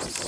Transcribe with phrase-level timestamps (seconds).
[0.00, 0.27] Thank you.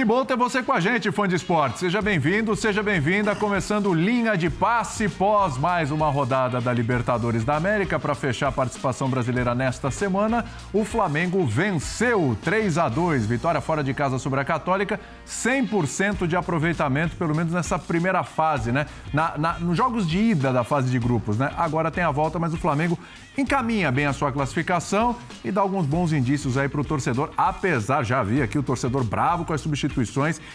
[0.00, 1.78] Que bom ter você com a gente, fã de esporte.
[1.78, 3.36] Seja bem-vindo, seja bem-vinda.
[3.36, 8.52] Começando linha de passe pós mais uma rodada da Libertadores da América para fechar a
[8.52, 10.46] participação brasileira nesta semana.
[10.72, 14.98] O Flamengo venceu 3 a 2, vitória fora de casa sobre a Católica,
[15.28, 18.86] 100% de aproveitamento, pelo menos nessa primeira fase, né?
[19.12, 21.52] Na, na, nos jogos de ida da fase de grupos, né?
[21.58, 22.98] Agora tem a volta, mas o Flamengo
[23.36, 25.14] encaminha bem a sua classificação
[25.44, 29.04] e dá alguns bons indícios aí para o torcedor, apesar, já vi aqui o torcedor
[29.04, 29.89] bravo com as substituições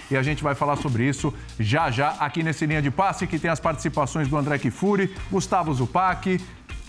[0.09, 3.39] e a gente vai falar sobre isso já já aqui nesse linha de passe que
[3.39, 6.39] tem as participações do André Kifuri, Gustavo Zupac,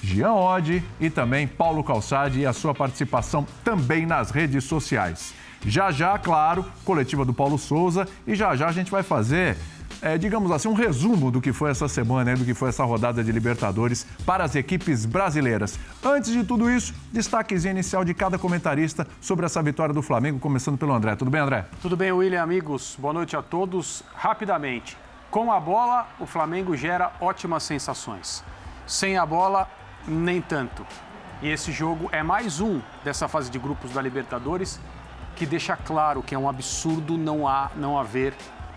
[0.02, 5.34] Jean Oddi e também Paulo Calçade e a sua participação também nas redes sociais.
[5.66, 9.56] Já já, claro, coletiva do Paulo Souza e já já a gente vai fazer
[10.02, 13.22] é, digamos assim, um resumo do que foi essa semana, do que foi essa rodada
[13.22, 15.78] de Libertadores para as equipes brasileiras.
[16.04, 20.78] Antes de tudo isso, destaquezinho inicial de cada comentarista sobre essa vitória do Flamengo, começando
[20.78, 21.16] pelo André.
[21.16, 21.66] Tudo bem, André?
[21.80, 22.96] Tudo bem, William, amigos.
[22.98, 24.02] Boa noite a todos.
[24.14, 24.96] Rapidamente,
[25.30, 28.44] com a bola, o Flamengo gera ótimas sensações.
[28.86, 29.68] Sem a bola,
[30.06, 30.86] nem tanto.
[31.42, 34.80] E esse jogo é mais um dessa fase de grupos da Libertadores
[35.36, 38.34] que deixa claro que é um absurdo não, há, não haver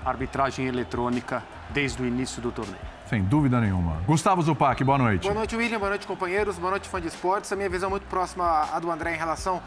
[0.10, 2.78] arbitragem eletrônica desde o início do torneio.
[3.08, 4.02] Sem dúvida nenhuma.
[4.06, 5.24] Gustavo Zupac, boa noite.
[5.24, 5.80] Boa noite, William.
[5.80, 6.58] Boa noite, companheiros.
[6.58, 7.52] Boa noite, fã de esportes.
[7.52, 9.62] A minha visão é muito próxima à do André em relação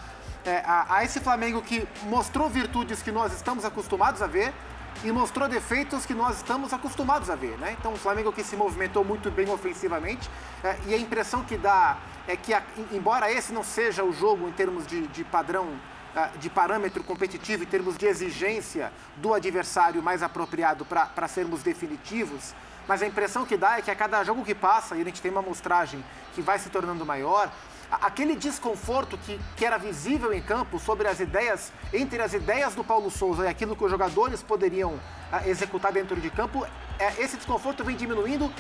[0.45, 4.53] é, a, a esse Flamengo que mostrou virtudes que nós estamos acostumados a ver
[5.05, 7.75] e mostrou defeitos que nós estamos acostumados a ver, né?
[7.79, 10.29] Então, o Flamengo que se movimentou muito bem ofensivamente
[10.63, 11.97] é, e a impressão que dá
[12.29, 15.69] é que, a, embora esse não seja o jogo em termos de, de padrão
[16.39, 22.55] de parâmetro competitivo em termos de exigência do adversário mais apropriado para sermos definitivos,
[22.87, 25.23] mas a impressão que dá é que a cada jogo que passa, e a gente
[25.23, 26.05] tem uma amostragem
[26.35, 27.51] que vai se tornando maior,
[27.91, 32.83] aquele desconforto que, que era visível em campo sobre as ideias, entre as ideias do
[32.83, 35.01] Paulo Souza e aquilo que os jogadores poderiam uh,
[35.47, 36.67] executar dentro de campo,
[36.99, 38.53] é, esse desconforto vem diminuindo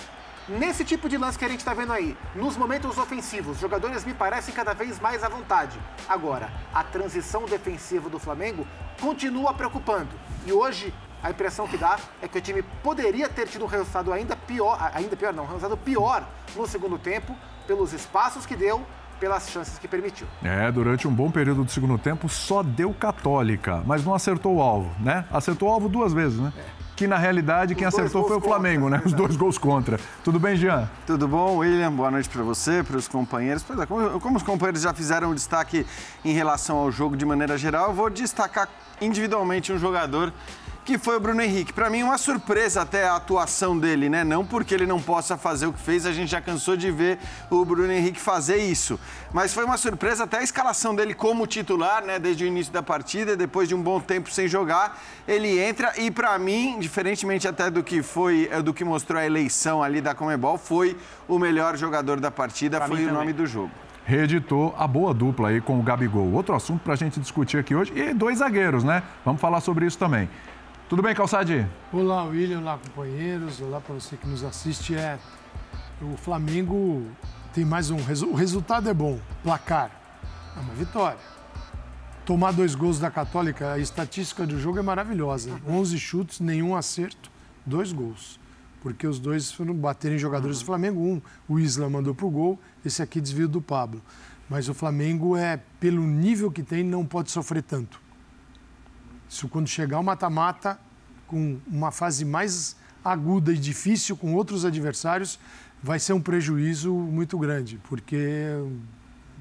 [0.48, 4.04] Nesse tipo de lance que a gente está vendo aí, nos momentos ofensivos, os jogadores
[4.04, 5.78] me parecem cada vez mais à vontade.
[6.08, 8.66] Agora, a transição defensiva do Flamengo
[9.00, 10.10] continua preocupando.
[10.44, 10.92] E hoje,
[11.22, 14.76] a impressão que dá é que o time poderia ter tido um resultado ainda pior,
[14.92, 16.24] ainda pior não, um resultado pior
[16.56, 17.36] no segundo tempo,
[17.68, 18.84] pelos espaços que deu,
[19.20, 20.26] pelas chances que permitiu.
[20.42, 24.60] É, durante um bom período do segundo tempo só deu católica, mas não acertou o
[24.60, 25.24] alvo, né?
[25.30, 26.52] Acertou o alvo duas vezes, né?
[26.78, 29.02] É que na realidade quem acertou foi o Flamengo, contra, né?
[29.04, 29.98] Os dois gols contra.
[30.22, 30.88] Tudo bem, Jean?
[31.04, 31.90] Tudo bom, William?
[31.90, 33.64] Boa noite para você, para os companheiros.
[33.64, 35.84] Pois é, como, como os companheiros já fizeram um destaque
[36.24, 38.68] em relação ao jogo de maneira geral, eu vou destacar
[39.00, 40.32] individualmente um jogador
[40.84, 41.72] que foi o Bruno Henrique.
[41.72, 44.24] Para mim, uma surpresa até a atuação dele, né?
[44.24, 47.18] Não porque ele não possa fazer o que fez, a gente já cansou de ver
[47.50, 48.98] o Bruno Henrique fazer isso.
[49.32, 52.18] Mas foi uma surpresa até a escalação dele como titular, né?
[52.18, 56.10] Desde o início da partida, depois de um bom tempo sem jogar, ele entra e
[56.10, 60.14] para mim, diferentemente até do que foi, eh, do que mostrou a eleição ali da
[60.14, 60.96] Comebol, foi
[61.28, 63.70] o melhor jogador da partida, pra foi o nome do jogo
[64.04, 66.32] reeditou a boa dupla aí com o Gabigol.
[66.32, 67.92] Outro assunto para a gente discutir aqui hoje.
[67.94, 69.02] E dois zagueiros, né?
[69.24, 70.28] Vamos falar sobre isso também.
[70.92, 71.66] Tudo bem, Calçade?
[71.90, 72.60] Olá, William.
[72.60, 73.62] Olá, companheiros.
[73.62, 74.94] Olá para você que nos assiste.
[74.94, 75.18] É,
[76.02, 77.06] o Flamengo
[77.54, 77.96] tem mais um.
[77.96, 79.18] O resultado é bom.
[79.42, 79.90] Placar.
[80.54, 81.16] É uma vitória.
[82.26, 85.58] Tomar dois gols da Católica, a estatística do jogo é maravilhosa.
[85.66, 87.30] 11 chutes, nenhum acerto,
[87.64, 88.38] dois gols.
[88.82, 91.00] Porque os dois foram baterem jogadores do Flamengo.
[91.00, 94.02] Um, o Isla mandou pro gol, esse aqui desvio do Pablo.
[94.46, 97.98] Mas o Flamengo é, pelo nível que tem, não pode sofrer tanto.
[99.32, 100.78] Isso quando chegar o mata-mata,
[101.26, 105.38] com uma fase mais aguda e difícil com outros adversários,
[105.82, 108.18] vai ser um prejuízo muito grande, porque
[108.58, 108.78] um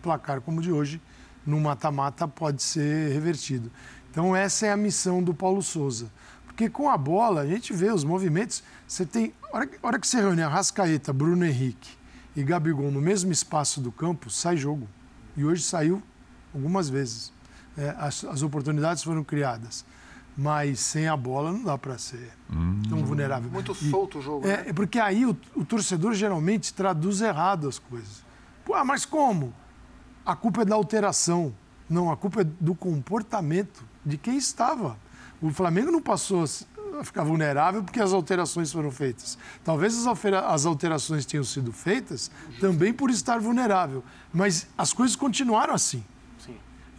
[0.01, 1.01] placar como o de hoje,
[1.45, 3.69] no mata-mata, pode ser revertido.
[4.09, 6.09] Então, essa é a missão do Paulo Souza.
[6.45, 8.63] Porque com a bola, a gente vê os movimentos.
[8.87, 9.33] Você tem.
[9.51, 11.97] A hora, hora que você reúne a Rascaeta, Bruno Henrique
[12.33, 14.87] e Gabigol no mesmo espaço do campo, sai jogo.
[15.35, 16.01] E hoje saiu
[16.53, 17.33] algumas vezes
[17.77, 19.85] é, as, as, oportunidades foram criadas.
[20.37, 22.81] Mas sem a bola não dá para ser hum.
[22.89, 23.49] tão vulnerável.
[23.51, 24.47] Muito e, solto o jogo.
[24.47, 24.73] É, né?
[24.73, 28.23] porque aí o, o, torcedor geralmente traduz errado as coisas.
[28.63, 29.53] Pô, ah, mas como?
[30.25, 31.53] A culpa é da alteração.
[31.89, 34.97] Não, a culpa é do comportamento de quem estava.
[35.41, 36.45] O Flamengo não passou
[36.99, 39.37] a ficar vulnerável porque as alterações foram feitas.
[39.63, 44.03] Talvez as alterações tenham sido feitas também por estar vulnerável.
[44.31, 46.03] Mas as coisas continuaram assim.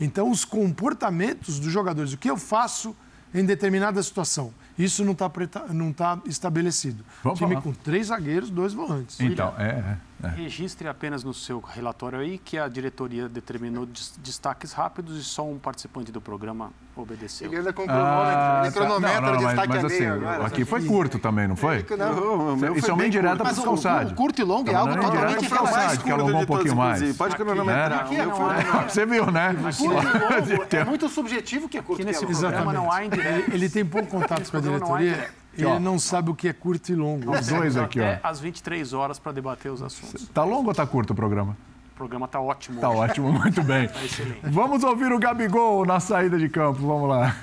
[0.03, 2.95] Então, os comportamentos dos jogadores, o que eu faço
[3.33, 4.53] em determinada situação.
[4.79, 5.31] Isso não está
[5.71, 7.05] não tá estabelecido.
[7.23, 7.63] Vamos Time falar.
[7.63, 9.21] com três zagueiros, dois volantes.
[9.21, 10.29] Então, é, é.
[10.29, 15.45] Registre apenas no seu relatório aí que a diretoria determinou des- destaques rápidos e só
[15.45, 17.49] um participante do programa obedeceu.
[17.49, 18.71] Ele anda com Ah, cronômetro, ele tá.
[18.73, 20.47] cronometra Não, não, o mas, destaque mas a assim, agora.
[20.47, 21.85] aqui foi curto também, não foi?
[21.99, 24.13] Não, O meu Isso foi é uma indireta para Mas o, calçados.
[24.13, 26.47] o curto e longo é algo Não, não, totalmente calçado, que curto alongou de um
[26.47, 27.17] pouquinho mais.
[27.17, 28.09] Pode cronometrar.
[28.13, 28.89] não foi- é.
[28.89, 29.57] Você viu, né?
[29.77, 33.07] Curto e longo é muito subjetivo que é curto Aqui nesse programa não há Ele,
[33.17, 33.55] indireta.
[33.55, 35.32] ele tem pouco contato com a não diretoria, indireta.
[35.55, 35.79] ele ó.
[35.79, 37.31] não sabe o que é curto e longo.
[37.32, 38.05] Os dois aqui, ó.
[38.05, 40.29] Até às 23 horas para debater os assuntos.
[40.29, 41.56] Tá longo ou tá curto o programa?
[41.93, 42.81] O programa está ótimo.
[42.81, 42.99] Tá hoje.
[42.99, 43.85] ótimo, muito bem.
[44.05, 44.41] excelente.
[44.44, 47.37] Vamos ouvir o Gabigol na saída de campo, vamos lá.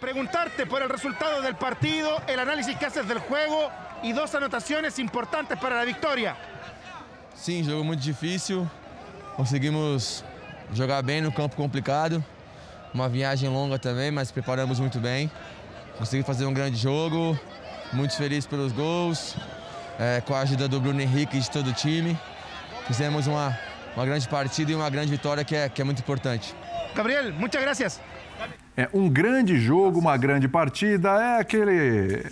[0.00, 3.70] preguntarte por el resultado del partido, el análisis que haces del juego
[4.02, 6.34] y dos anotaciones importantes para la victoria.
[7.36, 8.68] Sim, jogo muito difícil.
[9.36, 10.24] Conseguimos
[10.74, 12.22] jogar bem no campo complicado.
[12.92, 15.30] Uma viagem longa também, mas preparamos muito bem.
[15.98, 17.38] Consegui fazer um grande jogo.
[17.92, 19.36] Muito feliz pelos gols.
[19.98, 22.18] é, com a ajuda do Bruno Henrique e de todo o time.
[22.86, 23.56] Fizemos uma,
[23.96, 26.54] uma grande partida e uma grande vitória que é, que é muito importante.
[26.94, 28.00] Gabriel, muchas gracias.
[28.76, 32.24] É um grande jogo, uma grande partida, é aquele.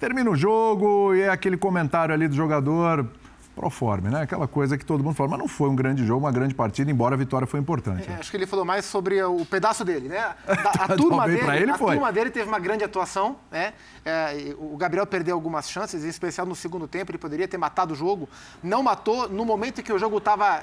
[0.00, 3.08] Termina o jogo e é aquele comentário ali do jogador
[3.56, 4.20] proforme, né?
[4.20, 6.90] Aquela coisa que todo mundo fala, mas não foi um grande jogo, uma grande partida,
[6.90, 8.06] embora a vitória foi importante.
[8.08, 10.18] É, acho que ele falou mais sobre o pedaço dele, né?
[10.46, 11.94] A, a turma dele, ele a foi.
[11.94, 13.72] turma dele teve uma grande atuação, né?
[14.04, 17.94] É, o Gabriel perdeu algumas chances, em especial no segundo tempo, ele poderia ter matado
[17.94, 18.28] o jogo,
[18.62, 20.62] não matou no momento em que o jogo estava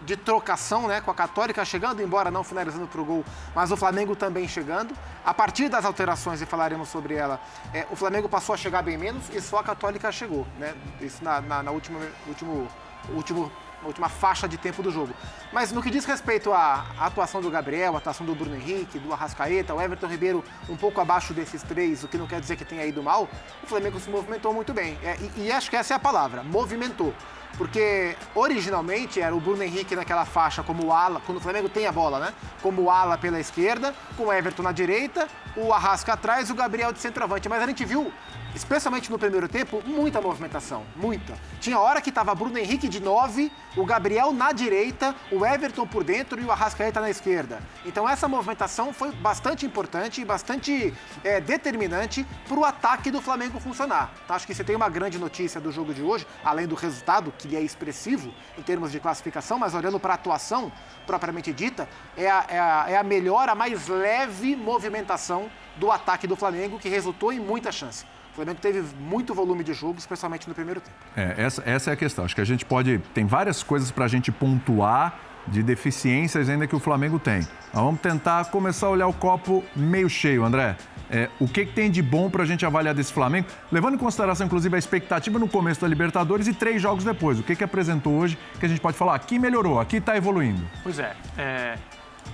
[0.00, 3.76] de trocação, né, com a Católica chegando, embora não finalizando para o gol, mas o
[3.76, 4.94] Flamengo também chegando.
[5.24, 7.40] A partir das alterações, e falaremos sobre ela,
[7.72, 10.74] é, o Flamengo passou a chegar bem menos e só a Católica chegou, né?
[11.00, 12.68] Isso na, na, na última, último,
[13.10, 13.52] último,
[13.82, 15.12] última faixa de tempo do jogo.
[15.52, 18.98] Mas no que diz respeito à, à atuação do Gabriel, à atuação do Bruno Henrique,
[18.98, 22.56] do Arrascaeta, o Everton Ribeiro um pouco abaixo desses três, o que não quer dizer
[22.56, 23.28] que tenha ido mal,
[23.62, 24.98] o Flamengo se movimentou muito bem.
[25.02, 27.14] É, e, e acho que essa é a palavra, movimentou.
[27.56, 31.92] Porque originalmente era o Bruno Henrique naquela faixa como ala, quando o Flamengo tem a
[31.92, 32.34] bola, né?
[32.60, 35.26] Como ala pela esquerda, com o Everton na direita,
[35.56, 37.48] o Arrasca atrás, o Gabriel de centroavante.
[37.48, 38.12] Mas a gente viu,
[38.56, 41.34] especialmente no primeiro tempo, muita movimentação, muita.
[41.60, 46.02] Tinha hora que estava Bruno Henrique de 9, o Gabriel na direita, o Everton por
[46.02, 47.60] dentro e o Arrascaeta na esquerda.
[47.84, 53.60] Então essa movimentação foi bastante importante e bastante é, determinante para o ataque do Flamengo
[53.60, 54.14] funcionar.
[54.24, 57.32] Então, acho que você tem uma grande notícia do jogo de hoje, além do resultado,
[57.36, 60.72] que é expressivo em termos de classificação, mas olhando para a atuação
[61.06, 61.86] propriamente dita,
[62.16, 66.78] é a, é, a, é a melhor, a mais leve movimentação do ataque do Flamengo,
[66.78, 68.06] que resultou em muita chance.
[68.36, 70.94] O Flamengo teve muito volume de jogo, especialmente no primeiro tempo.
[71.16, 72.22] É, essa, essa é a questão.
[72.22, 72.98] Acho que a gente pode.
[73.14, 75.18] Tem várias coisas para a gente pontuar
[75.48, 77.38] de deficiências ainda que o Flamengo tem.
[77.72, 80.76] Mas vamos tentar começar a olhar o copo meio cheio, André.
[81.10, 83.98] É, o que, que tem de bom para a gente avaliar desse Flamengo, levando em
[83.98, 87.38] consideração, inclusive, a expectativa no começo da Libertadores e três jogos depois.
[87.38, 89.14] O que, que apresentou hoje que a gente pode falar?
[89.14, 90.60] Aqui melhorou, aqui está evoluindo.
[90.82, 91.78] Pois é, é,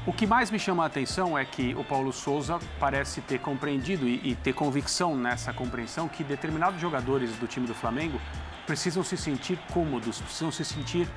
[0.04, 4.08] o que mais me chama a atenção é que o Paulo Souza parece ter compreendido
[4.08, 8.20] e, e ter convicção nessa compreensão que determinados jogadores do time do Flamengo
[8.66, 11.08] precisam se sentir cômodos, precisam se sentir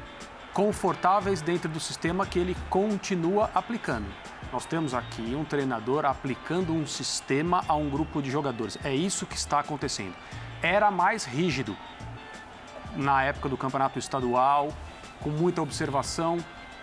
[0.54, 4.06] confortáveis dentro do sistema que ele continua aplicando.
[4.54, 8.78] Nós temos aqui um treinador aplicando um sistema a um grupo de jogadores.
[8.84, 10.14] É isso que está acontecendo.
[10.62, 11.76] Era mais rígido
[12.96, 14.72] na época do campeonato estadual,
[15.22, 16.38] com muita observação,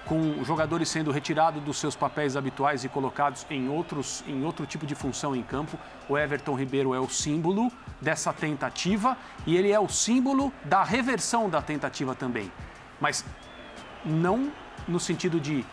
[0.07, 4.87] com jogadores sendo retirados dos seus papéis habituais e colocados em, outros, em outro tipo
[4.87, 5.79] de função em campo.
[6.09, 9.17] O Everton Ribeiro é o símbolo dessa tentativa
[9.47, 12.51] e ele é o símbolo da reversão da tentativa também.
[13.01, 13.25] Mas
[14.05, 14.51] não
[14.89, 15.65] no sentido de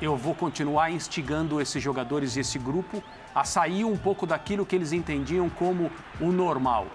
[0.00, 3.02] eu vou continuar instigando esses jogadores e esse grupo
[3.34, 6.86] a sair um pouco daquilo que eles entendiam como o normal.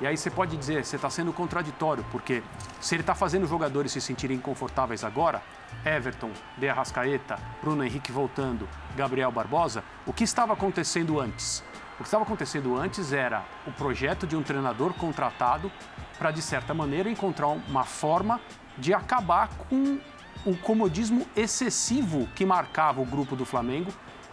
[0.00, 2.42] E aí você pode dizer, você está sendo contraditório, porque
[2.80, 5.42] se ele está fazendo os jogadores se sentirem confortáveis agora,
[5.84, 11.62] Everton, De Arrascaeta, Bruno Henrique voltando, Gabriel Barbosa, o que estava acontecendo antes?
[11.94, 15.70] O que estava acontecendo antes era o projeto de um treinador contratado
[16.18, 18.40] para, de certa maneira, encontrar uma forma
[18.76, 20.00] de acabar com
[20.44, 23.92] o comodismo excessivo que marcava o grupo do Flamengo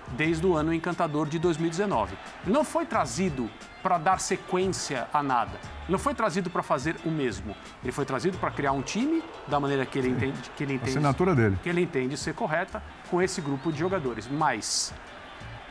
[0.10, 2.17] desde o ano encantador de 2019.
[2.43, 3.50] Ele não foi trazido
[3.82, 5.60] para dar sequência a nada.
[5.84, 7.56] Ele não foi trazido para fazer o mesmo.
[7.84, 10.92] Ele foi trazido para criar um time da maneira que ele entende, que ele entende,
[10.92, 11.58] assinatura dele.
[11.62, 14.28] que ele entende ser correta com esse grupo de jogadores.
[14.28, 14.94] Mas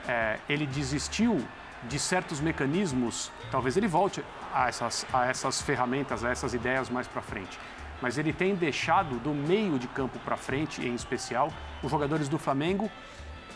[0.06, 1.40] é, ele desistiu
[1.84, 3.32] de certos mecanismos.
[3.50, 7.58] Talvez ele volte a essas, a essas ferramentas, a essas ideias mais para frente.
[8.02, 11.52] Mas ele tem deixado do meio de campo para frente, em especial,
[11.82, 12.90] os jogadores do Flamengo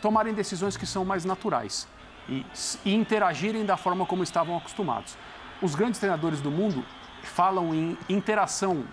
[0.00, 1.88] tomarem decisões que são mais naturais.
[2.28, 2.44] E,
[2.84, 5.16] e interagirem da forma como estavam acostumados.
[5.62, 6.84] Os grandes treinadores do mundo
[7.22, 8.84] falam em interação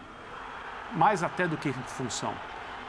[0.93, 2.33] mais até do que em função.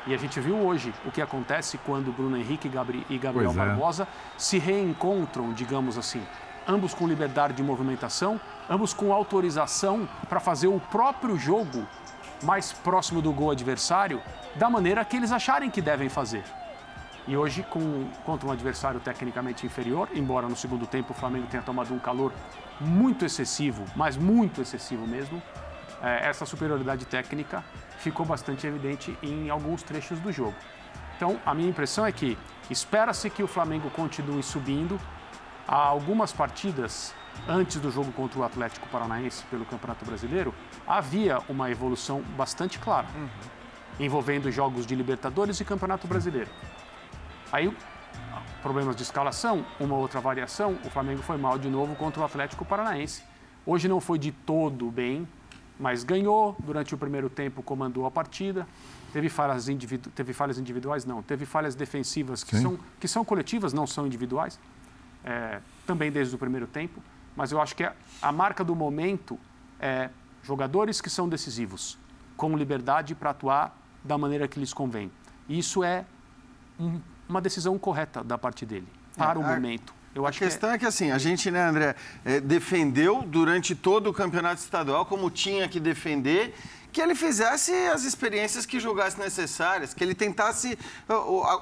[0.06, 2.68] E a gente viu hoje o que acontece quando Bruno Henrique
[3.08, 3.54] e Gabriel é.
[3.54, 6.22] Barbosa se reencontram, digamos assim,
[6.66, 11.86] ambos com liberdade de movimentação, ambos com autorização para fazer o próprio jogo
[12.42, 14.20] mais próximo do gol adversário
[14.56, 16.42] da maneira que eles acharem que devem fazer.
[17.26, 21.62] E hoje, com, contra um adversário tecnicamente inferior, embora no segundo tempo o Flamengo tenha
[21.62, 22.32] tomado um calor
[22.80, 25.40] muito excessivo, mas muito excessivo mesmo,
[26.02, 27.64] é, essa superioridade técnica
[27.98, 30.56] ficou bastante evidente em alguns trechos do jogo.
[31.16, 32.36] Então, a minha impressão é que
[32.68, 34.98] espera-se que o Flamengo continue subindo.
[35.68, 37.14] Há algumas partidas
[37.48, 40.54] antes do jogo contra o Atlético Paranaense pelo Campeonato Brasileiro,
[40.86, 43.28] havia uma evolução bastante clara, uhum.
[44.00, 46.50] envolvendo jogos de Libertadores e Campeonato Brasileiro.
[47.52, 47.70] Aí,
[48.62, 52.64] problemas de escalação, uma outra variação, o Flamengo foi mal de novo contra o Atlético
[52.64, 53.22] Paranaense.
[53.66, 55.28] Hoje não foi de todo bem,
[55.78, 58.66] mas ganhou durante o primeiro tempo, comandou a partida.
[59.12, 61.04] Teve falhas, individu teve falhas individuais?
[61.04, 61.22] Não.
[61.22, 64.58] Teve falhas defensivas que, são, que são coletivas, não são individuais.
[65.22, 67.02] É, também desde o primeiro tempo.
[67.36, 67.92] Mas eu acho que a,
[68.22, 69.38] a marca do momento
[69.78, 70.08] é
[70.42, 71.98] jogadores que são decisivos,
[72.34, 75.12] com liberdade para atuar da maneira que lhes convém.
[75.48, 76.04] Isso é
[76.80, 78.86] um, uma decisão correta da parte dele,
[79.16, 79.94] para é, o momento.
[80.14, 80.76] Eu a questão que é...
[80.76, 80.78] é...
[80.78, 85.68] que assim, a gente, né, André, é, defendeu durante todo o campeonato estadual como tinha
[85.68, 86.54] que defender
[86.92, 90.78] que ele fizesse as experiências que julgasse necessárias, que ele tentasse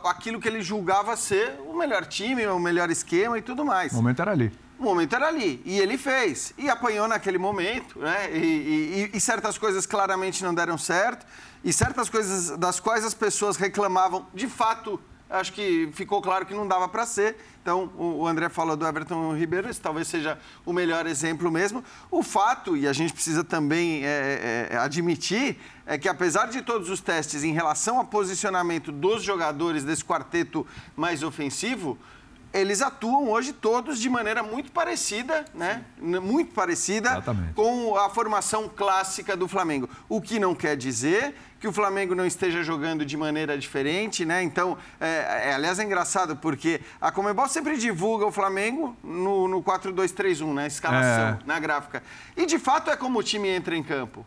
[0.05, 3.93] aquilo que ele julgava ser o melhor time, o melhor esquema e tudo mais.
[3.93, 4.53] O momento era ali.
[4.77, 5.63] O momento era ali.
[5.65, 6.53] E ele fez.
[6.59, 8.29] E apanhou naquele momento, né?
[8.33, 11.25] E, e, e, certas coisas claramente não deram certo.
[11.63, 14.99] E certas coisas das quais as pessoas reclamavam, de fato,
[15.31, 17.37] acho que ficou claro que não dava para ser.
[17.63, 21.85] Então, o André falou do Everton Ribeiro, esse talvez seja o melhor exemplo mesmo.
[22.11, 26.91] O fato, e a gente precisa também é, é, admitir, é que apesar de todos
[26.91, 31.99] os testes em relação ao posicionamento dos jogadores desse quarteto mais ofensivo,
[32.53, 35.85] eles atuam hoje todos de maneira muito parecida, né?
[35.99, 37.55] Muito parecida Exatamente.
[37.55, 39.89] com a formação clássica do Flamengo.
[40.09, 44.43] O que não quer dizer que o Flamengo não esteja jogando de maneira diferente, né?
[44.43, 49.63] Então, é, é, aliás, é engraçado porque a Comebol sempre divulga o Flamengo no, no
[49.63, 50.67] 4-2-3-1, né?
[50.67, 51.39] Escalação, é.
[51.45, 52.03] na gráfica.
[52.35, 54.25] E de fato é como o time entra em campo.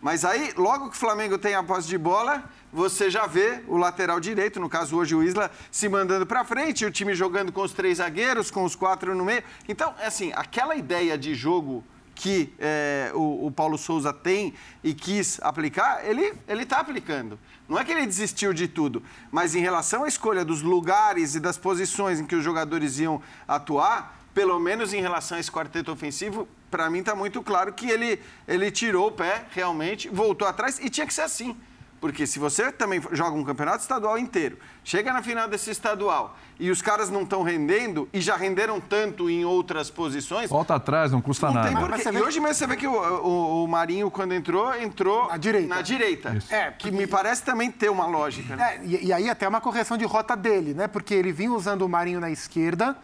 [0.00, 3.76] Mas aí, logo que o Flamengo tem a posse de bola, você já vê o
[3.76, 7.62] lateral direito, no caso hoje o Isla, se mandando para frente, o time jogando com
[7.62, 9.42] os três zagueiros, com os quatro no meio.
[9.68, 11.82] Então, é assim, aquela ideia de jogo
[12.16, 17.38] que é, o, o, Paulo Souza tem e quis aplicar, ele está aplicando.
[17.68, 21.40] Não é que ele desistiu de tudo, mas em relação à escolha dos lugares e
[21.40, 25.92] das posições em que os jogadores iam atuar, pelo menos em relação a esse quarteto
[25.92, 28.18] ofensivo, para mim está muito claro que ele,
[28.48, 31.54] ele tirou o pé realmente, voltou atrás e tinha que ser assim.
[32.00, 36.70] Porque se você também joga um campeonato estadual inteiro, chega na final desse estadual e
[36.70, 40.48] os caras não estão rendendo e já renderam tanto em outras posições.
[40.50, 41.68] Volta atrás, não custa não nada.
[41.68, 42.08] Tem porque...
[42.08, 45.68] E hoje mesmo você vê que o, o, o, Marinho, quando entrou, entrou na direita.
[45.68, 46.38] Na direita.
[46.50, 48.56] É, que me parece também ter uma lógica.
[48.56, 48.76] Né?
[48.76, 50.86] É, e, e aí até uma correção de rota dele, né?
[50.88, 52.96] Porque ele vinha usando o Marinho na esquerda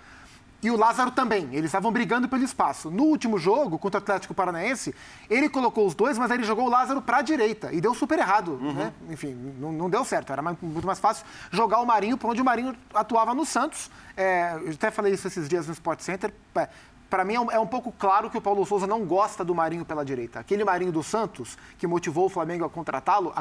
[0.62, 1.49] e o Lázaro também.
[1.52, 2.90] Eles estavam brigando pelo espaço.
[2.90, 4.95] No último jogo, contra o Atlético Paranaense,
[5.28, 7.73] ele colocou os dois, mas ele jogou o Lázaro para a direita.
[7.73, 8.52] E deu super errado.
[8.61, 8.73] Uhum.
[8.73, 8.92] Né?
[9.11, 10.33] Enfim, não, não, deu certo.
[10.33, 13.90] Era mais, muito mais fácil jogar o Marinho por onde o Marinho atuava no Santos.
[14.16, 16.33] É, eu até falei isso esses dias no Sport Center.
[16.54, 16.69] É,
[17.12, 19.54] para mim é um, é um, pouco claro que o Paulo Souza não gosta do
[19.54, 20.40] Marinho pela direita.
[20.40, 23.35] Aquele Marinho do Santos, que motivou o Flamengo a contratá-lo,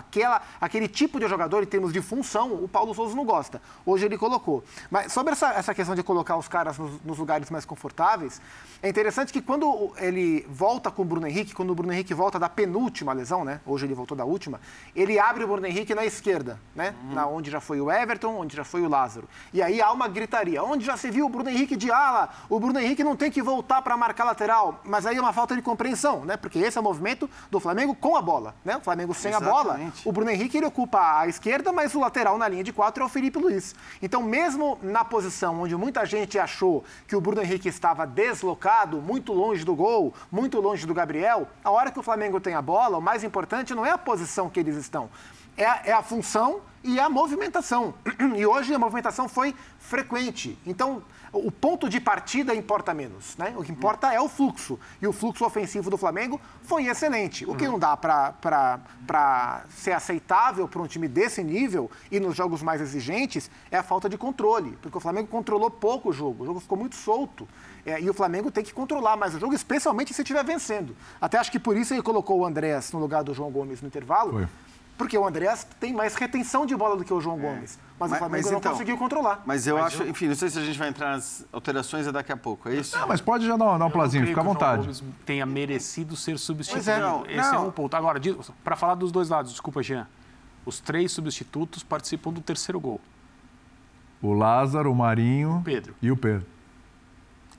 [0.59, 3.61] aquele tipo de jogador, em termos de função, o Paulo Souza não gosta.
[3.85, 4.61] Hoje ele colocou.
[4.89, 8.41] Mas sobre essa, essa questão de colocar os caras nos, nos, lugares mais confortáveis,
[8.83, 12.37] é interessante que quando ele volta com o Bruno Henrique, quando o Bruno Henrique volta
[12.37, 13.61] da penúltima lesão, né?
[13.65, 14.59] Hoje ele voltou da última,
[14.93, 16.93] ele abre o Bruno Henrique na esquerda, né?
[17.05, 17.13] Uhum.
[17.13, 19.29] Na onde já foi o Everton, onde já foi o Lázaro.
[19.53, 20.61] E aí há uma gritaria.
[20.61, 22.27] Onde já se viu o Bruno Henrique de ala?
[22.49, 25.31] O Bruno Henrique não tem que voltar voltar para marcar lateral, mas aí é uma
[25.31, 26.35] falta de compreensão, né?
[26.35, 28.77] Porque esse é o movimento do Flamengo com a bola, né?
[28.77, 29.55] O Flamengo sem Exatamente.
[29.55, 32.73] a bola, o Bruno Henrique ele ocupa a esquerda, mas o lateral na linha de
[32.73, 33.75] quatro é o Felipe Luiz.
[34.01, 39.31] Então, mesmo na posição onde muita gente achou que o Bruno Henrique estava deslocado, muito
[39.31, 42.97] longe do gol, muito longe do Gabriel, a hora que o Flamengo tem a bola,
[42.97, 45.07] o mais importante não é a posição que eles estão,
[45.58, 47.93] é a, é a função e a movimentação.
[48.36, 50.58] E hoje a movimentação foi frequente.
[50.65, 51.03] Então,
[51.34, 53.36] o ponto de partida importa menos.
[53.38, 53.53] Né?
[53.58, 54.79] O que importa é o fluxo.
[55.01, 57.46] E o fluxo ofensivo do Flamengo foi excelente.
[57.46, 62.62] O que não dá para ser aceitável para um time desse nível e nos jogos
[62.62, 64.77] mais exigentes é a falta de controle.
[64.81, 66.43] Porque o Flamengo controlou pouco o jogo.
[66.43, 67.48] O jogo ficou muito solto.
[67.86, 70.96] É, e o Flamengo tem que controlar mais o jogo, especialmente se estiver vencendo.
[71.20, 73.88] Até acho que por isso ele colocou o Andrés no lugar do João Gomes no
[73.88, 74.34] intervalo.
[74.34, 74.48] Foi
[75.01, 77.41] porque o Andreas tem mais retenção de bola do que o João é.
[77.41, 77.79] Gomes.
[78.00, 79.41] Mas, mas, o Flamengo mas, não então, conseguiu controlar.
[79.48, 80.10] Mas eu mas acho, eu...
[80.10, 82.75] enfim, não sei se a gente vai entrar nas alterações é daqui a pouco, é
[82.75, 82.96] isso?
[82.96, 84.81] Não, mas pode já dar, dar um plazinho, fica à vontade.
[84.81, 86.88] O João Gomes tenha merecido ser substituído.
[86.88, 87.55] É, não, Esse não.
[87.55, 87.96] é um ponto.
[87.96, 88.22] Agora,
[88.63, 90.08] para falar dos dois lados, desculpa, Jean.
[90.63, 93.01] Os três substitutos participam do terceiro gol.
[94.22, 95.96] O Lázaro, o Marinho Pedro.
[96.00, 96.46] e o Pedro.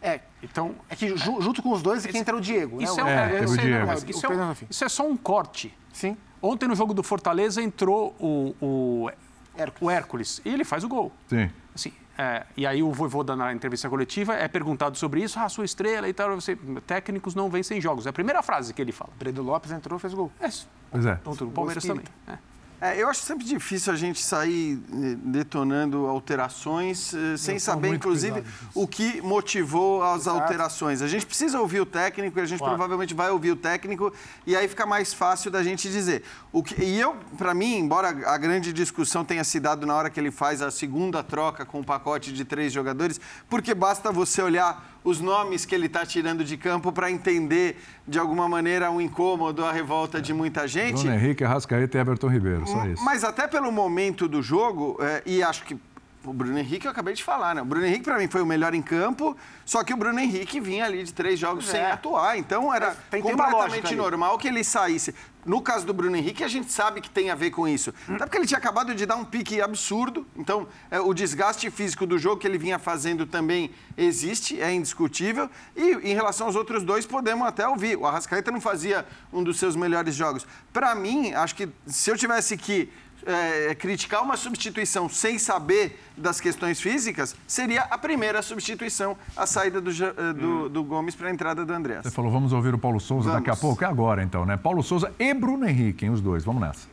[0.01, 2.81] É, então, é que junto com os dois é que entra o Diego.
[2.81, 3.33] Isso, né?
[3.33, 3.93] é, é, é, o Diego.
[4.09, 5.77] Isso, é, isso é só um corte.
[5.93, 6.17] Sim.
[6.43, 9.11] Ontem no jogo do Fortaleza entrou o, o,
[9.57, 9.81] Hércules.
[9.81, 11.13] o Hércules e ele faz o gol.
[11.29, 11.49] Sim.
[11.73, 15.65] Assim, é, e aí o Voivoda na entrevista coletiva é perguntado sobre isso, ah, sua
[15.65, 18.07] estrela e tal, você, técnicos não vencem jogos.
[18.07, 19.11] É a primeira frase que ele fala.
[19.19, 20.31] Breno Lopes entrou e fez gol.
[20.41, 20.49] É.
[20.91, 21.19] Pois é.
[21.25, 22.05] o Palmeiras também.
[22.27, 22.37] É.
[22.83, 28.43] É, eu acho sempre difícil a gente sair eh, detonando alterações eh, sem saber, inclusive,
[28.75, 30.41] o que motivou as Exato.
[30.41, 31.01] alterações.
[31.01, 32.75] A gente precisa ouvir o técnico e a gente claro.
[32.75, 34.13] provavelmente vai ouvir o técnico
[34.45, 36.25] e aí fica mais fácil da gente dizer.
[36.53, 40.11] O que, e eu, para mim, embora a grande discussão tenha se dado na hora
[40.11, 44.43] que ele faz a segunda troca com o pacote de três jogadores, porque basta você
[44.43, 48.97] olhar os nomes que ele está tirando de campo para entender, de alguma maneira, o
[48.97, 51.03] um incômodo, a revolta de muita gente.
[51.03, 53.05] Bruno Henrique, Arrascaeta e Everton Ribeiro, só isso.
[53.05, 55.77] Mas até pelo momento do jogo, é, e acho que
[56.25, 57.63] o Bruno Henrique eu acabei de falar, né?
[57.63, 60.61] O Bruno Henrique, para mim, foi o melhor em campo, só que o Bruno Henrique
[60.61, 61.73] vinha ali de três jogos é.
[61.73, 62.39] sem atuar.
[62.39, 65.15] Então era é, completamente normal que ele saísse.
[65.45, 67.93] No caso do Bruno Henrique, a gente sabe que tem a ver com isso.
[68.09, 68.15] Hum.
[68.15, 70.25] Até porque ele tinha acabado de dar um pique absurdo.
[70.37, 75.51] Então, é, o desgaste físico do jogo que ele vinha fazendo também existe, é indiscutível.
[75.75, 77.97] E em relação aos outros dois, podemos até ouvir.
[77.97, 80.47] O Arrascaeta não fazia um dos seus melhores jogos.
[80.73, 82.89] Para mim, acho que se eu tivesse que
[83.27, 89.81] é, criticar uma substituição sem saber das questões físicas, seria a primeira substituição, a saída
[89.81, 90.69] do, eh, do, hum.
[90.69, 92.01] do Gomes para a entrada do André.
[92.03, 93.45] Você falou, vamos ouvir o Paulo Souza vamos.
[93.45, 93.83] daqui a pouco.
[93.85, 94.57] É agora, então, né?
[94.57, 96.45] Paulo Souza e Bruno Henrique, hein, os dois.
[96.45, 96.87] Vamos nessa.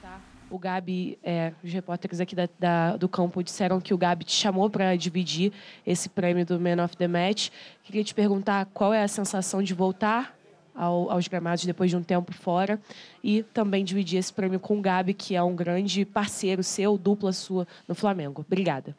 [0.00, 0.18] Tá.
[0.50, 4.32] O Gabi, é, os repórteres aqui da, da, do campo disseram que o Gabi te
[4.32, 5.52] chamou para dividir
[5.86, 7.50] esse prêmio do Man of the Match.
[7.84, 10.36] Queria te perguntar qual é a sensação de voltar
[10.76, 12.78] ao, aos gramados depois de um tempo fora
[13.26, 17.32] e também dividir esse prêmio com o Gabi, que é um grande parceiro seu, dupla
[17.32, 18.44] sua no Flamengo.
[18.46, 18.96] Obrigada.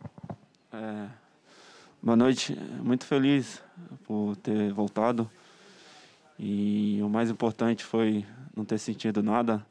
[0.70, 1.08] É,
[2.04, 2.54] boa noite.
[2.84, 3.64] Muito feliz
[4.04, 5.32] por ter voltado.
[6.38, 9.66] E o mais importante foi não ter sentido nada.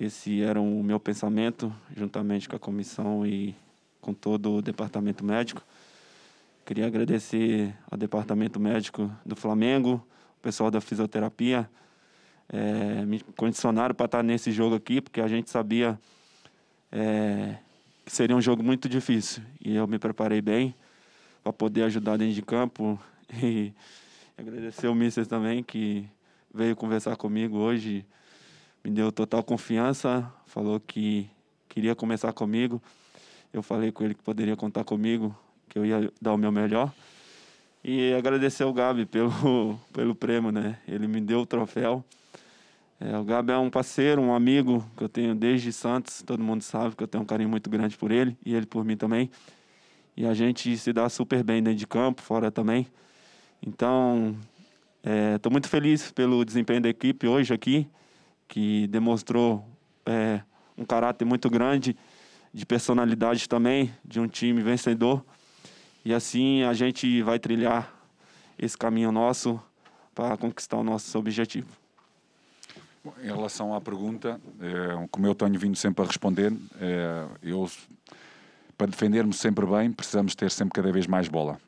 [0.00, 3.56] Esse era o meu pensamento, juntamente com a comissão e
[4.00, 5.64] com todo o departamento médico.
[6.64, 10.00] Queria agradecer ao departamento médico do Flamengo,
[10.38, 11.68] o pessoal da fisioterapia
[12.48, 15.98] é, me condicionaram para estar nesse jogo aqui, porque a gente sabia
[16.90, 17.56] é,
[18.04, 19.42] que seria um jogo muito difícil.
[19.60, 20.74] E eu me preparei bem
[21.42, 22.98] para poder ajudar dentro de campo.
[23.42, 23.74] E
[24.38, 26.08] agradecer o Mister também, que
[26.54, 28.06] veio conversar comigo hoje,
[28.82, 31.28] me deu total confiança, falou que
[31.68, 32.80] queria começar comigo.
[33.52, 35.36] Eu falei com ele que poderia contar comigo,
[35.68, 36.90] que eu ia dar o meu melhor.
[37.84, 40.78] E agradecer ao Gabi pelo, pelo prêmio, né?
[40.88, 42.04] Ele me deu o troféu.
[43.00, 46.20] É, o Gabi é um parceiro, um amigo que eu tenho desde Santos.
[46.22, 48.84] Todo mundo sabe que eu tenho um carinho muito grande por ele e ele por
[48.84, 49.30] mim também.
[50.16, 52.88] E a gente se dá super bem dentro de campo, fora também.
[53.62, 54.36] Então,
[55.34, 57.88] estou é, muito feliz pelo desempenho da equipe hoje aqui,
[58.48, 59.64] que demonstrou
[60.04, 60.40] é,
[60.76, 61.96] um caráter muito grande,
[62.52, 65.24] de personalidade também, de um time vencedor.
[66.04, 67.94] E assim a gente vai trilhar
[68.58, 69.62] esse caminho nosso
[70.16, 71.77] para conquistar o nosso objetivo.
[73.22, 77.68] Em relação à pergunta, é, como eu tenho vindo sempre a responder, é, eu,
[78.76, 81.58] para defendermos sempre bem, precisamos ter sempre cada vez mais bola.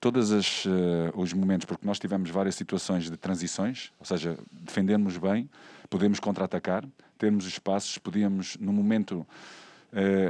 [0.00, 0.70] Todos uh,
[1.16, 5.50] os momentos, porque nós tivemos várias situações de transições, ou seja, defendermos bem,
[5.90, 6.84] podemos contra-atacar,
[7.18, 9.26] termos espaços, podíamos, no momento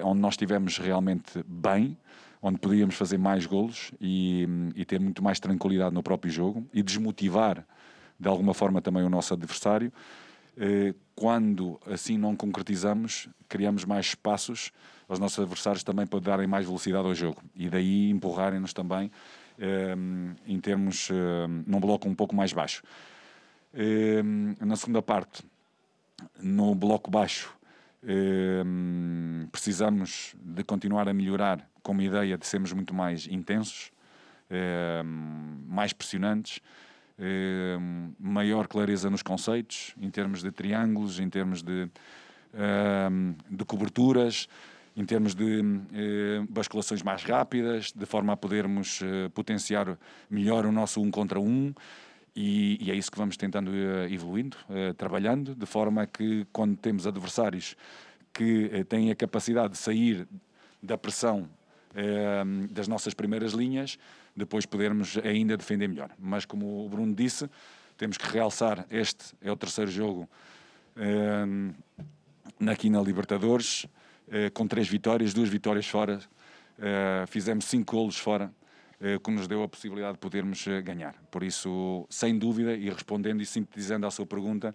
[0.04, 1.98] onde nós estivemos realmente bem,
[2.40, 6.82] onde podíamos fazer mais golos e, e, ter muito mais tranquilidade no próprio jogo e
[6.82, 7.66] desmotivar
[8.18, 9.92] de alguma forma também o nosso adversário.
[10.60, 14.72] Eh, quando assim não concretizamos, criamos mais espaços
[15.08, 19.10] aos nossos adversários também para darem mais velocidade ao jogo e daí empurrarem-nos também
[19.58, 19.94] eh,
[20.46, 22.82] em termos eh, num bloco um pouco mais baixo.
[24.60, 25.44] Na segunda parte,
[26.40, 27.54] no bloco baixo,
[29.52, 33.92] precisamos de continuar a melhorar com uma ideia de sermos muito mais intensos,
[35.66, 36.60] mais pressionantes,
[37.18, 41.88] ehm, maior clareza nos conceitos, em termos de triângulos, em termos de,
[43.50, 44.48] de coberturas,
[44.98, 45.60] em termos de
[45.94, 49.96] eh, basculações mais rápidas, de forma a podermos eh, potenciar
[50.28, 51.72] melhor o nosso um contra um.
[52.34, 56.76] E, e, é isso que vamos tentando uh, evoluindo, uh, trabalhando, de forma que quando
[56.76, 57.76] temos adversários
[58.32, 60.28] que têm a capacidade de sair
[60.80, 61.48] da pressão
[62.70, 63.98] das nossas primeiras linhas,
[64.38, 66.10] depois podermos ainda defender melhor.
[66.18, 67.48] Mas como o Bruno disse,
[67.96, 70.28] temos que realçar, este é o terceiro jogo
[72.66, 73.86] aqui na Libertadores,
[74.52, 76.20] com três vitórias, duas vitórias fora,
[77.28, 78.52] fizemos cinco golos fora,
[79.00, 81.14] eh, que nos deu a possibilidade de podermos eh, ganhar.
[81.30, 84.74] Por isso, sem dúvida, e respondendo e sintetizando à sua pergunta,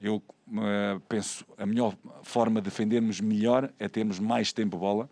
[0.00, 5.08] eu uh, penso a melhor forma de defendermos melhor é termos mais tempo bola.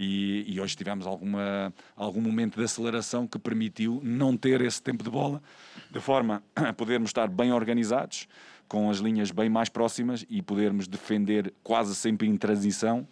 [0.00, 5.02] E, e, hoje tivemos alguma, algum momento de aceleração que permitiu não ter esse tempo
[5.02, 5.42] de bola,
[5.90, 8.28] de forma a podermos estar bem organizados,
[8.68, 13.08] com as linhas bem mais próximas e podermos defender quase sempre em transição,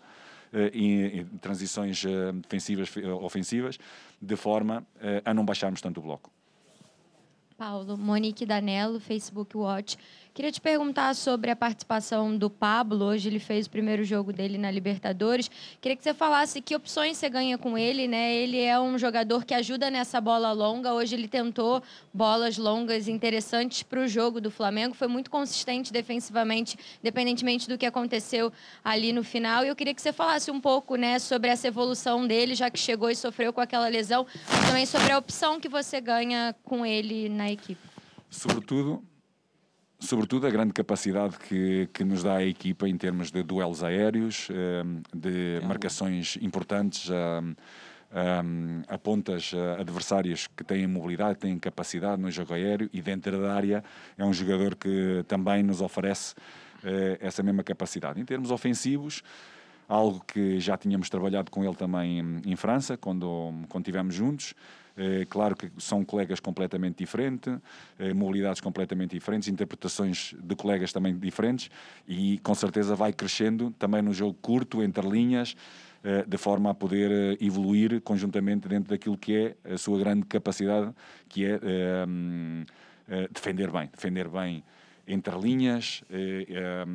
[0.73, 2.05] em, em transições
[2.43, 2.89] defensivas,
[3.21, 3.79] ofensivas,
[4.23, 6.31] de forma eh, a não baixarmos tanto o bloco.
[7.57, 9.97] Paulo, Monique Danello, Facebook Watch.
[10.37, 13.07] Queria te perguntar sobre a participação do Pablo.
[13.07, 15.51] Hoje ele fez o primeiro jogo dele na Libertadores.
[15.81, 18.35] Queria que você falasse que opções você ganha com ele, né?
[18.35, 20.93] Ele é um jogador que ajuda nessa bola longa.
[20.93, 24.95] Hoje ele tentou bolas longas interessantes para o jogo do Flamengo.
[24.95, 28.53] Foi muito consistente defensivamente, independentemente do que aconteceu
[28.85, 29.65] ali no final.
[29.65, 32.79] E eu queria que você falasse um pouco, né, sobre essa evolução dele, já que
[32.79, 36.85] chegou e sofreu com aquela lesão, mas também sobre a opção que você ganha com
[36.85, 37.81] ele na equipe.
[38.29, 39.03] Sobretudo,
[39.99, 44.49] sobretudo a grande capacidade que, que nos dá a equipa em termos de duelos aéreos,
[44.51, 47.43] ehm, de marcações importantes a,
[48.89, 53.85] a, pontas adversárias que têm mobilidade, têm capacidade no jogo aéreo e dentro da área
[54.17, 56.35] é um jogador que também nos oferece
[56.85, 58.21] eh, essa mesma capacidade.
[58.21, 59.23] Em termos ofensivos,
[59.89, 64.55] algo que já tínhamos trabalhado com ele também em França, quando, quando estivemos juntos,
[65.29, 67.59] claro que são colegas completamente diferentes,
[67.99, 71.71] é, mobilidades completamente diferentes, interpretações de colegas também diferentes
[72.09, 75.55] e com certeza vai crescendo também no jogo curto, entre linhas,
[76.03, 80.93] é, de forma a poder evoluir conjuntamente dentro daquilo que é a sua grande capacidade,
[81.29, 81.61] que é
[83.31, 84.65] defender bem, defender bem
[85.07, 86.03] entre linhas,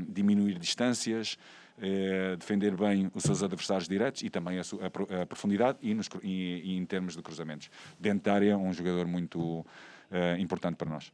[0.09, 1.37] diminuir distâncias,
[1.81, 6.07] é, defender bem os seus adversários diretos e também a, a, a profundidade e, nos,
[6.21, 7.69] e, e, em termos de cruzamentos.
[7.99, 9.65] Dentro da área, um jogador muito
[10.11, 11.11] é, importante para nós.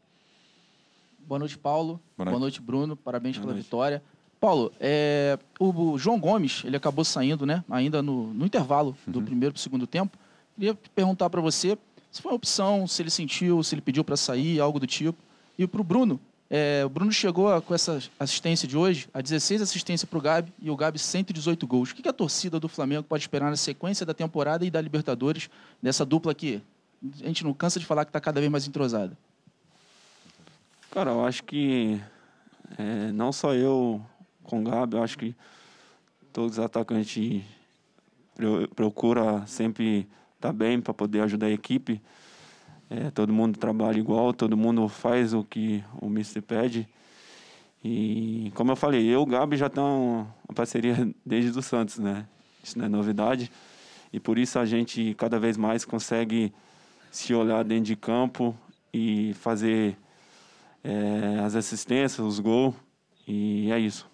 [1.20, 2.00] Boa noite, Paulo.
[2.18, 2.96] Boa noite, Boa noite Bruno.
[2.96, 3.66] Parabéns Boa pela noite.
[3.66, 4.04] vitória.
[4.40, 7.64] Paulo, é, o João Gomes, ele acabou saindo, né?
[7.70, 9.26] Ainda no, no intervalo do uhum.
[9.26, 10.18] primeiro para o segundo tempo.
[10.56, 11.78] Queria perguntar para você
[12.12, 15.18] se foi uma opção, se ele sentiu, se ele pediu para sair, algo do tipo.
[15.58, 19.62] E para o Bruno, é, o Bruno chegou com essa assistência de hoje, a 16
[19.62, 21.92] assistências para o Gabi e o Gabi 118 gols.
[21.92, 25.50] O que a torcida do Flamengo pode esperar na sequência da temporada e da Libertadores,
[25.82, 26.62] dessa dupla aqui?
[27.22, 29.18] A gente não cansa de falar que está cada vez mais entrosada.
[30.90, 32.02] Cara, eu acho que
[32.78, 34.02] é, não só eu
[34.44, 35.36] com o Gabi, eu acho que
[36.32, 37.44] todos os atacantes
[38.74, 42.02] procura sempre estar tá bem para poder ajudar a equipe.
[42.90, 46.88] É, todo mundo trabalha igual, todo mundo faz o que o Mister pede.
[47.84, 52.00] E como eu falei, eu e o Gabi já estão uma parceria desde o Santos,
[52.00, 52.26] né?
[52.64, 53.52] Isso não é novidade.
[54.12, 56.54] E por isso a gente cada vez mais consegue
[57.12, 58.56] se olhar dentro de campo
[58.94, 59.98] e fazer
[60.84, 62.74] é, as assistências, os gols.
[63.28, 64.10] E é isso.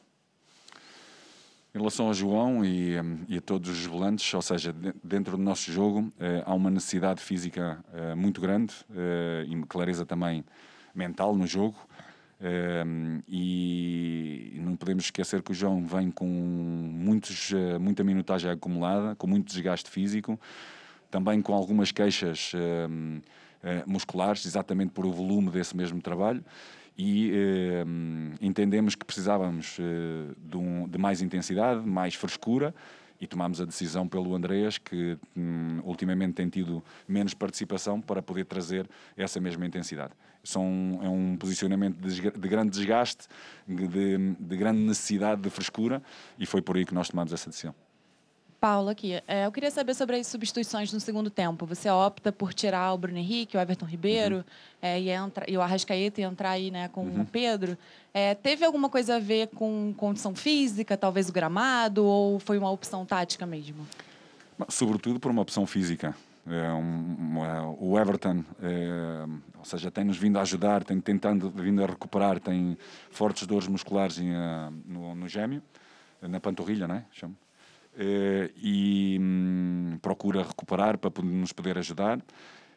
[1.76, 2.94] Em relação ao João e,
[3.28, 4.72] e, a todos os volantes, ou seja,
[5.04, 10.06] dentro do nosso jogo, eh, há uma necessidade física eh, muito grande eh, e clareza
[10.06, 10.46] também
[10.94, 11.76] mental no jogo.
[13.28, 19.48] e não podemos esquecer que o João vem com muitos, muita minutagem acumulada, com muito
[19.48, 20.40] desgaste físico,
[21.10, 22.52] também com algumas queixas
[23.88, 26.44] musculares, exatamente por o volume desse mesmo trabalho
[26.98, 27.86] e eh,
[28.42, 32.74] entendemos que precisávamos eh, de, um, de, mais intensidade, mais frescura
[33.20, 38.46] e tomámos a decisão pelo Andreas, que hum, ultimamente tem tido menos participação, para poder
[38.46, 40.14] trazer essa mesma intensidade.
[40.44, 43.28] São, é um posicionamento de, de grande desgaste,
[43.68, 46.02] de, de grande necessidade de frescura
[46.38, 47.74] e foi por aí que nós tomamos essa decisão.
[48.64, 49.22] Paulo, aqui.
[49.28, 51.66] É, eu queria saber sobre as substituições no segundo tempo.
[51.66, 54.44] Você opta por tirar o Bruno Henrique, o Everton Ribeiro uhum.
[54.82, 57.24] é, e, entra, e o Arrascaeta e entrar aí né, com uhum.
[57.24, 57.78] o Pedro.
[58.14, 62.72] É, teve alguma coisa a ver com condição física, talvez o gramado, ou foi uma
[62.72, 63.86] opção tática mesmo?
[64.70, 66.16] Sobretudo por uma opção física.
[66.48, 69.26] É um, é, o Everton, é,
[69.60, 72.78] ou seja, tem-nos vindo a ajudar, tem tentando vindo a recuperar, tem
[73.12, 75.62] fortes dores musculares em, uh, no, no gêmeo,
[76.22, 77.04] na panturrilha, não é?
[77.12, 77.43] Chamo.
[77.98, 82.20] Eh, e hum, procura recuperar para nos poder ajudar.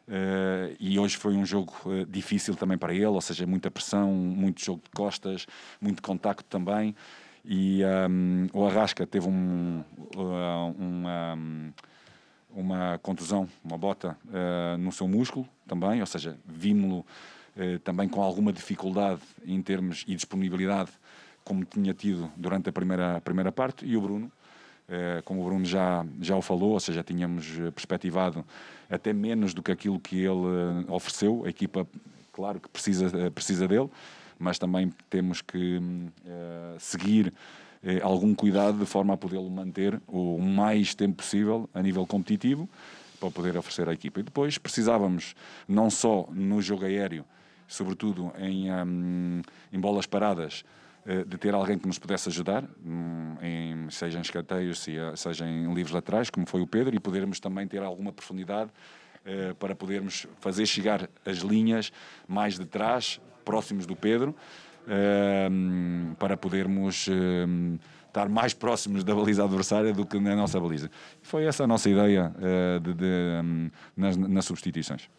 [0.07, 4.09] Uh, e hoje foi um jogo uh, difícil também para ele, ou seja, muita pressão,
[4.09, 5.45] muito jogo de costas,
[5.81, 6.95] muito contacto também.
[7.43, 9.83] E um, o Arrasca teve um,
[10.15, 11.37] uh, uma,
[12.49, 14.17] uma contusão, uma bota
[14.79, 17.05] no seu músculo também, ou seja, vimos-lo
[17.83, 20.91] também com alguma dificuldade em termos e disponibilidade,
[21.43, 23.85] como tinha tido durante a primeira, a primeira parte.
[23.85, 24.31] E o Bruno,
[25.25, 28.45] como o Bruno já, já o falou, ou seja, tínhamos eh, perspectivado
[28.89, 31.43] até menos do que aquilo que ele eh, ofereceu.
[31.45, 31.85] A equipa,
[32.31, 33.89] claro que precisa, precisa dele,
[34.39, 37.33] mas também temos que uh, seguir
[37.83, 42.69] uh, algum cuidado de forma a podê-lo manter o mais tempo possível a nível competitivo
[43.19, 44.19] para poder oferecer à equipa.
[44.19, 45.33] E depois precisávamos,
[45.67, 47.25] não só no jogo aéreo,
[47.67, 49.41] sobretudo em, um,
[49.73, 50.86] em bolas paradas, eh,
[51.25, 55.93] de ter alguém que nos pudesse ajudar, hum, em, seja em escanteios, seja em livros
[55.93, 58.69] laterais, como foi o Pedro, e podermos também ter alguma profundidade
[59.25, 61.93] eh, para podermos fazer chegar as linhas
[62.27, 64.35] mais de trás, próximos do Pedro,
[64.85, 65.49] eh,
[66.19, 67.07] para podermos
[68.07, 70.91] estar mais próximos da baliza adversária do que na nossa baliza.
[71.21, 72.33] Foi essa a nossa ideia
[72.81, 75.09] de, de, hum, nas, nas substituições.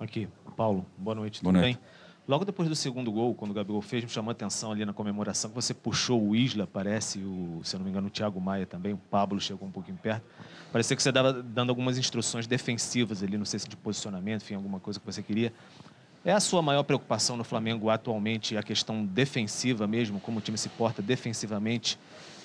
[0.00, 1.78] Aqui, Paulo, boa noite, boa noite.
[1.78, 2.05] bem?
[2.28, 4.92] Logo depois do segundo gol, quando o Gabigol fez, me chamou a atenção ali na
[4.92, 8.40] comemoração que você puxou o Isla, parece, o, se eu não me engano, o Thiago
[8.40, 10.24] Maia também, o Pablo chegou um pouquinho perto.
[10.72, 14.54] Parecia que você estava dando algumas instruções defensivas ali, não sei se de posicionamento, enfim,
[14.54, 15.52] alguma coisa que você queria.
[16.24, 20.58] É a sua maior preocupação no Flamengo atualmente a questão defensiva mesmo, como o time
[20.58, 21.96] se porta defensivamente,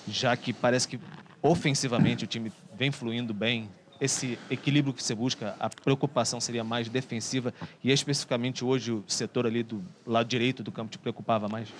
[0.06, 1.00] já que parece que
[1.42, 3.68] ofensivamente o time vem fluindo bem,
[4.02, 9.46] esse equilíbrio que você busca, a preocupação seria mais defensiva e especificamente hoje o setor
[9.46, 11.72] ali do lado direito do campo te preocupava mais?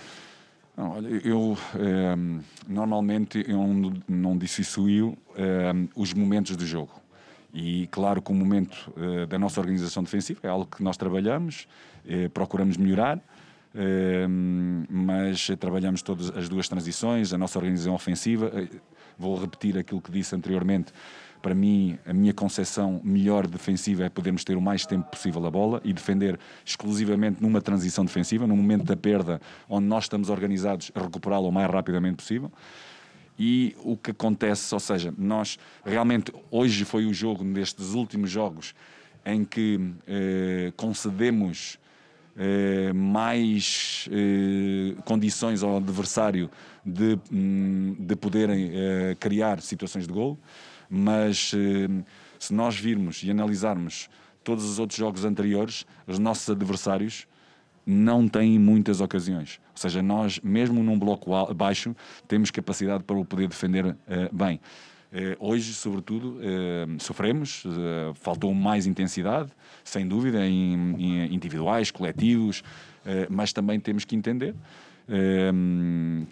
[0.76, 2.14] Não, olha, eu é,
[2.68, 6.92] normalmente eu não, não dissocio é, os momentos do jogo.
[7.52, 11.66] E claro que o momento é, da nossa organização defensiva é algo que nós trabalhamos,
[12.32, 13.20] procuramos melhorar,
[14.88, 18.50] mas trabalhamos todas as duas transições, a nossa organização ofensiva.
[19.16, 20.92] Vou repetir aquilo que disse anteriormente
[21.42, 25.50] para mim, a minha concepção melhor defensiva é podermos ter o mais tempo possível a
[25.50, 30.92] bola e defender exclusivamente numa transição defensiva, no momento da perda, onde nós estamos organizados
[30.94, 32.50] a recuperá-lo o mais rapidamente possível.
[33.36, 38.74] E o que acontece, ou seja, nós realmente hoje foi o jogo destes últimos jogos
[39.24, 41.78] em que eh, concedemos
[42.36, 46.50] eh, mais eh, condições ao adversário
[46.84, 50.38] de, hum, de poderem eh, criar situações de gol
[50.94, 51.88] mas eh,
[52.38, 54.10] se nós virmos e analisarmos
[54.44, 57.26] todos os outros jogos anteriores, os nossos adversários
[57.86, 59.58] não têm muitas ocasiões.
[59.70, 61.96] Ou seja, nós, mesmo num bloco baixo,
[62.28, 63.96] temos capacidade para o poder defender uh,
[64.30, 64.60] bem.
[65.10, 66.38] Uh, hoje, sobretudo,
[66.98, 67.64] sofremos,
[68.14, 69.50] faltou mais intensidade,
[69.84, 72.62] sem dúvida, em, individuais, coletivos,
[73.28, 74.54] mas também temos que entender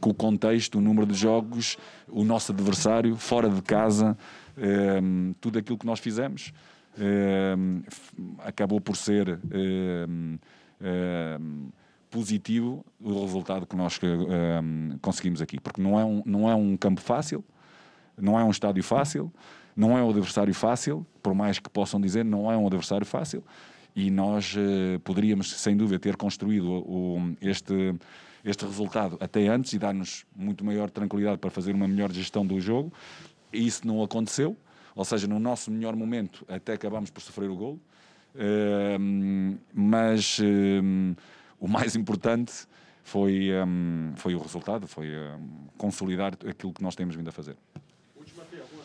[0.01, 1.77] com o contexto, o número de jogos,
[2.09, 4.16] o nosso adversário, fora de casa,
[4.56, 6.52] Ehm, tudo aquilo que nós fizemos
[6.98, 7.82] ehm,
[8.40, 10.38] acabou por ser ehm,
[12.10, 14.00] positivo o resultado que nós
[15.00, 17.44] conseguimos aqui, porque não é, um, não é um campo fácil,
[18.18, 19.32] não é um estádio fácil,
[19.76, 23.44] não é um adversário fácil, por mais que possam dizer, não é um adversário fácil,
[23.94, 27.94] e nós uh, poderíamos, sem dúvida, ter construído o, este,
[28.44, 32.60] este resultado até antes e dar-nos muito maior tranquilidade para fazer uma melhor gestão do
[32.60, 32.92] jogo,
[33.52, 34.56] isso não aconteceu,
[34.94, 37.80] ou seja, no nosso melhor momento até acabamos por sofrer o gol.
[38.34, 41.16] Uh, mas uh,
[41.58, 42.52] o mais importante
[43.02, 47.56] foi, um, foi o resultado, foi um, consolidar aquilo que nós temos vindo a fazer.
[48.16, 48.84] Última pergunta,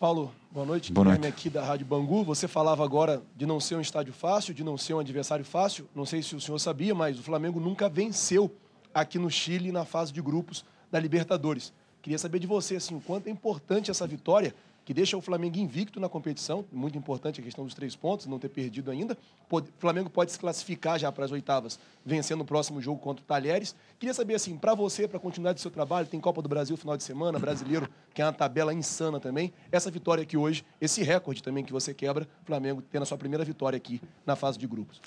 [0.00, 0.90] Paulo, boa noite.
[0.90, 1.26] Boa noite.
[1.26, 2.24] aqui da Rádio Bangu.
[2.24, 5.86] Você falava agora de não ser um estádio fácil, de não ser um adversário fácil.
[5.94, 8.50] Não sei se o senhor sabia, mas o Flamengo nunca venceu
[8.94, 11.70] aqui no Chile na fase de grupos da Libertadores.
[12.02, 15.58] Queria saber de você, assim, o quanto é importante essa vitória, que deixa o Flamengo
[15.58, 16.64] invicto na competição.
[16.72, 19.16] Muito importante a questão dos três pontos, não ter perdido ainda.
[19.50, 23.26] O Flamengo pode se classificar já para as oitavas, vencendo o próximo jogo contra o
[23.26, 23.76] Talheres.
[23.98, 26.96] Queria saber, assim, para você, para continuar do seu trabalho, tem Copa do Brasil final
[26.96, 29.52] de semana, brasileiro, que é uma tabela insana também.
[29.70, 33.44] Essa vitória aqui hoje, esse recorde também que você quebra, Flamengo tendo a sua primeira
[33.44, 35.00] vitória aqui na fase de grupos.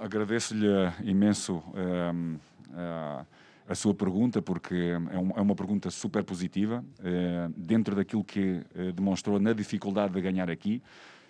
[0.00, 0.66] Agradeço-lhe
[1.04, 1.62] imenso.
[1.74, 2.36] Um,
[2.72, 3.24] uh,
[3.68, 8.92] a sua pergunta, porque é, é uma pergunta super positiva, eh, dentro daquilo que eh,
[8.92, 10.82] demonstrou na dificuldade de ganhar aqui,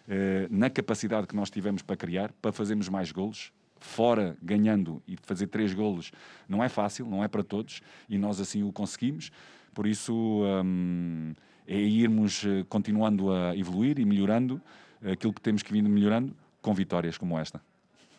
[0.08, 5.16] eh, na capacidade que nós tivemos para criar, para fazermos mais golos, fora ganhando e
[5.16, 6.12] fazer três golos
[6.48, 9.32] não é fácil, não é para todos, e nós assim o conseguimos,
[9.74, 11.32] por isso hum,
[11.66, 14.60] é irmos continuando a evoluir e melhorando
[15.04, 17.60] aquilo que temos que vir melhorando com vitórias como esta.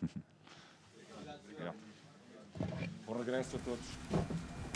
[3.10, 4.28] Bom regresso a todos.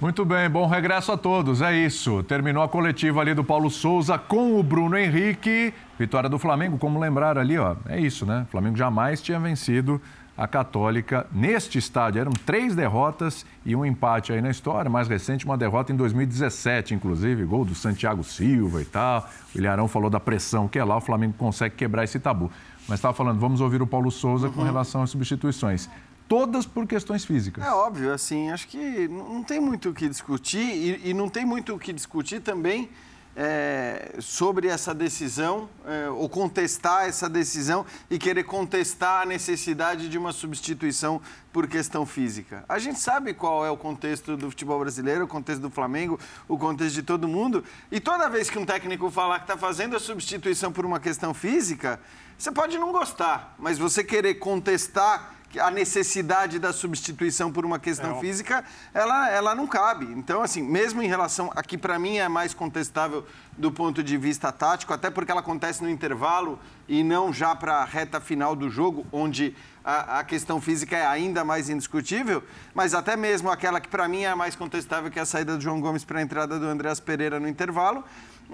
[0.02, 1.62] Muito bem, bom regresso a todos.
[1.62, 2.20] É isso.
[2.24, 5.72] Terminou a coletiva ali do Paulo Souza com o Bruno Henrique.
[5.96, 7.76] Vitória do Flamengo, como lembrar ali, ó.
[7.88, 8.44] É isso, né?
[8.48, 10.02] O Flamengo jamais tinha vencido
[10.36, 12.22] a Católica neste estádio.
[12.22, 14.90] Eram três derrotas e um empate aí na história.
[14.90, 19.28] Mais recente, uma derrota em 2017, inclusive, gol do Santiago Silva e tal.
[19.54, 20.96] O Ilharão falou da pressão que é lá.
[20.96, 22.50] O Flamengo consegue quebrar esse tabu.
[22.88, 25.88] Mas estava falando, vamos ouvir o Paulo Souza com relação às substituições
[26.28, 27.64] todas por questões físicas.
[27.64, 31.44] É óbvio, assim, acho que não tem muito o que discutir e, e não tem
[31.44, 32.90] muito o que discutir também
[33.36, 40.16] é, sobre essa decisão é, ou contestar essa decisão e querer contestar a necessidade de
[40.16, 41.20] uma substituição
[41.52, 42.64] por questão física.
[42.68, 46.56] A gente sabe qual é o contexto do futebol brasileiro, o contexto do Flamengo, o
[46.56, 47.64] contexto de todo mundo.
[47.90, 51.34] E toda vez que um técnico falar que está fazendo a substituição por uma questão
[51.34, 52.00] física,
[52.38, 58.16] você pode não gostar, mas você querer contestar a necessidade da substituição por uma questão
[58.16, 60.06] é, física, ela, ela não cabe.
[60.06, 61.50] Então, assim, mesmo em relação.
[61.54, 65.82] Aqui, para mim, é mais contestável do ponto de vista tático, até porque ela acontece
[65.82, 70.60] no intervalo e não já para a reta final do jogo, onde a, a, questão
[70.60, 72.42] física é ainda mais indiscutível,
[72.74, 75.56] mas até mesmo aquela que para mim é a mais contestável, que é a saída
[75.56, 78.04] do João Gomes para a entrada do Andreas Pereira no intervalo.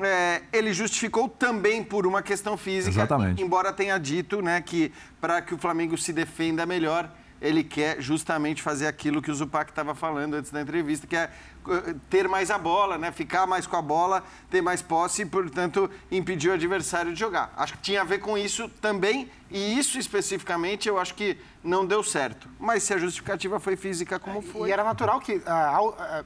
[0.03, 3.43] É, ele justificou também por uma questão física, Exatamente.
[3.43, 7.11] embora tenha dito né, que para que o Flamengo se defenda melhor,
[7.41, 11.31] ele quer justamente fazer aquilo que o Zupac estava falando antes da entrevista, que é
[11.69, 13.11] eh, ter mais a bola, né?
[13.11, 17.53] ficar mais com a bola, ter mais posse e, portanto, impedir o adversário de jogar.
[17.57, 21.87] Acho que tinha a ver com isso também, e isso especificamente eu acho que não
[21.87, 22.47] deu certo.
[22.59, 24.69] Mas se a justificativa foi física, como foi.
[24.69, 26.25] E era natural que, ah, ao, ah,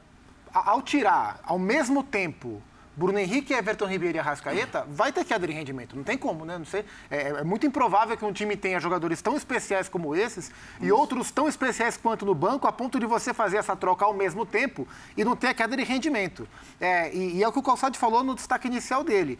[0.52, 2.60] ao tirar ao mesmo tempo
[2.96, 5.96] Bruno Henrique, Everton Ribeiro e Arrascaeta, vai ter queda de rendimento.
[5.96, 6.56] Não tem como, né?
[6.56, 6.84] Não sei.
[7.10, 11.30] É, é, muito improvável que um time tenha jogadores tão especiais como esses e outros
[11.30, 14.86] tão especiais quanto no banco, a ponto de você fazer essa troca ao mesmo tempo
[15.16, 16.46] e não ter a queda de rendimento.
[16.80, 19.38] É, e, e, é o que o Calçado falou no destaque inicial dele.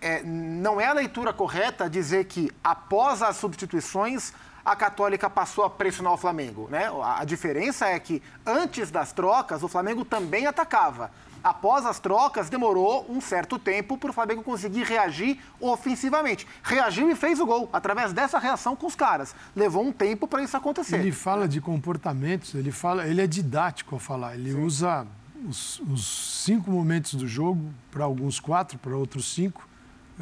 [0.00, 4.32] É, não é a leitura correta dizer que após as substituições
[4.64, 6.68] a Católica passou a pressionar o Flamengo.
[6.70, 6.90] Né?
[7.02, 11.10] A diferença é que antes das trocas o Flamengo também atacava
[11.42, 16.46] após as trocas, demorou um certo tempo para o Flamengo conseguir reagir ofensivamente.
[16.62, 19.34] Reagiu e fez o gol, através dessa reação com os caras.
[19.54, 20.96] Levou um tempo para isso acontecer.
[20.96, 24.34] Ele fala de comportamentos, ele, fala, ele é didático ao falar.
[24.34, 24.62] Ele Sim.
[24.62, 25.06] usa
[25.46, 29.68] os, os, cinco momentos do jogo, para alguns quatro, para outros cinco.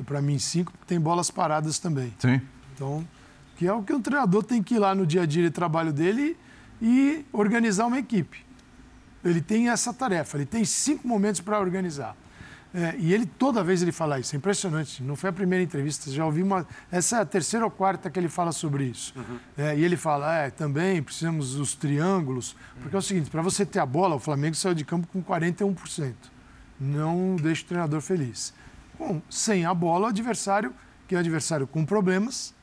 [0.06, 2.14] Para mim, cinco, porque tem bolas paradas também.
[2.18, 2.40] Sim.
[2.74, 3.06] Então,
[3.56, 5.50] que é o que um treinador tem que ir lá no dia a dia de
[5.50, 6.36] trabalho dele
[6.80, 8.47] e organizar uma equipe.
[9.24, 12.16] Ele tem essa tarefa, ele tem cinco momentos para organizar.
[12.72, 15.02] É, e ele, toda vez ele fala isso, é impressionante.
[15.02, 16.66] Não foi a primeira entrevista, já ouvi uma.
[16.90, 19.14] Essa é a terceira ou quarta que ele fala sobre isso.
[19.16, 19.38] Uhum.
[19.56, 22.54] É, e ele fala: é, também precisamos dos triângulos.
[22.82, 25.22] Porque é o seguinte: para você ter a bola, o Flamengo saiu de campo com
[25.22, 26.14] 41%.
[26.78, 28.52] Não deixa o treinador feliz.
[28.98, 30.74] Bom, sem a bola, o adversário,
[31.06, 32.54] que é um adversário com problemas,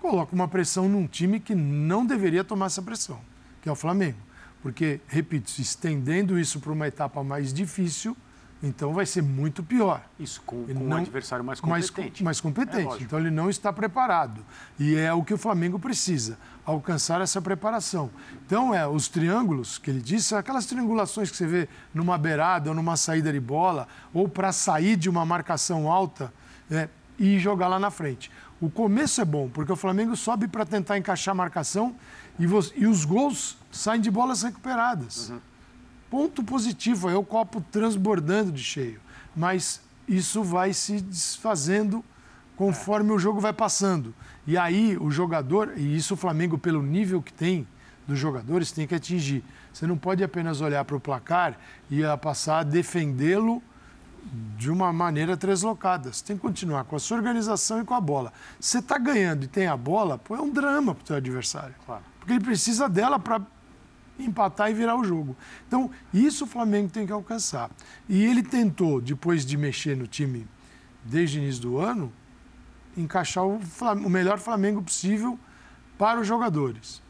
[0.00, 3.20] coloca uma pressão num time que não deveria tomar essa pressão,
[3.60, 4.18] que é o Flamengo.
[4.64, 8.16] Porque, repito, se estendendo isso para uma etapa mais difícil,
[8.62, 10.02] então vai ser muito pior.
[10.18, 12.00] Isso, com, com não, um adversário mais competente.
[12.00, 12.94] Mais, mais competente.
[12.94, 14.42] É, então ele não está preparado.
[14.78, 18.08] E é o que o Flamengo precisa, alcançar essa preparação.
[18.46, 22.74] Então, é, os triângulos que ele disse, aquelas triangulações que você vê numa beirada ou
[22.74, 26.32] numa saída de bola, ou para sair de uma marcação alta
[26.70, 28.30] é, e jogar lá na frente.
[28.62, 31.94] O começo é bom, porque o Flamengo sobe para tentar encaixar a marcação
[32.38, 35.30] e, você, e os gols saem de bolas recuperadas.
[35.30, 35.40] Uhum.
[36.10, 39.00] Ponto positivo, é o copo transbordando de cheio.
[39.34, 42.04] Mas isso vai se desfazendo
[42.56, 43.12] conforme é.
[43.12, 44.14] o jogo vai passando.
[44.46, 47.66] E aí o jogador, e isso o Flamengo, pelo nível que tem
[48.06, 49.42] dos jogadores, tem que atingir.
[49.72, 51.58] Você não pode apenas olhar para o placar
[51.90, 53.62] e passar a defendê-lo
[54.56, 56.12] de uma maneira deslocada.
[56.12, 58.32] Você tem que continuar com a sua organização e com a bola.
[58.58, 61.74] Você está ganhando e tem a bola, pô, é um drama para o seu adversário.
[61.84, 62.02] Claro.
[62.18, 63.40] Porque ele precisa dela para
[64.18, 65.36] empatar e virar o jogo.
[65.66, 67.70] Então, isso o Flamengo tem que alcançar.
[68.08, 70.46] E ele tentou, depois de mexer no time
[71.04, 72.12] desde o início do ano,
[72.96, 75.38] encaixar o, Flamengo, o melhor Flamengo possível
[75.98, 77.02] para os jogadores.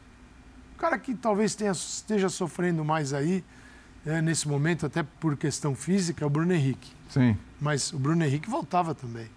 [0.75, 3.43] O cara que talvez tenha, esteja sofrendo mais aí,
[4.05, 6.91] é, nesse momento, até por questão física, é o Bruno Henrique.
[7.09, 7.37] Sim.
[7.59, 9.27] Mas o Bruno Henrique voltava também.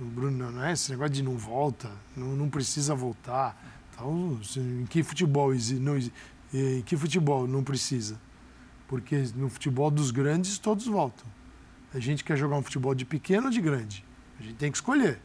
[0.00, 3.56] O Bruno não é esse negócio de não volta, não, não precisa voltar.
[3.92, 5.98] Então, em que futebol não,
[6.52, 8.20] em que futebol não precisa?
[8.86, 11.26] Porque no futebol dos grandes todos voltam.
[11.94, 14.04] A gente quer jogar um futebol de pequeno ou de grande.
[14.38, 15.18] A gente tem que escolher.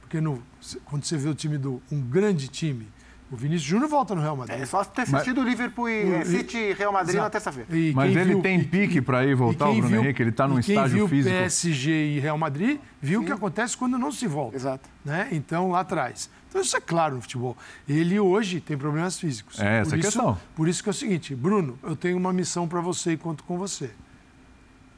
[0.00, 0.42] Porque no,
[0.84, 2.86] quando você vê o time do um grande time,
[3.32, 4.60] o Vinícius Júnior volta no Real Madrid.
[4.60, 7.24] É só ter assistido o Liverpool e, e City e Real Madrid exato.
[7.24, 7.68] na terça-feira.
[7.94, 10.22] Mas ele viu, tem pique para ir voltar, o Bruno viu, Henrique?
[10.22, 11.34] Ele está num estágio viu físico.
[11.34, 14.54] PSG e Real Madrid viu o que acontece quando não se volta.
[14.54, 14.86] Exato.
[15.02, 15.28] Né?
[15.32, 16.28] Então, lá atrás.
[16.52, 17.56] Então, isso é claro no futebol.
[17.88, 19.58] Ele hoje tem problemas físicos.
[19.58, 20.38] É essa por a isso, questão.
[20.54, 23.42] Por isso que é o seguinte, Bruno, eu tenho uma missão para você e conto
[23.44, 23.90] com você.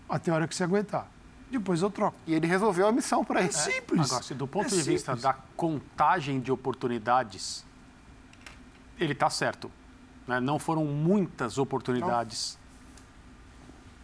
[0.09, 1.09] Até a hora que você aguentar.
[1.49, 2.17] Depois eu troco.
[2.27, 3.71] E ele resolveu a missão para É isso.
[3.71, 4.11] simples.
[4.11, 5.23] Agora, se do ponto É de vista simples.
[5.23, 7.65] da contagem de oportunidades,
[8.99, 9.71] ele está certo.
[10.27, 10.41] né?
[10.41, 12.59] Não foram muitas oportunidades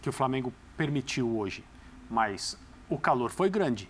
[0.01, 1.65] que o Flamengo permitiu hoje.
[2.09, 3.89] Mas o calor foi grande,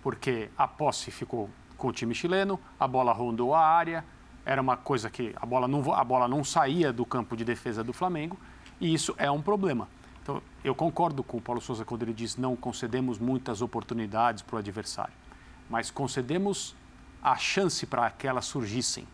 [0.00, 1.50] porque a posse ficou
[1.80, 4.04] com o time chileno, a bola rondou a área,
[4.44, 7.82] era uma coisa que a bola não, a bola não saía do campo de defesa
[7.82, 8.38] do Flamengo,
[8.78, 9.88] e isso é um problema.
[10.22, 14.56] Então, eu concordo com o Paulo Souza quando ele diz não concedemos muitas oportunidades para
[14.56, 15.14] o adversário,
[15.70, 16.76] mas concedemos
[17.22, 19.06] a chance para que elas surgissem,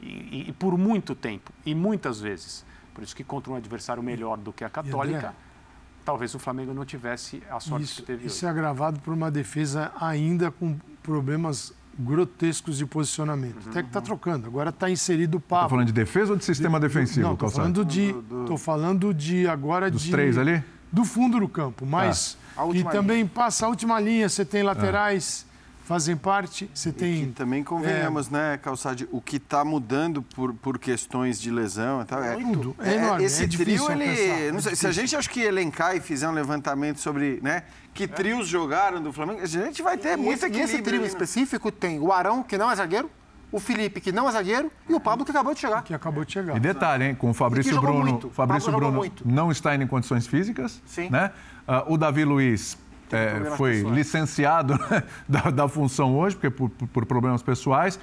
[0.00, 2.64] e, e- por muito tempo, e muitas vezes.
[2.92, 5.34] Por isso que contra um adversário melhor do que a Católica,
[6.04, 8.46] talvez o Flamengo não tivesse a sorte Isso, que teve isso hoje.
[8.46, 13.68] é agravado por uma defesa ainda com problemas grotescos de posicionamento.
[13.68, 14.46] Até que está trocando.
[14.46, 15.64] Agora está inserido o Pablo.
[15.64, 18.14] Tá falando de defesa ou de sistema defensivo, Não, estou falando de,
[18.46, 20.62] tô falando de agora Dos de três ali?
[20.90, 24.28] do fundo do campo, mas A e última também passa a última linha.
[24.28, 25.46] Você tem laterais,
[25.84, 26.70] fazem parte.
[26.74, 31.50] Você tem Que também convenhamos, né, Calçade, o que está mudando por, por questões de
[31.50, 32.22] lesão e tal.
[32.22, 32.76] É, Tudo.
[32.78, 34.52] É enorme, Esse é difícil trio, ele.
[34.52, 37.64] não é sei, se a gente acho que elencar e fizer um levantamento sobre né,
[37.92, 40.94] que trios jogaram do Flamengo, a gente vai ter E muito esse, e esse trio
[40.94, 41.08] ali, né?
[41.08, 43.10] específico tem o Arão, que não é zagueiro,
[43.50, 45.82] o Felipe, que não é zagueiro, e o Pablo, que acabou de chegar.
[45.82, 46.56] que acabou de chegar.
[46.56, 47.14] E detalhe, hein?
[47.14, 48.00] Com o Fabrício Bruno.
[48.00, 48.30] muito.
[48.30, 49.28] Fabrício Bruno muito.
[49.28, 50.80] não está indo em condições físicas.
[50.86, 51.10] Sim.
[51.10, 51.30] Né?
[51.68, 52.78] Ah, o Davi Luiz
[53.16, 53.96] é, foi pessoais.
[53.96, 57.98] licenciado né, da, da função hoje, porque por, por- problemas pessoais.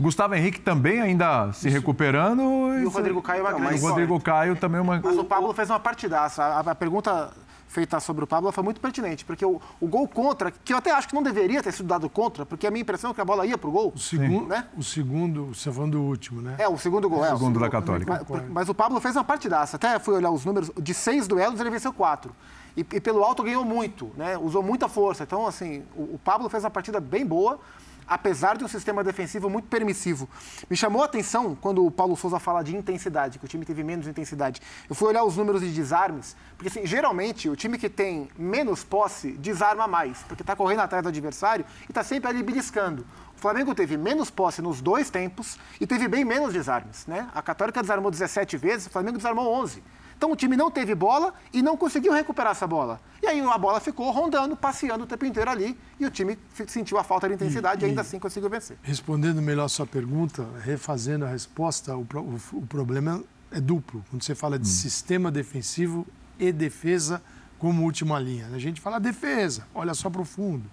[0.00, 2.40] Gustavo Henrique também ainda se recuperando.
[2.80, 5.00] E o Rodrigo Caio é uma grande o Rodrigo Caio também é uma.
[5.02, 6.42] Mas o Pablo fez uma partidaça.
[6.42, 7.30] A, a pergunta
[7.68, 10.90] feita sobre o Pablo foi muito pertinente, porque o, o gol contra, que eu até
[10.90, 13.24] acho que não deveria ter sido dado contra, porque a minha impressão é que a
[13.24, 13.92] bola ia pro gol.
[13.94, 14.66] O segundo, Né?
[14.76, 16.54] o segundo, você está falando do último, né?
[16.58, 17.24] É, o segundo gol.
[17.24, 17.70] é, O segundo da.
[17.70, 18.26] Católica.
[18.28, 19.76] Mas, mas o Pablo fez uma partidaça.
[19.76, 20.70] Até fui olhar os números.
[20.82, 22.32] De seis duelos, ele venceu quatro.
[22.76, 24.38] E, e pelo alto ganhou muito, né?
[24.38, 25.24] Usou muita força.
[25.24, 27.60] Então, assim, o, o Pablo fez uma partida bem boa,
[28.06, 30.28] apesar de um sistema defensivo muito permissivo.
[30.68, 33.82] Me chamou a atenção quando o Paulo Souza fala de intensidade, que o time teve
[33.82, 34.60] menos intensidade.
[34.88, 38.84] Eu fui olhar os números de desarmes, porque assim, geralmente o time que tem menos
[38.84, 43.06] posse desarma mais, porque está correndo atrás do adversário e está sempre ali beliscando.
[43.36, 47.06] O Flamengo teve menos posse nos dois tempos e teve bem menos desarmes.
[47.06, 47.28] Né?
[47.34, 49.82] A Católica desarmou 17 vezes, o Flamengo desarmou 11.
[50.22, 53.00] Então o time não teve bola e não conseguiu recuperar essa bola.
[53.20, 56.96] E aí a bola ficou rondando, passeando o tempo inteiro ali e o time sentiu
[56.96, 58.78] a falta de intensidade e, E- ainda assim conseguiu vencer.
[58.84, 63.20] Respondendo melhor a sua pergunta, refazendo a resposta, o, o- o problema
[63.50, 64.04] é duplo.
[64.10, 66.06] Quando você fala de sistema defensivo
[66.38, 67.20] e defesa
[67.58, 68.46] como última linha.
[68.54, 70.70] A gente fala defesa, olha só para o fundo.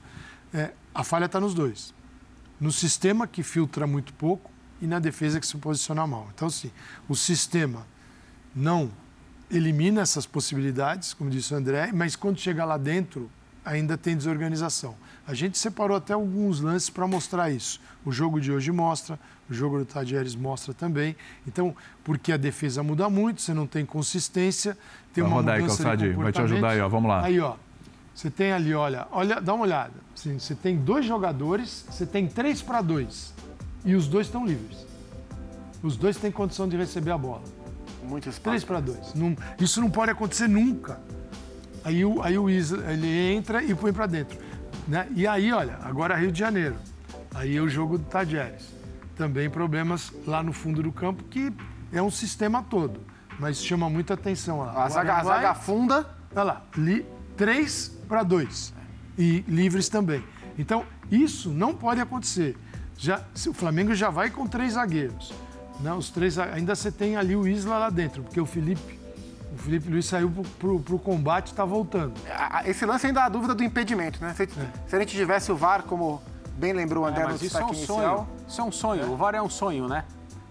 [0.54, 1.92] É, a falha está nos dois.
[2.62, 6.28] No sistema, que filtra muito pouco, e na defesa, que se posiciona mal.
[6.36, 6.70] Então, sim,
[7.08, 7.88] o sistema
[8.56, 8.92] não
[9.50, 13.30] elimina essas possibilidades, como disse o André, mas quando chega lá dentro,
[13.66, 14.96] ainda tem desorganização.
[15.28, 17.80] A gente separou até alguns lances para mostrar isso.
[18.06, 19.20] O jogo de hoje mostra,
[19.50, 21.16] o jogo do Tadieres mostra também.
[21.48, 24.78] Então, porque a defesa muda muito, você não tem consistência,
[25.14, 26.90] tem Vai uma rodar aí, mudança de Calçade, vai te ajudar aí, ó.
[26.90, 27.24] Vamos lá.
[27.24, 27.56] Aí, ó,
[28.14, 29.94] você tem ali, olha, olha, dá uma olhada.
[30.16, 33.34] Assim, você tem dois jogadores, você tem três para dois.
[33.86, 34.86] E os dois estão livres.
[35.82, 37.44] Os dois têm condição de receber a bola.
[38.10, 38.50] Muito espaço.
[38.50, 39.14] 3 para 2.
[39.60, 41.00] isso não pode acontecer nunca.
[41.84, 44.38] Aí o, aí o Isla, ele entra e põe para dentro.
[44.88, 45.08] Né?
[45.16, 46.76] E aí, olha, agora Rio de Janeiro.
[47.34, 48.74] Aí é o jogo do Tadieres.
[49.16, 51.54] Também problemas lá no fundo do campo, que
[51.94, 53.00] é um sistema todo.
[53.40, 54.84] Mas chama muita atenção lá.
[54.84, 56.10] A zaga, a zaga funda.
[56.36, 56.66] Olha lá,
[57.38, 58.74] 3 para 2.
[59.18, 60.24] e livres também.
[60.58, 62.58] Então, isso não pode acontecer.
[62.98, 65.34] Já, o Flamengo já vai com três zagueiros.
[65.80, 65.94] Né?
[65.94, 69.00] Os três, ainda você tem ali o Isla lá dentro, porque o Felipe,
[69.54, 72.14] o Felipe Luiz saiu para o combate e está voltando.
[72.66, 74.34] Esse lance ainda há dúvida do impedimento, né?
[74.34, 74.48] Se, é.
[74.88, 76.22] se, a gente tivesse o VAR, como
[76.58, 78.28] bem lembrou o André é, mas no isso é um inicial, sonho.
[78.48, 79.04] Isso é um sonho.
[79.04, 79.06] É.
[79.06, 80.04] O VAR é um sonho, né?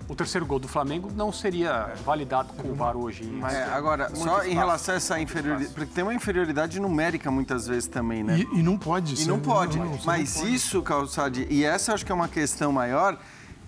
[0.08, 3.30] o terceiro gol do Flamengo não seria validado com o VAR hoje.
[3.50, 7.66] É, agora, só espaço, em relação a essa inferioridade, porque tem uma inferioridade numérica muitas
[7.66, 8.38] vezes também, né?
[8.38, 9.22] E, e não pode.
[9.22, 9.78] E não pode.
[9.78, 10.54] Não, não, mas não pode.
[10.54, 13.18] isso, Calçade, e essa acho que é uma questão maior,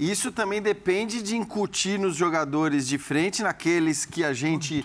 [0.01, 4.83] isso também depende de incutir nos jogadores de frente, naqueles que a gente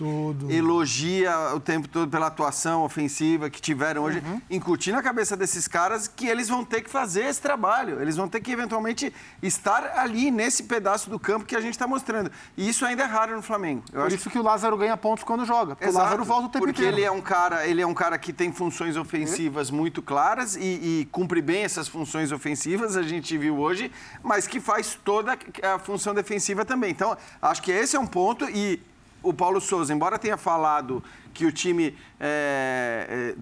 [0.50, 4.42] elogia o tempo todo pela atuação ofensiva que tiveram hoje, uhum.
[4.50, 8.00] incutir na cabeça desses caras que eles vão ter que fazer esse trabalho.
[8.02, 9.12] Eles vão ter que eventualmente
[9.42, 12.30] estar ali nesse pedaço do campo que a gente está mostrando.
[12.56, 13.84] E isso ainda é raro no Flamengo.
[13.92, 14.30] Eu Por isso que...
[14.30, 15.74] que o Lázaro ganha pontos quando joga.
[15.74, 16.98] Porque Exato, o Lázaro volta o tempo porque inteiro.
[16.98, 19.76] ele é um cara, ele é um cara que tem funções ofensivas uhum.
[19.76, 22.96] muito claras e, e cumpre bem essas funções ofensivas.
[22.96, 23.90] A gente viu hoje,
[24.22, 26.90] mas que faz toda a função defensiva também.
[26.90, 28.82] Então, acho que esse é um ponto e
[29.22, 31.02] o Paulo Souza, embora tenha falado
[31.32, 33.34] que o time é,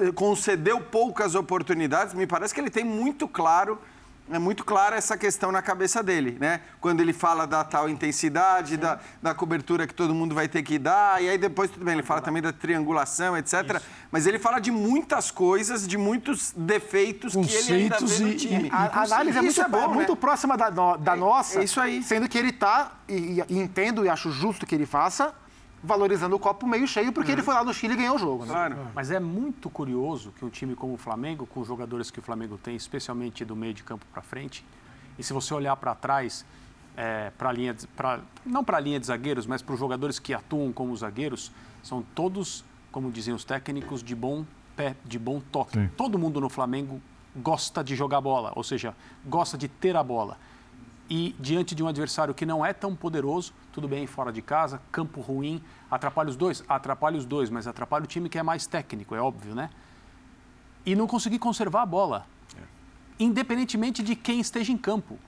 [0.00, 3.78] é, concedeu poucas oportunidades, me parece que ele tem muito claro
[4.30, 6.60] é muito clara essa questão na cabeça dele, né?
[6.80, 10.78] Quando ele fala da tal intensidade, da, da cobertura que todo mundo vai ter que
[10.78, 13.76] dar, e aí depois, tudo bem, ele fala também da triangulação, etc.
[13.76, 13.86] Isso.
[14.10, 18.34] Mas ele fala de muitas coisas, de muitos defeitos Conceitos que ele ainda vê no
[18.34, 18.68] time.
[18.68, 20.18] E, a, a análise é muito, é bom, muito né?
[20.20, 21.60] próxima da, da é, nossa.
[21.60, 22.02] É isso aí.
[22.02, 25.34] Sendo que ele está, e, e entendo e acho justo que ele faça,
[25.86, 27.36] valorizando o copo meio cheio, porque uhum.
[27.36, 28.44] ele foi lá no Chile e ganhou o jogo.
[28.44, 28.52] Né?
[28.52, 28.76] Claro.
[28.94, 32.22] Mas é muito curioso que um time como o Flamengo, com os jogadores que o
[32.22, 34.64] Flamengo tem, especialmente do meio de campo para frente,
[35.18, 36.44] e se você olhar para trás,
[36.96, 40.18] é, para linha, de, pra, não para a linha de zagueiros, mas para os jogadores
[40.18, 45.40] que atuam como zagueiros, são todos, como diziam os técnicos, de bom pé, de bom
[45.40, 45.78] toque.
[45.78, 45.88] Sim.
[45.96, 47.00] Todo mundo no Flamengo
[47.36, 50.36] gosta de jogar bola, ou seja, gosta de ter a bola
[51.08, 54.80] e diante de um adversário que não é tão poderoso, tudo bem, fora de casa,
[54.90, 56.64] campo ruim, atrapalha os dois?
[56.68, 59.70] Atrapalha os dois, mas atrapalha o time que é mais técnico, é óbvio, né?
[60.84, 62.26] E não conseguir conservar a bola,
[62.56, 62.62] é.
[63.20, 65.18] independentemente de quem esteja em campo.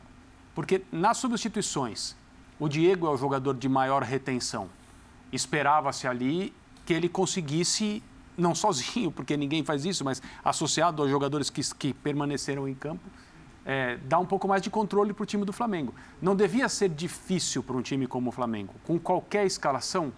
[0.54, 2.16] Porque nas substituições,
[2.58, 4.68] o Diego é o jogador de maior retenção.
[5.32, 6.52] Esperava-se ali
[6.84, 8.02] que ele conseguisse,
[8.36, 13.08] não sozinho, porque ninguém faz isso, mas associado aos jogadores que, que permaneceram em campo,
[13.68, 15.94] é, dar um pouco mais de controle para o time do Flamengo.
[16.22, 20.10] Não devia ser difícil para um time como o Flamengo, com qualquer escalação,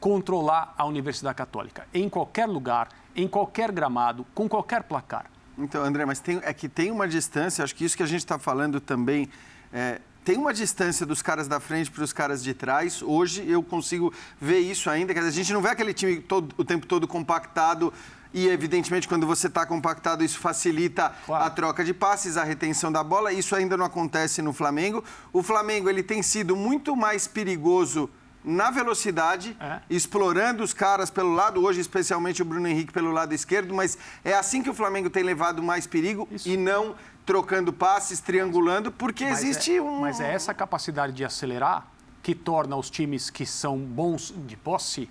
[0.00, 5.26] controlar a Universidade Católica, em qualquer lugar, em qualquer gramado, com qualquer placar.
[5.56, 8.18] Então, André, mas tem, é que tem uma distância, acho que isso que a gente
[8.18, 9.30] está falando também.
[9.72, 13.00] É, tem uma distância dos caras da frente para os caras de trás.
[13.00, 15.14] Hoje eu consigo ver isso ainda.
[15.14, 17.92] Quer dizer, a gente não vê aquele time todo, o tempo todo compactado,
[18.36, 21.42] e, evidentemente, quando você está compactado, isso facilita claro.
[21.42, 23.32] a troca de passes, a retenção da bola.
[23.32, 25.02] Isso ainda não acontece no Flamengo.
[25.32, 28.10] O Flamengo ele tem sido muito mais perigoso
[28.44, 29.80] na velocidade, é.
[29.88, 34.34] explorando os caras pelo lado, hoje especialmente o Bruno Henrique pelo lado esquerdo, mas é
[34.34, 36.46] assim que o Flamengo tem levado mais perigo Isso.
[36.46, 40.00] e não trocando passes, triangulando, porque mas existe é, um...
[40.00, 41.88] Mas é essa capacidade de acelerar
[42.22, 45.08] que torna os times que são bons de posse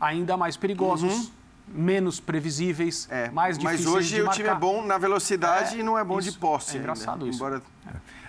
[0.00, 1.12] ainda mais perigosos.
[1.12, 5.80] Uhum menos previsíveis, é, mais difíceis Mas hoje o time é bom na velocidade é,
[5.80, 6.76] e não é bom isso, de posse.
[6.76, 7.28] É engraçado ainda.
[7.28, 7.38] isso.
[7.38, 7.62] Embora...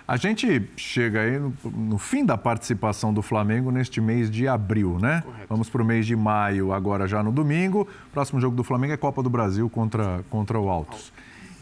[0.06, 4.98] A gente chega aí no, no, fim da participação do Flamengo neste mês de abril,
[5.00, 5.22] né?
[5.22, 5.46] Correto.
[5.48, 7.88] Vamos para o mês de maio, agora já no domingo.
[8.12, 11.10] Próximo jogo do Flamengo é Copa do Brasil contra, contra o Altos.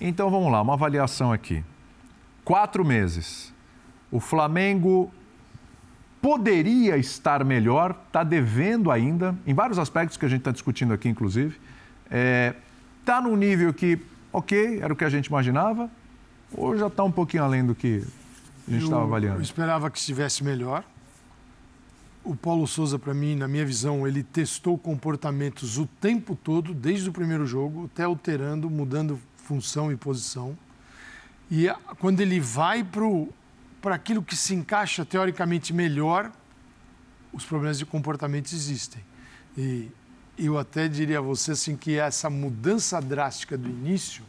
[0.01, 1.64] Então vamos lá, uma avaliação aqui.
[2.45, 3.55] Quatro meses.
[4.11, 5.09] O Flamengo
[6.23, 11.09] poderia estar melhor, está devendo ainda, em vários aspectos que a gente está discutindo aqui,
[11.09, 11.57] inclusive.
[12.05, 12.55] Está é,
[13.05, 13.99] tá num nível que,
[14.33, 15.91] ok, era o que a gente imaginava,
[16.55, 18.05] ou já está um pouquinho além do que
[18.68, 19.39] a gente estava avaliando?
[19.39, 20.85] Eu esperava que estivesse melhor.
[22.23, 27.11] O Paulo Souza, para mim, na minha visão, ele testou comportamentos o tempo todo, desde
[27.11, 30.57] o primeiro jogo, até alterando, mudando função e posição.
[31.51, 31.66] E
[31.99, 33.03] quando ele vai para
[33.91, 36.30] aquilo que se encaixa teoricamente melhor,
[37.33, 39.03] os problemas de comportamento existem.
[39.59, 39.91] E
[40.39, 44.22] eu até diria a você assim que essa mudança drástica do início,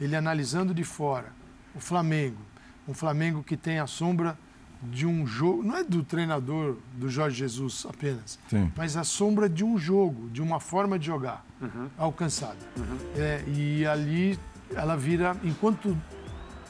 [0.00, 1.32] ele analisando de fora,
[1.74, 2.38] o Flamengo,
[2.86, 4.38] um Flamengo que tem a sombra
[4.82, 8.70] de um jogo, não é do treinador do Jorge Jesus apenas, Sim.
[8.76, 11.88] mas a sombra de um jogo, de uma forma de jogar uhum.
[11.96, 12.58] alcançada.
[12.76, 12.98] Uhum.
[13.16, 14.38] É, e ali
[14.74, 15.96] ela vira, enquanto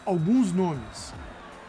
[0.07, 1.12] alguns nomes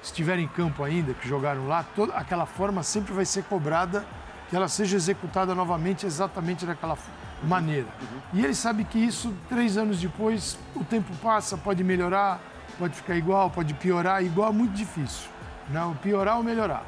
[0.08, 4.06] estiverem em campo ainda, que jogaram lá, toda aquela forma sempre vai ser cobrada
[4.50, 6.98] que ela seja executada novamente exatamente daquela
[7.44, 7.88] maneira.
[8.34, 12.40] E ele sabe que isso, três anos depois, o tempo passa, pode melhorar,
[12.78, 15.30] pode ficar igual, pode piorar, igual é muito difícil.
[15.70, 16.86] Não, piorar ou melhorar.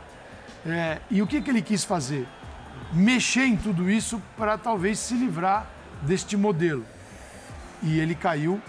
[0.66, 2.28] É, e o que, que ele quis fazer?
[2.94, 5.66] Mexer em tudo isso para talvez se livrar
[6.02, 6.86] deste modelo.
[7.82, 8.62] E ele caiu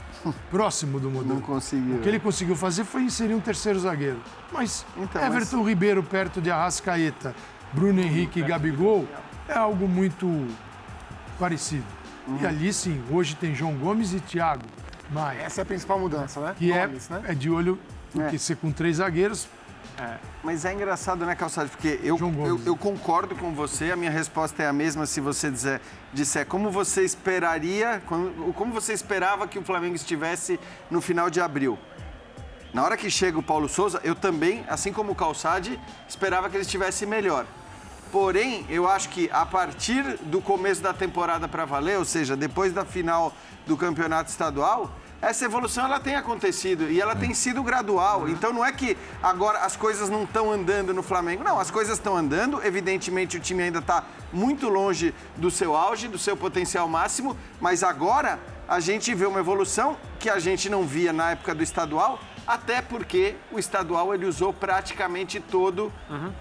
[0.51, 1.35] próximo do modelo.
[1.35, 1.97] Não conseguiu.
[1.97, 4.21] O que ele conseguiu fazer foi inserir um terceiro zagueiro.
[4.53, 7.35] Mas Então, Everton Ribeiro perto de Arrascaeta,
[7.73, 9.07] Bruno Henrique e Gabigol
[9.49, 10.47] é algo muito
[11.39, 11.85] parecido.
[12.41, 14.65] E ali sim, hoje tem João Gomes e Thiago
[15.11, 15.41] Maia.
[15.41, 16.55] Essa é a principal mudança, né?
[16.59, 17.23] Que Gomes, é, né?
[17.29, 17.79] é de olho,
[18.13, 18.39] porque É.
[18.39, 19.49] ser com três zagueiros,
[20.45, 21.69] Mas é engraçado, né, Calçado?
[21.69, 25.51] Porque eu, eu, eu concordo com você, a minha resposta é a mesma se você
[25.51, 25.81] dizer,
[26.13, 30.59] disser como você esperaria, como, como você esperava que o Flamengo estivesse
[30.91, 31.79] no final de abril.
[32.73, 36.57] Na hora que chega o Paulo Souza, eu também, assim como o Calçade, esperava que
[36.57, 37.47] ele estivesse melhor.
[38.13, 42.73] Porém, eu acho que a partir do começo da temporada para valer, ou seja, depois
[42.73, 43.33] da final
[43.67, 44.91] do campeonato estadual,
[45.21, 48.29] essa evolução ela tem acontecido e ela tem sido gradual.
[48.29, 51.43] Então não é que agora as coisas não estão andando no Flamengo.
[51.43, 52.65] Não, as coisas estão andando.
[52.65, 57.83] Evidentemente o time ainda está muito longe do seu auge, do seu potencial máximo, mas
[57.83, 58.39] agora
[58.69, 62.81] a gente vê uma evolução que a gente não via na época do estadual, até
[62.81, 65.93] porque o estadual ele usou praticamente todo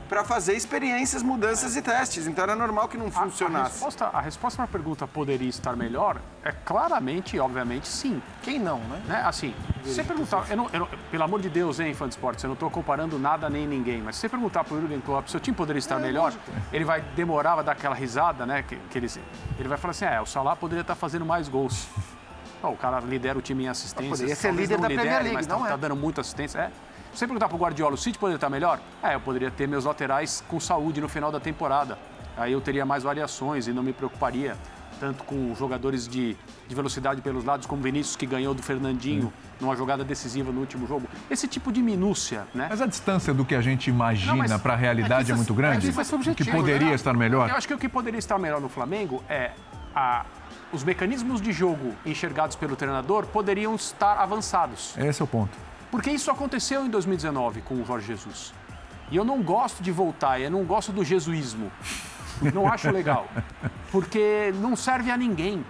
[0.08, 2.26] para fazer experiências, mudanças e testes.
[2.28, 3.74] Então era normal que não A funcionasse.
[3.74, 8.22] resposta, a resposta para a pergunta poderia estar melhor é claramente e obviamente sim.
[8.42, 9.22] Quem não, né?
[9.26, 9.54] Assim,
[9.84, 12.42] se você perguntar, eu não- eu não- pelo amor de Deus, hein, fã de esportes,
[12.44, 15.28] eu não estou comparando nada nem ninguém, mas se você perguntar para o Jürgen Klopp
[15.28, 16.32] se o time poderia estar melhor,
[16.72, 18.64] ele vai demorar, vai dar aquela risada, né?
[18.64, 19.08] Que, que ele,
[19.60, 21.88] ele vai falar assim: é, o Salah poderia estar fazendo mais gols.
[22.64, 24.12] Ó, o cara lidera o time em assistências.
[24.20, 25.70] Poderia ser talvez líder não da Premier lidere, League, mas não tá, é.
[25.70, 26.60] tá dando muita assistência.
[26.60, 26.72] É.
[27.12, 28.80] Se você perguntar para o Guardiola, o City poderia estar melhor?
[29.02, 31.98] É, eu poderia ter meus laterais com saúde no final da temporada.
[32.36, 34.56] Aí eu teria mais variações e não me preocuparia
[35.00, 36.36] tanto com jogadores de,
[36.68, 39.32] de velocidade pelos lados, como Vinícius, que ganhou do Fernandinho
[39.62, 41.08] numa jogada decisiva no último jogo.
[41.30, 42.68] Esse tipo de minúcia, né?
[42.70, 45.54] Mas a distância do que a gente imagina para a realidade que é, isso- muito
[45.54, 45.90] grande?
[45.90, 46.96] isso é subjetivo, que poderia né?
[46.96, 47.50] estar melhor?
[47.50, 49.52] Eu acho que o que poderia estar melhor no Flamengo é
[49.96, 50.26] a-
[50.72, 54.96] os mecanismos de jogo enxergados pelo treinador poderiam estar avançados.
[54.98, 55.58] Esse é o ponto.
[55.92, 58.54] Porque isso aconteceu em 2019 com o Jorge Jesus.
[59.10, 61.72] E eu não gosto de voltar, eu não gosto do jesuísmo.
[62.54, 63.26] Não acho legal.
[63.92, 65.64] Porque não serve a ninguém.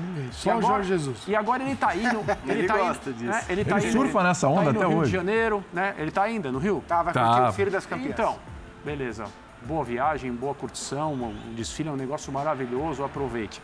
[0.00, 1.18] ninguém, E só o agora- Jorge Jesus.
[1.28, 2.20] E agora ele está indo.
[2.48, 3.30] Ele, Ele tá gosta indo, disso.
[3.30, 3.44] né?
[3.48, 5.10] Ele, Ele tá indo- surfa nessa tá onda indo até no Rio hoje.
[5.10, 5.94] de Janeiro, né?
[5.98, 6.82] Ele está ainda no Rio?
[6.88, 7.24] Tá, vai Tá.
[7.26, 8.10] curtir o filho das campeãs.
[8.10, 8.36] Então,
[8.84, 9.26] beleza.
[9.64, 13.60] Boa viagem, boa curtição, o desfile é um negócio maravilhoso, aproveite.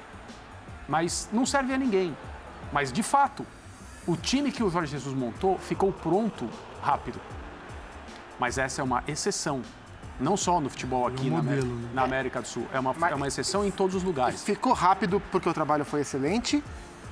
[0.89, 2.17] Mas não serve a ninguém.
[2.73, 3.47] Mas, de fato,
[4.07, 6.49] o time que o Jorge Jesus montou ficou pronto
[6.83, 7.21] rápido.
[8.39, 9.63] Mas essa é uma exceção.
[10.21, 11.89] Não só no futebol aqui na, Amé- modelo, né?
[11.95, 12.67] na América do Sul.
[12.73, 14.43] É uma, é uma exceção em todos os lugares.
[14.45, 16.63] Ficou rápido porque o trabalho foi excelente.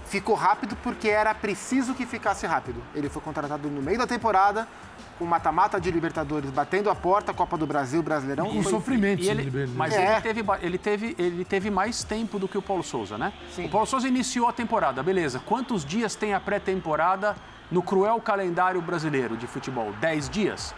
[0.06, 2.82] Ficou rápido porque era preciso que ficasse rápido.
[2.94, 4.68] Ele foi contratado no meio da temporada,
[5.18, 8.46] com mata-mata de Libertadores batendo a porta, Copa do Brasil, Brasileirão.
[8.50, 10.12] Com Foi- sofrimento, E ele- sim, mas É.
[10.12, 13.32] ele, teve, ele, teve, ele teve mais tempo do que o Paulo Souza, né?
[13.58, 15.40] O Paulo Souza iniciou a temporada, beleza.
[15.46, 17.34] Quantos dias tem a pré-temporada
[17.70, 19.92] no cruel calendário brasileiro de futebol?
[20.00, 20.74] Dez dias?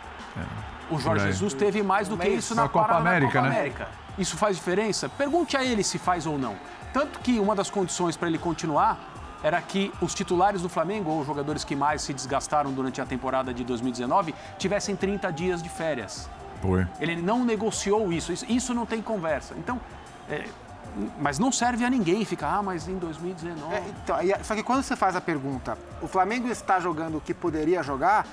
[0.90, 1.26] O Jorge.
[1.26, 3.56] Jesus teve mais do que isso na, Na Copa América, Copa né?
[3.56, 3.88] América.
[4.18, 5.08] Isso faz diferença?
[5.08, 6.54] Pergunte a ele se faz ou não.
[6.92, 9.13] Tanto que uma das condições para ele continuar
[9.44, 13.04] era que os titulares do Flamengo, ou os jogadores que mais se desgastaram durante a
[13.04, 16.30] temporada de 2019, tivessem 30 dias de férias.
[16.62, 16.86] Foi.
[16.98, 18.32] Ele não negociou isso.
[18.32, 19.54] Isso, isso não tem conversa.
[19.58, 19.78] Então,
[20.30, 20.46] é,
[21.20, 23.74] mas não serve a ninguém ficar, ah, mas em 2019.
[23.74, 27.34] É, então, só que quando você faz a pergunta, o Flamengo está jogando o que
[27.34, 28.26] poderia jogar,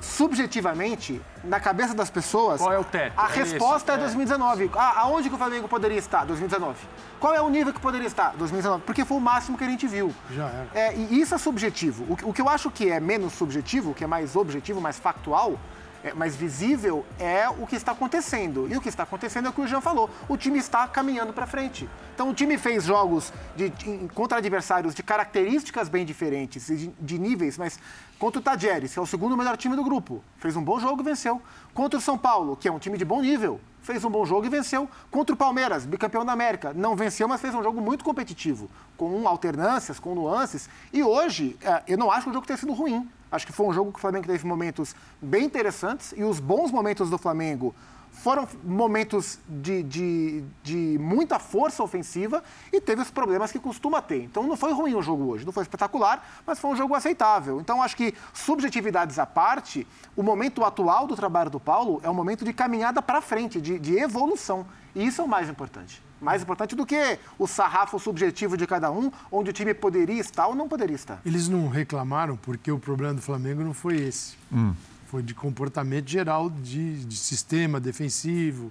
[0.00, 3.12] subjetivamente, na cabeça das pessoas, Qual é o teto?
[3.16, 4.06] a É resposta esse, é é.
[4.06, 4.70] 2019.
[4.74, 6.24] Ah, aonde que o Flamengo poderia estar?
[6.24, 6.76] 2019.
[7.18, 8.30] Qual é o nível que poderia estar?
[8.36, 8.82] 2019.
[8.84, 10.14] Porque foi o máximo que a gente viu.
[10.30, 10.68] Já era.
[10.74, 12.04] É, e isso é subjetivo.
[12.08, 14.98] O, que- o que eu acho que é menos subjetivo, que é mais objetivo, mais
[14.98, 15.58] factual,
[16.04, 18.68] é, mais visível, é o que está acontecendo.
[18.70, 20.08] E o que está acontecendo é o que o Jean falou.
[20.28, 21.88] O time está caminhando para frente.
[22.14, 27.18] Então o time fez jogos de, de- contra adversários de características bem diferentes, de, de
[27.18, 27.78] níveis, mas
[28.18, 31.02] contra o Tajeres, que é o segundo melhor time do grupo, fez um bom jogo
[31.02, 31.40] e venceu.
[31.72, 34.44] Contra o São Paulo, que é um time de bom nível, fez um bom jogo
[34.46, 34.88] e venceu.
[35.10, 39.28] Contra o Palmeiras, bicampeão da América, não venceu, mas fez um jogo muito competitivo, com
[39.28, 40.68] alternâncias, com nuances.
[40.92, 43.08] E hoje, eh, eu não acho que o jogo tenha sido ruim.
[43.30, 46.70] Acho que foi um jogo que o Flamengo teve momentos bem interessantes e os bons
[46.70, 47.74] momentos do Flamengo
[48.10, 54.22] foram momentos de, de, de, muita força ofensiva e teve os problemas que costuma ter.
[54.24, 57.60] Então não foi ruim o jogo hoje, não foi espetacular, mas foi um jogo aceitável.
[57.60, 62.14] Então acho que, subjetividades à parte, o momento atual do trabalho do Paulo é um
[62.14, 64.66] momento de caminhada para frente, de, de evolução.
[64.94, 66.07] E isso é o mais importante.
[66.20, 70.46] Mais importante do que o sarrafo subjetivo de cada um, onde o time poderia estar
[70.48, 71.20] ou não poderia estar.
[71.24, 74.36] Eles não reclamaram porque o problema do Flamengo não foi esse.
[74.52, 74.74] Hum
[75.08, 78.70] foi de comportamento geral de, de sistema defensivo,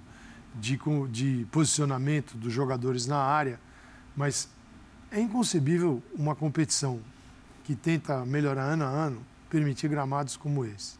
[0.54, 0.78] de,
[1.10, 3.58] de posicionamento dos jogadores na área.
[4.16, 4.48] Mas
[5.10, 7.00] é inconcebível uma competição
[7.64, 9.20] que tenta melhorar ano a ano
[9.50, 10.96] permitir gramados como esse.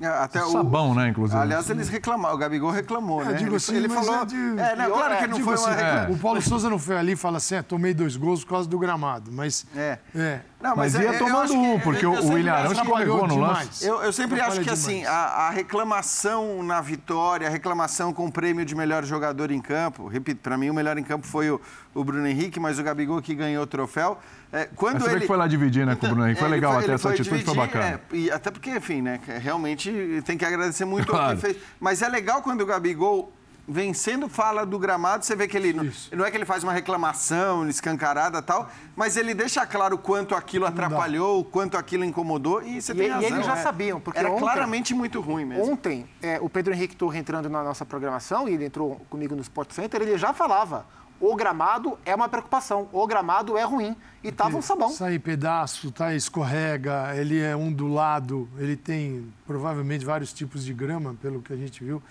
[0.00, 1.38] É, até o sabão, né, inclusive.
[1.38, 3.32] Aliás, eles reclamaram, o Gabigol reclamou, é, né?
[3.34, 4.22] Digo assim, ele falou.
[4.22, 4.34] É, de...
[4.34, 7.16] é não, claro que não foi assim, uma O Paulo Souza não foi ali e
[7.16, 9.30] fala assim: é, tomei dois gols por causa do gramado.
[9.30, 9.66] Mas.
[9.76, 9.98] É.
[10.14, 10.40] é.
[10.60, 13.86] Não, mas, mas ia tomando um, porque o William Arão escorregou no lance.
[13.86, 18.32] Eu, eu sempre acho que assim, a, a, reclamação na vitória, a reclamação com o
[18.32, 21.58] prêmio de melhor jogador em campo, repito, para mim o melhor em campo foi o,
[21.94, 24.18] o Bruno Henrique, mas o Gabigol que ganhou o troféu.
[24.52, 25.20] É, quando Mas você ele...
[25.20, 26.40] que foi lá dividir, né, com o Bruno Henrique.
[26.40, 28.00] Foi é, legal foi, até essa atitude, dividir, foi bacana.
[28.12, 31.36] É, e até porque, enfim, né, realmente tem que agradecer muito claro.
[31.36, 31.56] que fez.
[31.78, 33.32] Mas é legal quando o Gabigol
[33.70, 36.72] vencendo fala do gramado, você vê que ele não, não, é que ele faz uma
[36.72, 42.92] reclamação escancarada tal, mas ele deixa claro quanto aquilo atrapalhou, quanto aquilo incomodou e você
[42.92, 43.28] e, tem razão.
[43.28, 43.62] E eles já é.
[43.62, 45.72] sabiam, porque era ontem, claramente muito ruim mesmo.
[45.72, 49.42] Ontem, é, o Pedro Henrique Torre entrando na nossa programação e ele entrou comigo no
[49.42, 50.84] Sport Center, ele já falava
[51.20, 53.94] o gramado é uma preocupação, o gramado é ruim.
[54.24, 54.90] E tava um sabão.
[54.90, 61.40] Sai pedaço, tá, escorrega, ele é ondulado, ele tem provavelmente vários tipos de grama, pelo
[61.40, 62.02] que a gente viu.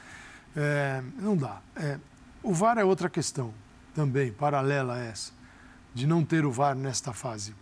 [0.55, 1.60] É, não dá.
[1.76, 1.97] É,
[2.41, 3.53] o VAR é outra questão
[3.93, 5.32] também, paralela a essa,
[5.93, 7.53] de não ter o VAR nesta fase.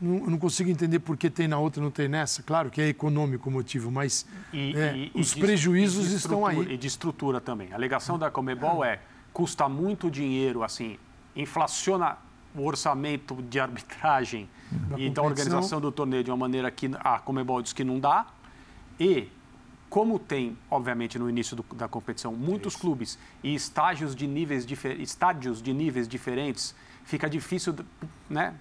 [0.00, 2.42] Não, não consigo entender por que tem na outra e não tem nessa.
[2.42, 6.72] Claro que é econômico o motivo, mas e, é, e, os e prejuízos estão aí.
[6.72, 7.72] E de estrutura também.
[7.72, 8.98] A alegação da Comebol é
[9.34, 10.96] custa muito dinheiro, assim,
[11.34, 12.16] inflaciona
[12.54, 17.18] o orçamento de arbitragem da e da organização do torneio de uma maneira que a
[17.18, 18.26] Comebol diz que não dá.
[18.98, 19.28] E
[19.90, 24.64] como tem, obviamente, no início do, da competição, muitos clubes e estágios de níveis,
[25.00, 26.72] estádios de níveis diferentes,
[27.04, 27.74] fica difícil,
[28.30, 28.54] né?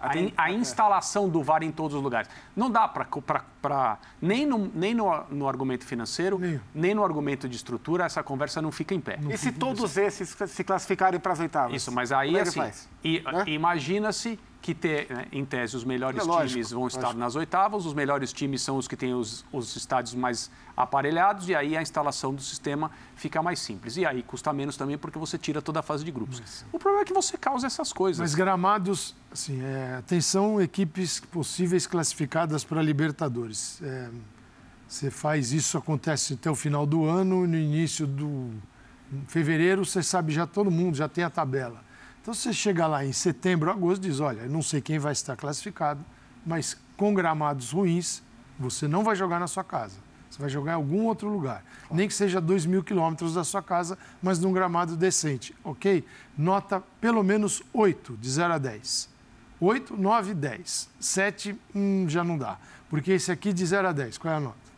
[0.00, 2.28] A, in, a, instalação do VAR em todos os lugares.
[2.56, 3.98] Não dá para.
[4.20, 6.60] Nem, no, nem no, no argumento financeiro, nem.
[6.74, 6.94] nem.
[6.94, 9.18] no argumento de estrutura, essa conversa não fica em pé.
[9.20, 11.76] Não e se todos esses se classificarem para as oitavas?
[11.76, 12.60] Isso, mas aí, é assim.
[12.60, 12.72] Né?
[13.46, 17.18] Imagina-se que, ter, né, em tese, os melhores é times vão estar lógico.
[17.18, 21.54] nas oitavas, os melhores times são os que têm os, os estádios mais aparelhados, e
[21.54, 23.96] aí a instalação do sistema fica mais simples.
[23.96, 26.40] E aí custa menos também, porque você tira toda a fase de grupos.
[26.40, 26.64] Mas...
[26.72, 28.20] O problema é que você causa essas coisas.
[28.20, 33.80] Mas gramados, assim, é, atenção, equipes possíveis classificadas para a Libertadores.
[33.82, 34.10] É,
[34.86, 38.50] você faz isso, acontece até o final do ano, no início do
[39.26, 41.82] fevereiro, você sabe já todo mundo, já tem a tabela.
[42.22, 46.04] Então, você chega lá em setembro, agosto, diz: olha, não sei quem vai estar classificado,
[46.44, 48.22] mas com gramados ruins,
[48.58, 49.96] você não vai jogar na sua casa.
[50.30, 51.64] Você vai jogar em algum outro lugar.
[51.90, 56.04] Nem que seja 2 mil quilômetros da sua casa, mas num gramado decente, ok?
[56.38, 59.08] Nota pelo menos 8, de 0 a 10.
[59.60, 60.88] 8, 9, 10.
[61.00, 62.58] 7, hum, já não dá.
[62.88, 64.69] Porque esse aqui de 0 a 10, qual é a nota?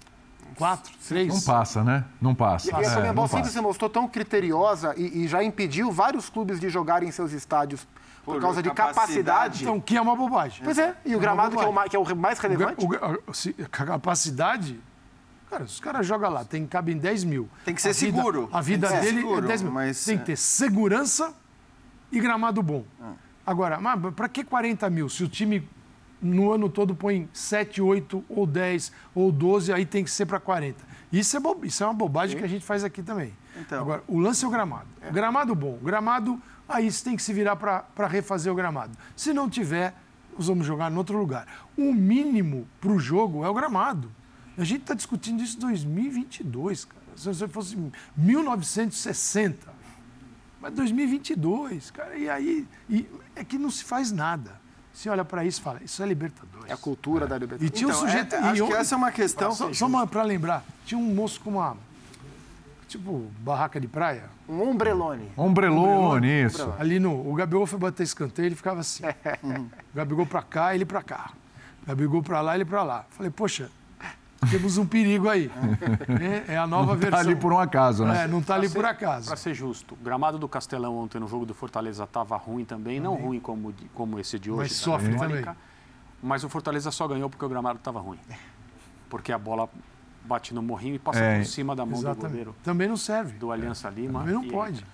[0.57, 1.29] Quatro, três.
[1.29, 2.05] Não passa, né?
[2.21, 2.71] Não passa.
[2.71, 6.69] E, a é, sempre se mostrou tão criteriosa e, e, já impediu vários clubes de
[6.69, 7.87] jogarem em seus estádios
[8.25, 9.63] por, por causa de capacidade.
[9.63, 10.63] Então, que é uma bobagem.
[10.65, 12.85] Pois é, e o é gramado que é o, que é o, mais relevante?
[12.85, 14.81] O, a, capacidade...
[15.51, 17.49] Cara, os caras jogam lá, tem, cabem 10 mil.
[17.63, 18.49] Tem que ser a seguro.
[18.51, 19.73] a vida dele seguro, é 10 mil.
[19.73, 21.35] Mas, tem que ter segurança
[22.11, 22.85] e gramado bom.
[22.99, 23.13] Ah.
[23.47, 23.79] Agora,
[24.17, 25.69] para que 40 mil se o time
[26.23, 30.39] no ano todo põe 7, 8 ou 10 ou 12, aí tem que ser para
[30.39, 30.79] 40.
[31.13, 31.61] Isso é, bo...
[31.65, 32.39] Isso é uma bobagem Sim.
[32.39, 33.33] que a gente faz aqui também.
[33.61, 33.81] Então.
[33.81, 34.87] Agora, o lance é o gramado.
[35.01, 35.11] É.
[35.11, 35.79] Gramado bom.
[35.83, 38.97] Gramado, aí você tem que se virar para refazer o gramado.
[39.17, 39.95] Se não tiver,
[40.37, 41.47] nós vamos jogar em outro lugar.
[41.77, 44.11] O mínimo para o jogo é o gramado.
[44.57, 47.03] A gente está discutindo isso em 2022, cara.
[47.17, 47.77] Se fosse
[48.17, 49.73] 1960.
[50.61, 52.17] Mas 2022, cara.
[52.17, 54.62] E aí e é que não se faz nada.
[54.93, 56.71] Você olha para isso e fala, isso é Libertadores.
[56.71, 57.29] É a cultura é.
[57.29, 57.71] da Libertadores.
[57.71, 58.35] E tinha então, um sujeito...
[58.35, 59.53] É, acho que essa é uma questão...
[59.53, 61.77] Só, só para lembrar, tinha um moço com uma...
[62.87, 64.25] Tipo, barraca de praia.
[64.47, 65.33] Um ombrelone.
[65.35, 66.75] Ombrelone, isso.
[66.79, 67.27] Ali no...
[67.27, 69.03] O Gabigol foi bater escanteio, ele ficava assim.
[69.43, 69.65] uhum.
[69.93, 71.31] O Gabigol para cá, ele para cá.
[71.83, 73.07] O Gabigol para lá, ele para lá.
[73.11, 73.71] Falei, poxa,
[74.51, 75.51] temos um perigo aí.
[76.49, 77.11] É, é a nova não versão.
[77.11, 78.25] Não está ali por um acaso, né?
[78.25, 79.27] É, não está ali ser, por acaso.
[79.27, 83.01] Para ser justo, o gramado do Castelão ontem no jogo do Fortaleza estava ruim também,
[83.01, 84.61] não ruim como, como esse de hoje.
[84.71, 85.45] Mas sofre também.
[86.23, 88.19] Mas o Fortaleza só ganhou porque o gramado estava ruim.
[89.09, 89.69] Porque a bola
[90.25, 91.39] bate no morrinho e passa É.
[91.39, 92.21] por cima da mão Exatamente.
[92.23, 93.33] do goleiro Também não serve.
[93.39, 94.21] do Aliança Lima.
[94.21, 94.87] Também não e pode.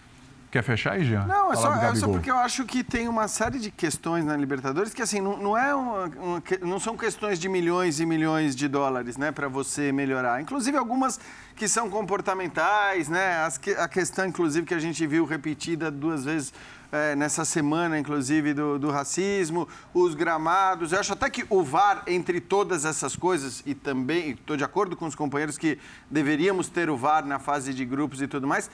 [0.50, 1.26] Quer fechar aí, Jean?
[1.26, 4.34] Não, é só, é só porque eu acho que tem uma série de questões na
[4.34, 8.56] Libertadores que, assim, não, não é uma- uma não são questões de milhões e milhões
[8.56, 10.40] de dólares, né, para você melhorar.
[10.40, 11.20] Inclusive algumas
[11.54, 16.24] que são comportamentais, né, as que- a questão, inclusive, que a gente viu repetida duas
[16.24, 16.52] vezes
[16.90, 20.90] eh, nessa semana, inclusive, do, do racismo, os gramados.
[20.92, 24.96] Eu acho até que o VAR, entre todas essas coisas, e também estou de acordo
[24.96, 25.78] com os companheiros que
[26.10, 28.70] deveríamos ter o VAR na fase de grupos e tudo mais,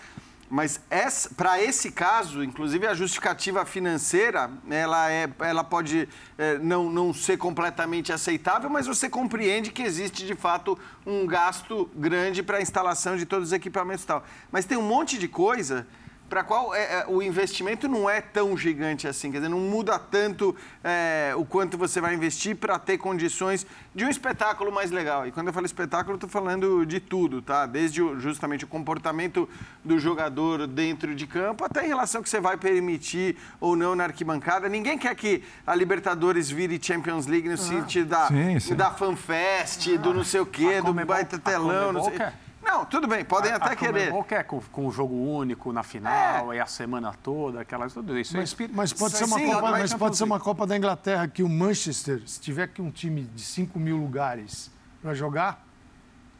[0.55, 0.81] mas
[1.37, 7.37] para esse caso, inclusive a justificativa financeira, ela, é, ela pode é, não, não ser
[7.39, 13.17] completamente aceitável, mas você compreende que existe de fato um gasto grande para a instalação
[13.17, 14.25] de todos os equipamentos e tal.
[14.53, 15.89] Mas tem um monte de coisa
[16.29, 19.99] para qual é, é, o investimento não é tão gigante assim, quer dizer, não muda
[19.99, 25.27] tanto é, o quanto você vai investir para ter condições de um espetáculo mais legal.
[25.27, 27.67] E quando eu falo espetáculo, eu estou falando de tudo, tá?
[27.67, 29.49] Desde o- justamente o comportamento
[29.85, 33.95] do jogador dentro de campo, até em relação ao que você vai permitir ou não
[33.95, 34.69] na arquibancada.
[34.69, 38.75] Ninguém quer que a Libertadores vire Champions League no sentido da, Sim, sim.
[38.75, 41.93] da fanfest, do não sei o quê, do baita telão.
[41.93, 42.15] Não, sei...
[42.15, 42.44] quer.
[42.65, 44.07] Não, tudo bem, podem A- até a querer.
[44.07, 48.19] Comebol quer com, com o jogo único na final, e a semana toda, aquelas tudo
[48.19, 48.37] isso.
[48.37, 50.41] Mas, é mas pode, ser Sim, uma Copa, mas pode ser uma.
[50.41, 54.71] Copa da Inglaterra que o Manchester, se tiver que um time de 5 mil lugares
[55.01, 55.65] para jogar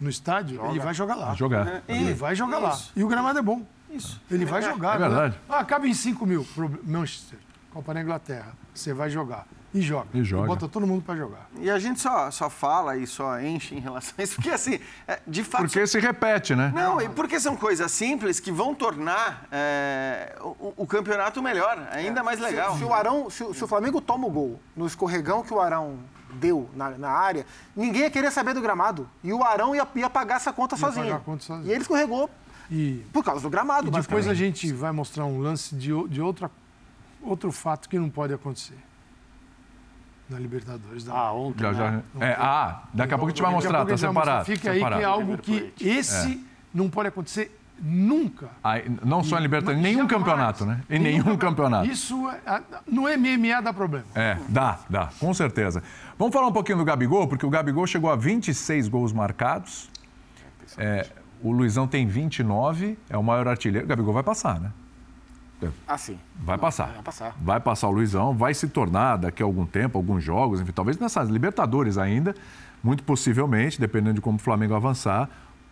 [0.01, 1.27] no estádio, ele vai jogar lá.
[1.27, 1.83] Vai jogar.
[1.89, 2.79] Ele vai jogar lá.
[2.95, 3.63] E o gramado é bom.
[3.91, 4.21] Isso.
[4.31, 4.97] Ele vai jogar.
[4.97, 5.41] É verdade.
[5.49, 6.47] Ah, cabe em 5 mil
[6.83, 7.39] Manchester,
[7.73, 8.53] Copa da Inglaterra.
[8.75, 9.47] Você vai jogar.
[9.75, 10.07] E joga.
[10.15, 10.47] E joga.
[10.47, 11.49] bota todo mundo para jogar.
[11.59, 14.79] E a gente só, só fala e só enche em relação a isso, porque assim,
[15.09, 15.63] é, de fato.
[15.63, 16.71] Porque se repete, né?
[16.73, 22.23] Não, e porque são coisas simples que vão tornar é, o, o campeonato melhor, ainda
[22.23, 22.75] mais legal.
[22.75, 25.53] Se, se o Arão, se, o- se o Flamengo toma o gol no escorregão que
[25.53, 25.99] o Arão
[26.35, 27.45] deu na, na área,
[27.75, 29.09] ninguém ia querer saber do gramado.
[29.25, 31.05] E o Arão ia, ia pagar essa conta Ia sozinho.
[31.07, 31.67] pagar a conta sozinho.
[31.69, 32.31] E ele escorregou
[32.71, 36.21] E, por causa do gramado, e depois a gente vai mostrar um lance de, de
[36.21, 36.49] outra,
[37.23, 38.79] outro fato que não pode acontecer.
[40.35, 41.05] Na Libertadores.
[41.05, 41.63] Da Ah, ontem.
[41.63, 41.91] Já, já.
[41.93, 42.03] né?
[42.21, 44.45] É, ah, daqui a pouco a gente vai mostrar, tá separado.
[44.45, 45.01] Fica aí separado.
[45.01, 48.49] que é algo que esse não pode acontecer nunca.
[48.63, 50.81] Aí, não só em Libertadores, em nenhum campeonato, né?
[50.91, 51.89] Em nenhum campeonato.
[51.89, 54.07] Isso é, no MMA dá problema.
[54.15, 55.83] É, dá, dá, com certeza.
[56.19, 59.89] Vamos falar um pouquinho do Gabigol, porque o Gabigol chegou a 26 gols marcados.
[60.77, 61.07] É,
[61.43, 63.87] o Luizão tem 29, é o maior artilheiro.
[63.87, 64.73] O Gabigol vai passar, né?
[65.87, 66.19] Assim.
[66.37, 66.93] Vai passar.
[66.93, 67.37] Vai passar.
[67.41, 70.99] Vai passar o Luizão, vai se tornar daqui a algum tempo, alguns jogos, enfim, talvez
[70.99, 72.35] nessas Libertadores ainda,
[72.83, 75.29] muito possivelmente, dependendo de como o Flamengo avançar,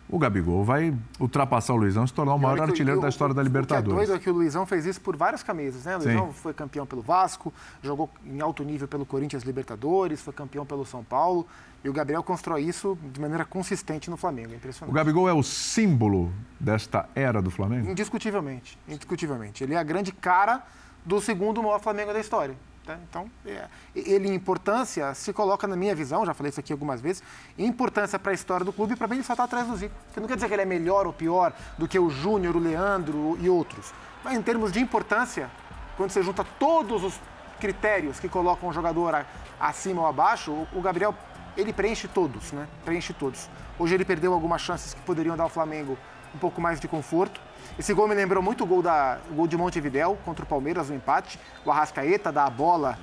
[0.09, 3.33] o Gabigol vai ultrapassar o Luizão e se tornar o maior artilheiro o- da história
[3.33, 3.95] da O que é Libertadores.
[3.95, 5.95] doido é que o Luizão fez isso por várias camisas, né?
[5.97, 6.07] O Sim.
[6.09, 10.85] Luizão foi campeão pelo Vasco, jogou em alto nível pelo Corinthians Libertadores, foi campeão pelo
[10.85, 11.47] São Paulo.
[11.83, 14.51] E o Gabriel constrói isso de maneira consistente no Flamengo.
[14.51, 14.95] É O impressionante.
[14.95, 17.89] Gabigol é o símbolo desta era do Flamengo?
[17.91, 18.77] Indiscutivelmente.
[18.87, 19.63] Indiscutivelmente.
[19.63, 20.63] Ele é a grande cara
[21.05, 22.55] do segundo maior Flamengo da história.
[22.85, 22.97] tá?
[23.09, 27.01] Então, é, ele em importância se coloca na minha visão, já falei isso aqui algumas
[27.01, 27.21] vezes,
[27.57, 29.93] em importância para a história do clube, para mim ele só está atrás do Zico.
[30.13, 32.59] Que não quer dizer que ele é melhor ou pior do que o Júnior, o
[32.59, 33.93] Leandro e outros.
[34.23, 35.49] Mas em termos de importância,
[35.97, 37.19] quando você junta todos os
[37.59, 39.25] critérios que colocam um jogador
[39.59, 41.13] acima ou abaixo, o- o Gabriel
[41.55, 42.67] ele preenche todos, né?
[42.83, 43.49] Preenche todos.
[43.77, 45.97] Hoje ele perdeu algumas chances que poderiam dar ao Flamengo
[46.33, 47.39] um pouco mais de conforto.
[47.77, 50.89] Esse gol me lembrou muito o gol, da, o gol de Montevidéu contra o Palmeiras,
[50.89, 51.39] o empate.
[51.65, 52.97] O Arrascaeta dá a bola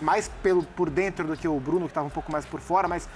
[0.00, 2.88] mais pelo, por dentro do que o Bruno, que estava um pouco mais por fora,
[2.88, 3.08] mas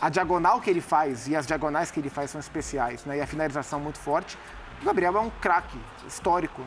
[0.00, 3.18] a diagonal que ele faz e as diagonais que ele faz são especiais, né?
[3.18, 4.38] E a finalização muito forte.
[4.80, 6.62] O Gabriel é um craque histórico,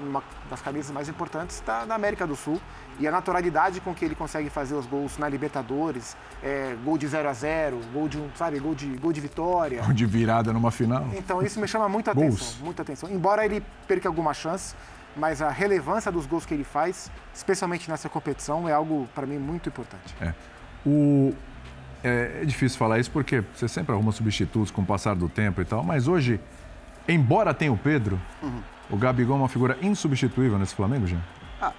[0.00, 2.60] uma das camisas mais importantes da, da América do Sul.
[2.98, 7.08] E a naturalidade com que ele consegue fazer os gols na Libertadores, é, gol de
[7.08, 9.82] 0 a 0 gol de, sabe, gol de, gol de vitória.
[9.82, 11.08] De virada numa final.
[11.14, 13.10] Então isso me chama muita atenção, muita atenção.
[13.10, 14.74] Embora ele perca alguma chance,
[15.16, 19.38] mas a relevância dos gols que ele faz, especialmente nessa competição, é algo para mim
[19.38, 20.14] muito importante.
[20.20, 20.32] É.
[20.86, 21.34] O...
[22.02, 25.62] É, é difícil falar isso porque você sempre arruma substitutos com o passar do tempo
[25.62, 26.38] e tal, mas hoje,
[27.08, 28.20] embora tenha o Pedro,
[28.90, 31.22] o Gabigol é uma figura insubstituível nesse Flamengo, Jean?
[31.60, 31.72] Ah,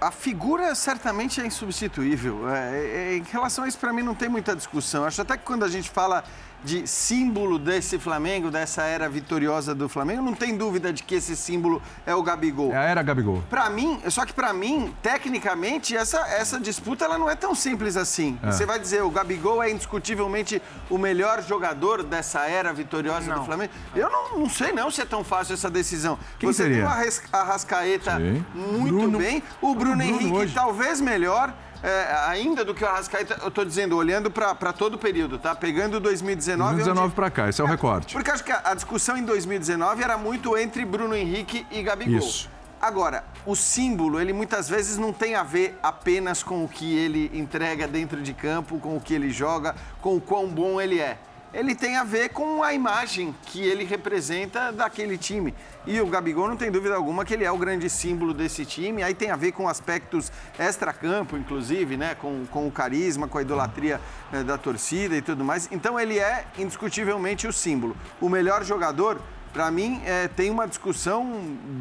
[0.00, 2.48] a figura certamente é insubstituível.
[2.48, 5.04] É, é, em relação a isso, para mim, não tem muita discussão.
[5.04, 6.24] Acho até que quando a gente fala
[6.64, 11.36] de símbolo desse Flamengo, dessa era vitoriosa do Flamengo, não tem dúvida de que esse
[11.36, 12.72] símbolo é o Gabigol.
[12.72, 13.42] É a era Gabigol.
[13.50, 17.96] Pra mim, só que pra mim, tecnicamente, essa, essa disputa ela não é tão simples
[17.98, 18.38] assim.
[18.42, 18.50] É.
[18.50, 23.72] Você vai dizer, o Gabigol é indiscutivelmente o melhor jogador dessa era vitoriosa do Flamengo?
[23.94, 26.18] Eu não, não sei não se é tão fácil essa decisão.
[26.38, 26.76] Quem Você seria?
[26.78, 28.44] tem o Arras- Arrascaeta Sim.
[28.54, 29.18] muito Bruno.
[29.18, 30.54] bem, o Bruno, Bruno Henrique hoje.
[30.54, 31.52] talvez melhor.
[31.84, 33.38] É, ainda do que o Arrascaeta.
[33.42, 35.54] Eu estou dizendo, olhando para todo o período, tá?
[35.54, 36.76] Pegando 2019.
[36.76, 37.14] 2019 onde...
[37.14, 38.14] para cá, esse é o recorte.
[38.14, 42.18] Porque acho que a, a discussão em 2019 era muito entre Bruno Henrique e Gabigol.
[42.18, 42.48] Isso.
[42.80, 47.30] Agora, o símbolo, ele muitas vezes não tem a ver apenas com o que ele
[47.34, 51.18] entrega dentro de campo, com o que ele joga, com o quão bom ele é.
[51.54, 55.54] Ele tem a ver com a imagem que ele representa daquele time.
[55.86, 59.04] E o Gabigol não tem dúvida alguma que ele é o grande símbolo desse time.
[59.04, 62.16] Aí tem a ver com aspectos extra-campo, inclusive, né?
[62.16, 64.00] Com, com o carisma, com a idolatria
[64.32, 65.68] eh, da torcida e tudo mais.
[65.70, 67.96] Então ele é indiscutivelmente o símbolo.
[68.20, 69.20] O melhor jogador
[69.52, 71.24] para mim, é, tem uma discussão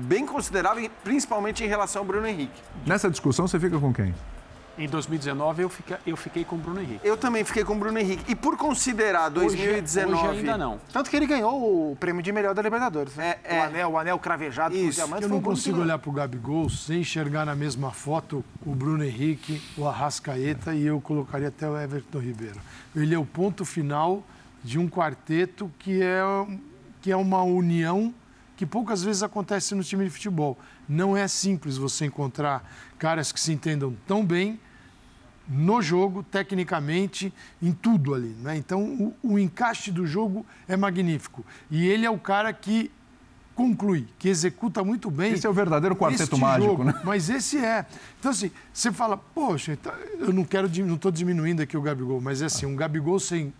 [0.06, 2.62] bem considerável, principalmente em relação ao Bruno Henrique.
[2.86, 4.14] Nessa discussão, você fica com quem?
[4.78, 7.00] Em 2019, eu, fica, eu fiquei com o Bruno Henrique.
[7.04, 8.32] Eu também fiquei com o Bruno Henrique.
[8.32, 10.14] E por considerar 2019...
[10.14, 10.80] Hoje, hoje ainda não.
[10.92, 13.16] Tanto que ele ganhou o prêmio de melhor da Libertadores.
[13.16, 13.36] Né?
[13.44, 13.60] É, é.
[13.60, 15.02] O, anel, o anel cravejado Isso.
[15.02, 19.62] Eu não consigo olhar para o Gabigol sem enxergar na mesma foto o Bruno Henrique,
[19.78, 22.60] o Arrascaeta e eu colocaria até o Everton Ribeiro.
[22.96, 24.24] Ele é o ponto final
[24.64, 26.22] de um quarteto que é
[27.02, 28.14] que é uma união
[28.56, 30.58] que poucas vezes acontece no time de futebol.
[30.88, 32.64] Não é simples você encontrar
[32.98, 34.58] caras que se entendam tão bem
[35.48, 38.36] no jogo, tecnicamente, em tudo ali.
[38.42, 38.58] Né?
[38.58, 41.46] Então, o, o encaixe do jogo é magnífico.
[41.70, 42.90] E ele é o cara que
[43.56, 45.34] conclui, que executa muito bem.
[45.34, 47.00] Esse é o verdadeiro quarteto mágico, jogo, né?
[47.04, 47.86] Mas esse é.
[48.20, 52.20] Então, assim, você fala, poxa, então, eu não quero, não estou diminuindo aqui o Gabigol,
[52.20, 53.54] mas é assim, um Gabigol sem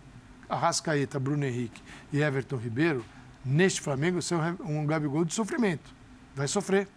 [0.48, 1.80] Arrascaeta, Bruno Henrique
[2.12, 3.04] e Everton Ribeiro,
[3.44, 5.94] neste Flamengo ser um Gabigol de sofrimento.
[6.34, 6.88] Vai sofrer,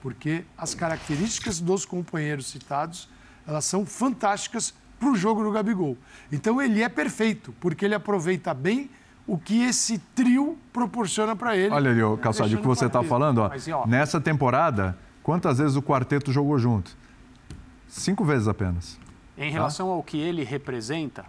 [0.00, 3.08] porque as características dos companheiros citados,
[3.46, 5.96] elas são fantásticas para o jogo do Gabigol.
[6.32, 8.90] Então ele é perfeito, porque ele aproveita bem
[9.26, 11.72] o que esse trio proporciona para ele.
[11.74, 15.58] Olha ali, o Calçado, o que você está falando, ó, Mas, ó, nessa temporada, quantas
[15.58, 16.96] vezes o quarteto jogou junto?
[17.88, 18.98] Cinco vezes apenas.
[19.36, 19.92] Em relação tá?
[19.92, 21.24] ao que ele representa,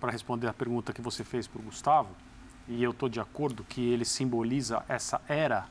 [0.00, 2.10] para responder a pergunta que você fez para o Gustavo,
[2.68, 5.66] e eu estou de acordo que ele simboliza essa era,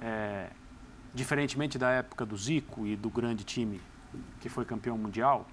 [0.00, 0.46] é,
[1.12, 3.80] diferentemente da época do Zico e do grande time
[4.40, 5.46] que foi campeão mundial,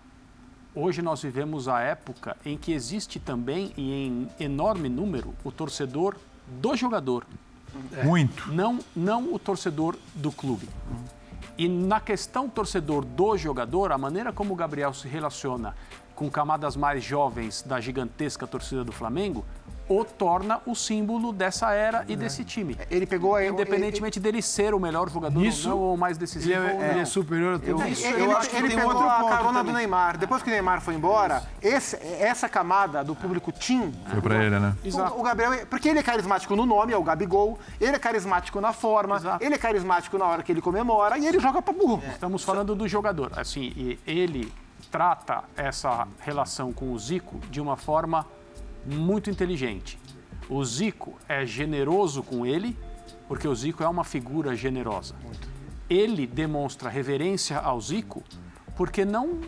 [0.73, 6.15] hoje nós vivemos a época em que existe também, e em enorme número, o torcedor
[6.47, 7.25] do jogador.
[8.03, 8.51] Muito.
[8.51, 10.69] Não, não o torcedor do clube.
[11.57, 15.75] E na questão torcedor do jogador, a maneira como o Gabriel se relaciona
[16.15, 19.45] com camadas mais jovens da gigantesca torcida do Flamengo
[19.87, 22.77] o torna o símbolo dessa era e desse time.
[22.89, 24.23] Ele pegou a Independentemente ele...
[24.23, 26.59] dele ser o melhor jogador Isso, ou, não, ou mais decisivo.
[26.59, 28.03] Ele é, ele é superior a todos.
[28.03, 29.73] Eu, eu, eu acho que ele tem pegou outro a carona também.
[29.73, 30.17] do Neymar.
[30.17, 33.93] Depois que o Neymar foi embora, esse, essa camada do público Tim.
[34.07, 34.75] Foi pra ele, né?
[34.83, 38.59] O, o, Gabriel, porque ele é carismático no nome, é o Gabigol, ele é carismático
[38.59, 39.43] na forma, Exato.
[39.43, 42.01] ele é carismático na hora que ele comemora e ele joga pra burro.
[42.05, 42.11] É.
[42.11, 43.31] Estamos falando do jogador.
[43.35, 44.51] Assim, ele
[44.91, 48.25] trata essa relação com o Zico de uma forma
[48.85, 49.99] muito inteligente.
[50.49, 52.77] O Zico é generoso com ele,
[53.27, 55.15] porque o Zico é uma figura generosa.
[55.23, 55.47] Muito.
[55.89, 58.23] Ele demonstra reverência ao Zico
[58.75, 59.41] porque não.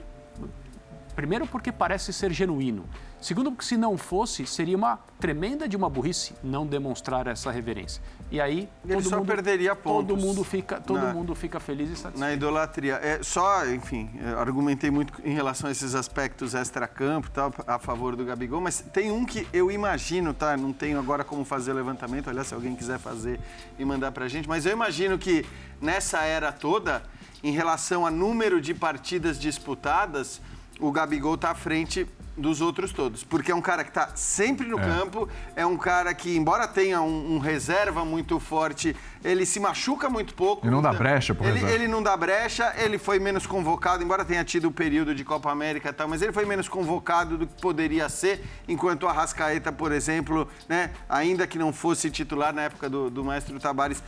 [1.15, 2.85] Primeiro, porque parece ser genuíno.
[3.27, 8.01] Segundo, porque se não fosse, seria uma tremenda de uma burrice não demonstrar essa reverência.
[8.31, 10.07] E aí Ele todo só mundo, perderia pontos.
[10.07, 12.19] Todo mundo fica, todo na, mundo fica feliz e satisfeito.
[12.19, 12.93] Na idolatria.
[13.03, 18.23] É, só, enfim, argumentei muito em relação a esses aspectos extra-campo, tal, a favor do
[18.23, 20.55] Gabigol, mas tem um que eu imagino, tá?
[20.55, 23.41] Não tenho agora como fazer o levantamento, olha se alguém quiser fazer
[23.77, 25.45] e mandar pra gente, mas eu imagino que
[25.81, 27.03] nessa era toda,
[27.43, 30.39] em relação a número de partidas disputadas,
[30.79, 32.07] o Gabigol está à frente
[32.37, 33.23] dos outros todos.
[33.23, 34.83] Porque é um cara que está sempre no é.
[34.83, 40.09] campo, é um cara que, embora tenha um, um, reserva muito forte, ele se machuca
[40.09, 40.65] muito pouco.
[40.65, 41.75] E não dá brecha, por ele, exemplo.
[41.75, 45.51] ele não dá brecha, ele foi menos convocado, embora tenha tido o período de Copa
[45.51, 49.71] América e tal, mas ele foi menos convocado do que poderia ser, enquanto o Arrascaeta,
[49.71, 54.03] por exemplo, né, ainda que não fosse titular na época do, do Maestro Tabares,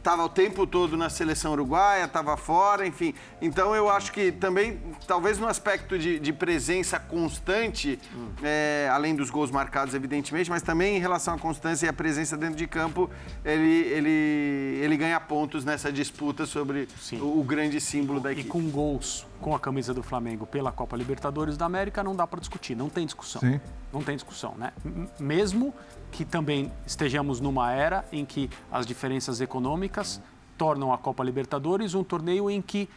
[0.00, 3.14] estava o tempo todo na seleção uruguaia, estava fora, enfim.
[3.40, 8.28] Então eu acho que também, talvez no aspecto de, de presença constante, hum.
[8.42, 12.36] é, além dos gols marcados, evidentemente, mas também em relação à constância e à presença
[12.36, 13.10] dentro de campo,
[13.44, 16.88] ele, ele, ele ganha pontos nessa disputa sobre
[17.20, 18.48] o, o, grande símbolo da equipe.
[18.48, 22.26] E com gols com a camisa do Flamengo pela Copa Libertadores da América, não dá
[22.26, 23.40] para discutir, não tem discussão.
[23.40, 23.60] Sim.
[23.92, 24.72] Não tem discussão, né?
[25.18, 25.74] Mesmo
[26.10, 30.20] que também estejamos numa era em que as diferenças econômicas
[30.58, 32.88] tornam a Copa Libertadores um torneio em que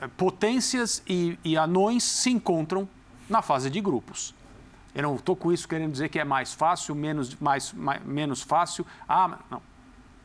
[0.00, 2.88] eh, potências e, e anões se encontram
[3.28, 4.34] na fase de grupos.
[4.94, 8.42] Eu não estou com isso querendo dizer que é mais fácil, menos, mais, mais, menos
[8.42, 8.86] fácil.
[9.08, 9.62] Ah, não.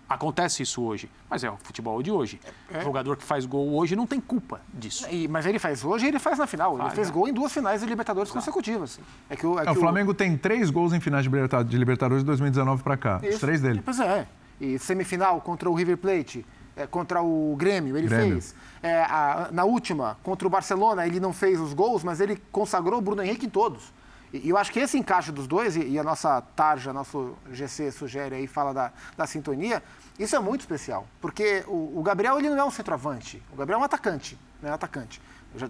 [0.10, 2.40] Acontece isso hoje, mas é o futebol de hoje.
[2.80, 5.06] O jogador que faz gol hoje não tem culpa disso.
[5.12, 6.80] E- mas ele faz hoje e ele faz na final.
[6.80, 7.14] Ele fez né?
[7.14, 9.00] gol em duas finais de Libertadores consecutivas.
[9.30, 11.64] É que o, é É, que o Flamengo tem três gols em finais de Liberta-
[11.64, 13.18] de Libertadores de 2019 para cá.
[13.22, 13.40] Os Isso.
[13.42, 13.82] três dele.
[13.84, 14.26] Pois é.
[14.62, 16.46] E semifinal contra o River Plate,
[16.76, 18.34] é, contra o Grêmio, ele Grêmio.
[18.34, 18.56] fez.
[18.82, 23.00] É, a- na última, contra o Barcelona, ele não fez os gols, mas ele consagrou
[23.00, 23.92] o Bruno Henrique em todos.
[24.34, 28.36] E, eu acho que esse encaixe dos dois, e, a nossa tarja, nosso GC sugere
[28.36, 29.82] aí, fala da, da sintonia,
[30.20, 31.08] isso é muito especial.
[31.22, 33.42] Porque o, o Gabriel, ele não é um centroavante.
[33.54, 34.72] O Gabriel é um atacante, né?
[34.72, 35.22] Atacante.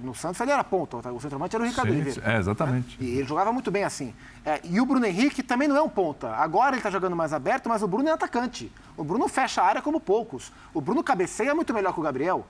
[0.02, 2.22] No Santos ele era ponta, o centroavante era o Ricardo Sim, Oliveira.
[2.34, 2.98] é, exatamente.
[3.00, 4.14] E ele jogava muito bem assim.
[4.44, 6.36] É, e o Bruno Henrique também não é um ponta.
[6.36, 8.70] Agora ele está jogando mais aberto, mas o Bruno é atacante.
[8.98, 10.52] O Bruno fecha a área como poucos.
[10.74, 12.46] O Bruno cabeceia muito melhor que o Gabriel.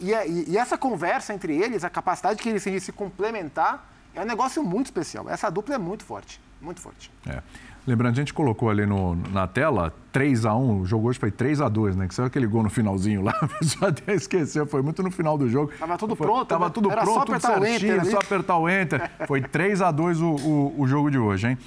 [0.00, 2.92] E, é- e- e essa conversa entre eles, a capacidade que eles têm de se
[2.92, 5.28] complementar, é um negócio muito especial.
[5.28, 6.40] Essa dupla é muito forte.
[6.60, 7.10] Muito forte.
[7.26, 7.42] É.
[7.84, 12.06] Lembrando, a gente colocou ali no- na tela 3x1, o jogo hoje foi 3x2, né?
[12.06, 15.36] Que saiu aquele gol no finalzinho lá, a pessoa até esqueceu, foi muito no final
[15.36, 15.72] do jogo.
[15.76, 16.70] Tava tudo Foi- pronto, Tava né?
[16.72, 18.10] tudo Era só pronto, tudo enter certinho, ali.
[18.10, 19.10] só apertar o enter.
[19.26, 21.58] Foi 3x2 o, o, o jogo de hoje, hein?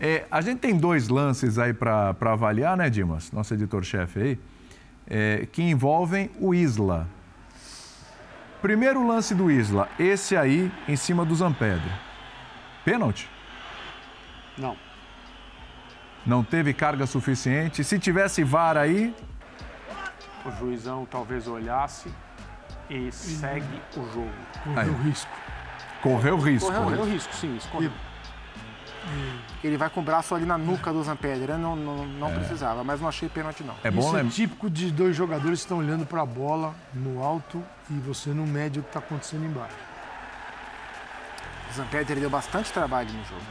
[0.00, 3.30] É, a gente tem dois lances aí para avaliar, né, Dimas?
[3.32, 4.38] Nosso editor-chefe aí,
[5.06, 7.06] é, que envolvem o Isla.
[8.60, 11.90] Primeiro lance do Isla, esse aí em cima do Zampedre.
[12.84, 13.28] Pênalti?
[14.56, 14.76] Não.
[16.26, 17.84] Não teve carga suficiente.
[17.84, 19.14] Se tivesse VAR aí,
[20.44, 22.10] O juizão talvez olhasse
[22.90, 24.30] e segue o jogo.
[24.76, 24.86] Aí.
[24.86, 25.30] Correu risco.
[26.02, 26.72] correu risco.
[26.72, 27.92] Correu risco, sim, escorreu.
[29.62, 31.52] Ele vai com o braço ali na nuca do Zampedre.
[31.54, 33.74] Não, não, não precisava, mas não achei pênalti, não.
[33.82, 34.20] É bom, Isso né?
[34.20, 38.30] é típico de dois jogadores que estão olhando para a bola no alto e você
[38.30, 39.74] não mede o que está acontecendo embaixo.
[41.70, 43.42] O Zampedre deu bastante trabalho no jogo.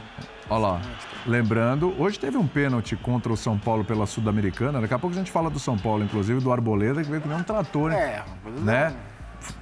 [0.50, 0.80] Olha lá.
[1.26, 4.80] Lembrando, hoje teve um pênalti contra o São Paulo pela Sul-Americana.
[4.80, 7.28] Daqui a pouco a gente fala do São Paulo, inclusive, do Arboleda, que veio com
[7.28, 7.98] um trator, hein?
[7.98, 8.24] É,
[8.60, 8.94] né?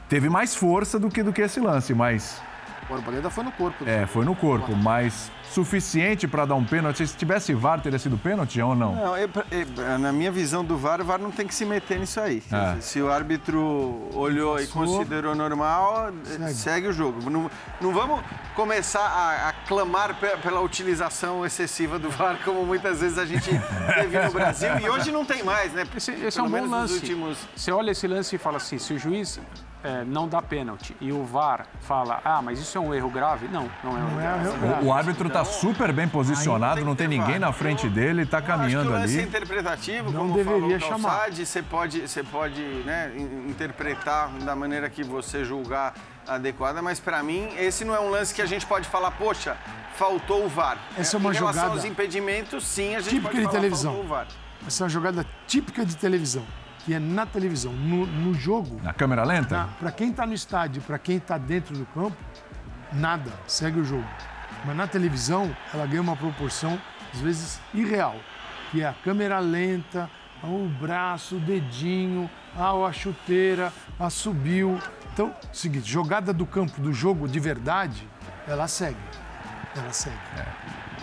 [0.09, 2.40] Teve mais força do que, do que esse lance, mas
[2.88, 3.84] o Arboleda foi no corpo.
[3.86, 5.30] é, foi no corpo, mas
[5.61, 7.07] suficiente para dar um pênalti.
[7.07, 8.95] Se tivesse VAR, teria sido pênalti ou não?
[8.95, 11.99] Não, eu- eu- na minha visão do VAR, o VAR não tem que se meter
[11.99, 12.43] nisso aí.
[12.53, 12.81] É.
[12.81, 16.87] Se o árbitro olhou e considerou normal, segue, Segue.
[16.89, 17.31] o jogo.
[17.31, 17.51] Não,
[17.81, 18.21] não vamos
[18.55, 23.49] começar a, a clamar pe- pela utilização excessiva do VAR, como muitas vezes a gente
[23.95, 24.79] teve no Brasil.
[24.79, 25.85] E hoje não tem mais, né?
[25.97, 26.95] Esse, esse é um bom lance.
[26.95, 29.41] últimos- Você olha esse lance e fala assim: se o juiz
[29.85, 33.47] eh, não dá pênalti e o VAR fala, ah, mas isso é um erro grave?
[33.49, 34.85] Não, não é um erro é grave.
[34.85, 38.41] O, o árbitro está super bem posicionado, não tem ninguém na frente dele, está Eu
[38.45, 39.29] acho que caminhando lance é ali.
[39.29, 41.11] interpretativo, Não como deveria falou chamar.
[41.11, 45.95] Calçade, você pode, você pode né, in- interpretar da maneira que você julgar
[46.27, 49.57] adequada, mas para mim esse não é um lance que a gente pode falar, poxa,
[49.95, 50.77] faltou o VAR.
[50.99, 53.55] Essa é uma em relação jogada aos impedimentos, sim, a gente típica pode de falar,
[53.59, 53.93] televisão.
[53.93, 54.27] faltou o VAR.
[54.66, 56.45] Essa é uma jogada típica de televisão,
[56.87, 57.72] que é na televisão.
[57.72, 59.68] No, no jogo, Na câmera lenta?
[59.80, 62.16] para quem está no estádio, para quem está dentro do campo,
[62.93, 64.07] nada, segue o jogo.
[64.64, 66.80] Mas na televisão, ela ganha uma proporção,
[67.12, 68.14] às vezes, irreal,
[68.70, 70.09] que é a câmera lenta,
[70.45, 74.78] o braço, o dedinho, a chuteira, a subiu.
[75.12, 78.07] Então, seguinte, jogada do campo do jogo de verdade,
[78.47, 78.97] ela segue.
[79.74, 80.16] Ela segue.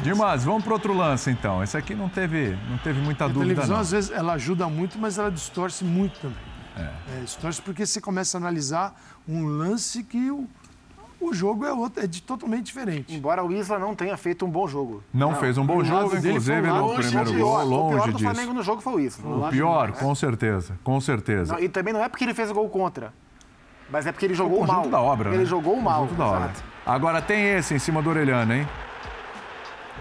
[0.02, 1.62] Dimas, vamos para outro lance então.
[1.64, 3.82] Esse aqui não teve, não teve muita A dúvida, televisão, não.
[3.82, 6.38] às vezes, ela ajuda muito, mas ela distorce muito também.
[6.76, 10.48] É, distorce porque você começa a analisar um lance que o,
[11.22, 13.14] o jogo é, outro, é de, totalmente diferente.
[13.16, 15.04] Embora o Isla não tenha feito um bom jogo.
[15.14, 18.06] Não, fez um bom o jogo, inclusive no primeiro o gol, pior, o pior longe
[18.08, 18.24] do disso.
[18.24, 19.48] Flamengo no jogo foi o Isla.
[19.48, 21.54] O pior, com certeza, com certeza.
[21.54, 23.14] Não, e também não é porque ele fez o gol contra.
[23.92, 24.90] Mas é porque ele o jogou conjunto mal.
[24.90, 25.46] da obra, Ele né?
[25.46, 26.02] jogou O mal.
[26.02, 26.52] conjunto da obra.
[26.86, 28.68] Agora tem esse em cima do Orelhano, hein?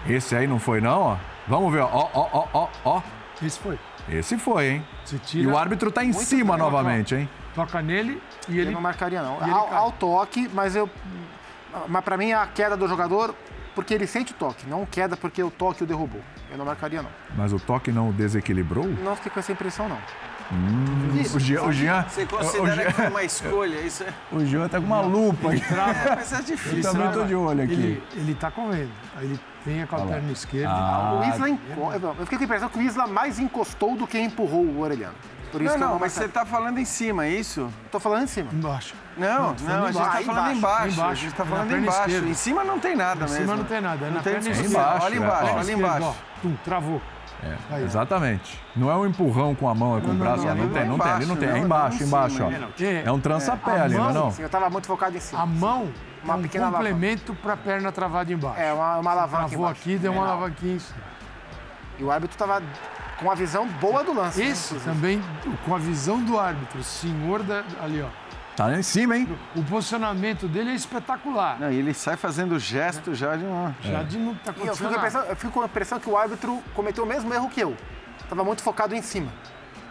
[0.07, 1.17] Esse aí não foi não, ó.
[1.47, 3.01] Vamos ver, ó, ó, ó, ó, ó.
[3.41, 3.79] Esse foi.
[4.09, 4.87] Esse foi, hein?
[5.33, 7.29] E o árbitro tá em Muito cima bem, novamente, hein?
[7.55, 9.41] toca nele e Eu ele não marcaria, não.
[9.41, 10.89] Ao, ao toque, mas eu.
[11.87, 13.33] Mas pra mim é a queda do jogador
[13.73, 16.21] porque ele sente o toque, não queda porque o toque o derrubou.
[16.51, 17.09] Eu não marcaria, não.
[17.35, 18.85] Mas o toque não o desequilibrou?
[18.85, 19.97] Não fiquei com essa impressão, não.
[21.35, 23.79] O Jean, o Jean, Você o considera Jean- que foi uma escolha?
[23.81, 24.13] Isso é...
[24.35, 25.63] o Jean tá com uma lupa aqui.
[26.15, 26.91] Mas é Eu difícil.
[26.91, 27.73] também tô de olho aqui.
[27.73, 28.91] Ele, ele tá correndo.
[29.17, 30.69] Aí ele vem com a perna esquerda.
[30.69, 31.91] Ah, o Isla enco...
[32.19, 35.15] Eu fiquei com a impressão que o Isla mais encostou do que empurrou o Orelhano.
[35.51, 37.71] Por isso Não, que eu não, não mas você tá falando em cima, é isso?
[37.91, 38.49] Tô falando em cima.
[38.51, 38.95] Embaixo.
[39.15, 40.25] Não, não, falando a gente tá embaixo.
[40.25, 41.01] falando Embaixo, embaixo.
[41.11, 41.99] A gente tá falando embaixo.
[42.01, 42.27] esquerda.
[42.29, 43.37] Em cima não tem nada Em mesmo.
[43.37, 44.05] cima não tem nada.
[44.05, 44.69] É Não na tem perna esquerda.
[44.71, 46.15] embaixo, Olha embaixo, olha embaixo.
[46.65, 47.01] travou.
[47.43, 48.59] É, Aí, exatamente.
[48.75, 50.45] Não é um empurrão com a mão, é com o Não, não, braço.
[50.45, 50.55] não.
[50.55, 51.49] Não, ali tem, é não tem, ali não tem.
[51.49, 52.49] É não, embaixo, não em embaixo, ó.
[53.05, 54.31] É, um trança-pé ali, não é não?
[54.31, 55.41] Sim, eu tava muito focado em cima.
[55.41, 55.91] A mão
[56.23, 58.59] Uma é um pequena complemento para a perna travada embaixo.
[58.59, 59.81] É, uma, uma alavanca Travou embaixo.
[59.81, 60.31] aqui, deu uma não.
[60.31, 60.99] alavanquinha em cima.
[61.99, 62.61] E o árbitro tava
[63.19, 64.41] Com a visão boa do lance.
[64.41, 65.21] Esse né, também,
[65.65, 68.07] com a visão do árbitro, o senhor da, ali, ó.
[68.55, 69.27] Tá lá em cima, hein?
[69.55, 71.59] O posicionamento dele é espetacular.
[71.59, 73.15] Não, e ele sai fazendo gesto é.
[73.15, 73.75] já de uma...
[73.81, 74.03] Já é.
[74.03, 77.07] de não tá eu fico, eu fico com a impressão que o árbitro cometeu o
[77.07, 77.75] mesmo erro que eu.
[78.29, 79.31] Tava muito focado em cima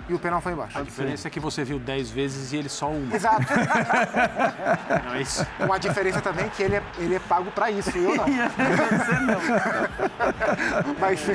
[0.09, 0.79] e o penal foi embaixo.
[0.79, 3.15] A diferença é que você viu 10 vezes e ele só uma.
[3.15, 3.43] Exato.
[5.05, 5.47] não, é isso.
[5.61, 8.25] Uma diferença também é que ele é, ele é pago para isso, eu não.
[8.25, 10.95] você não.
[11.01, 11.31] Mas...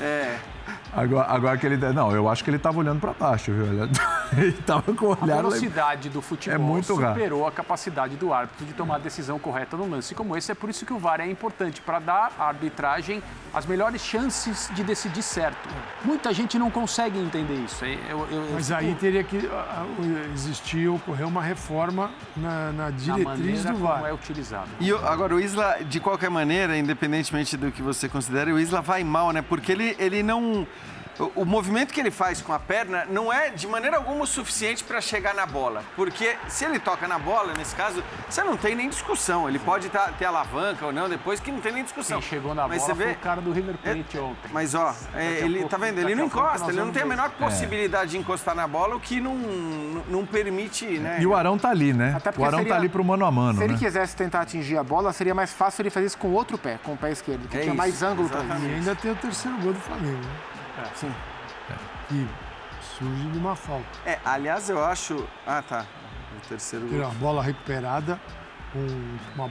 [0.00, 0.38] É.
[0.92, 1.76] Agora, agora que ele.
[1.76, 3.88] Não, eu acho que ele estava olhando para baixo, viu?
[4.36, 5.38] Ele estava com o olhar.
[5.38, 7.46] A velocidade do futebol é muito superou raro.
[7.46, 10.50] a capacidade do árbitro de tomar a decisão correta num lance como esse.
[10.50, 13.22] É por isso que o VAR é importante, para dar à arbitragem
[13.52, 15.68] as melhores chances de decidir certo.
[16.04, 17.84] Muita gente não consegue entender isso.
[17.84, 19.48] Eu, eu, Mas aí teria que
[20.34, 23.94] existir, ocorrer uma reforma na, na diretriz na do VAR.
[23.96, 24.68] Como é utilizado.
[24.80, 29.04] E agora, o Isla, de qualquer maneira, independentemente do que você considere, o Isla vai
[29.04, 29.42] mal, né?
[29.42, 30.66] Porque ele, ele não
[31.18, 34.82] o, movimento que ele faz com a perna não é de maneira alguma o suficiente
[34.82, 35.82] para chegar na bola.
[35.94, 39.48] Porque se ele toca na bola, nesse caso, você não tem nem discussão.
[39.48, 42.20] Ele pode tá, ter alavanca ou não depois, que não tem nem discussão.
[42.20, 43.04] Quem chegou na Mas bola você vê...
[43.04, 44.50] foi o cara do River Plate é, ontem.
[44.52, 45.98] Mas, ó, é, ele pouco, tá vendo?
[45.98, 48.06] Ele não encosta, ele não tem a menor possibilidade é.
[48.10, 49.34] de encostar na bola, o que não,
[50.08, 51.18] não permite, né?
[51.20, 52.16] E o Arão tá ali, né?
[52.36, 53.54] o Arão tá seria, tá ali pro mano a mano.
[53.54, 53.66] Se né?
[53.66, 56.58] ele quisesse tentar atingir a bola, seria mais fácil ele fazer isso com o outro
[56.58, 58.66] pé, com o pé esquerdo, que é tinha isso, mais ângulo para isso.
[58.66, 60.53] E ainda tem o terceiro gol do Flamengo, né?
[60.78, 60.94] É.
[60.94, 61.12] Sim
[62.08, 62.28] que
[62.96, 63.86] surge de uma falta.
[64.06, 65.26] É, aliás, eu acho.
[65.46, 65.86] Ah, tá.
[66.36, 67.00] O terceiro gol.
[67.00, 68.20] Uma bola recuperada,
[68.72, 68.86] com
[69.34, 69.48] uma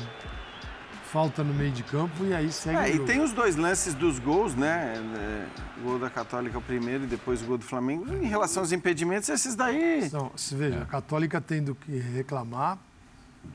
[1.05, 2.77] falta no meio de campo e aí segue.
[2.77, 4.93] É, e tem os dois lances dos gols, né?
[5.15, 8.11] É, o gol da Católica o primeiro e depois o gol do Flamengo.
[8.13, 10.05] Em relação aos impedimentos, esses daí.
[10.05, 10.81] Então, se veja, é.
[10.81, 12.77] a Católica tendo que reclamar.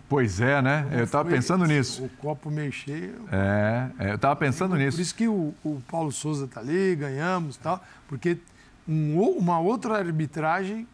[0.08, 0.88] Pois é, né?
[0.92, 2.04] Eu estava pensando nisso.
[2.04, 3.14] O copo meio cheio.
[3.30, 4.96] É, é eu estava pensando por, nisso.
[4.96, 8.38] Por isso que o, o Paulo Souza tá ali, ganhamos e tal, porque
[8.88, 10.86] um, uma outra arbitragem,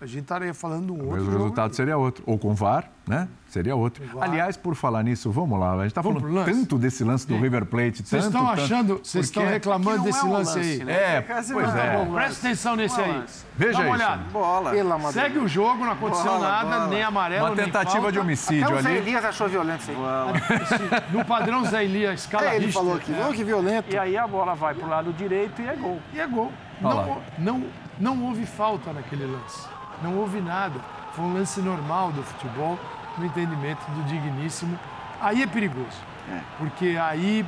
[0.00, 1.10] a gente estaria falando um outro.
[1.10, 2.24] Mas o resultado seria outro.
[2.26, 3.28] Ou com VAR, né?
[3.48, 4.02] Seria outro.
[4.18, 5.72] Aliás, por falar nisso, vamos lá.
[5.74, 7.40] A gente está falando tanto desse lance do Sim.
[7.40, 8.02] River Plate.
[8.02, 10.84] Vocês estão achando, vocês estão reclamando desse é um lance, lance, aí.
[10.84, 11.16] Né?
[11.16, 11.96] É, pois é.
[11.98, 13.24] Bom, presta atenção nesse aí.
[13.58, 13.94] Veja Dá uma isso.
[13.94, 14.22] olhada.
[14.32, 15.12] Bola.
[15.12, 16.86] Segue o jogo, não aconteceu bola, nada, bola.
[16.86, 18.84] nem amarelo, Uma tentativa nem de homicídio Até o ali.
[18.84, 21.02] Zé Elias achou violento isso aí.
[21.12, 23.32] No padrão Zé Elias, escala é, ele falou aqui, é.
[23.34, 23.92] que violento.
[23.92, 26.00] E aí a bola vai pro lado direito e é gol.
[26.14, 26.50] E é gol.
[26.80, 27.64] Não, não,
[27.98, 29.79] não houve falta naquele lance.
[30.02, 30.80] Não houve nada.
[31.12, 32.78] Foi um lance normal do futebol,
[33.18, 34.78] no entendimento do digníssimo.
[35.20, 35.98] Aí é perigoso.
[36.30, 36.40] É.
[36.58, 37.44] Porque aí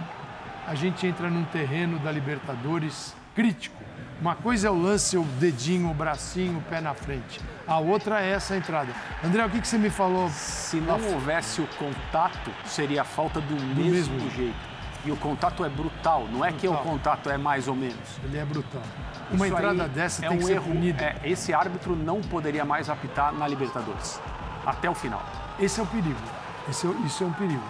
[0.66, 3.82] a gente entra num terreno da Libertadores crítico.
[4.20, 7.40] Uma coisa é o lance, o dedinho, o bracinho, o pé na frente.
[7.66, 8.92] A outra é essa entrada.
[9.24, 10.28] André, o que, que você me falou?
[10.30, 14.71] Se não houvesse o contato, seria a falta do, do mesmo, mesmo jeito.
[15.04, 16.60] E o contato é brutal, não é brutal.
[16.60, 18.18] que o contato é mais ou menos.
[18.22, 18.82] Ele é brutal.
[19.30, 21.02] Uma Isso entrada dessa é tem um que ser erro, punida.
[21.02, 24.20] É, esse árbitro não poderia mais apitar na Libertadores.
[24.64, 25.22] Até o final.
[25.58, 26.20] Esse é o perigo.
[26.68, 27.64] Esse é, isso é um perigo.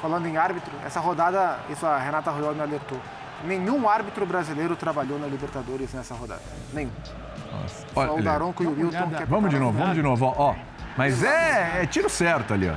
[0.00, 2.98] Falando em árbitro, essa rodada, isso a Renata Royal me alertou.
[3.44, 6.42] Nenhum árbitro brasileiro trabalhou na Libertadores nessa rodada.
[6.72, 6.90] Nenhum.
[7.52, 7.86] Nossa.
[7.92, 9.10] Só Olha, o Daronco e o Wilton.
[9.10, 10.34] Que é vamos de novo, vamos de novo.
[10.36, 10.54] Ó,
[10.96, 12.74] mas é, é tiro certo ali, ó.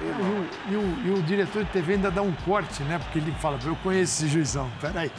[0.00, 2.98] E o, e, o, e o, diretor de TV ainda dá um corte, né?
[2.98, 5.12] Porque ele fala, eu conheço esse juizão, peraí.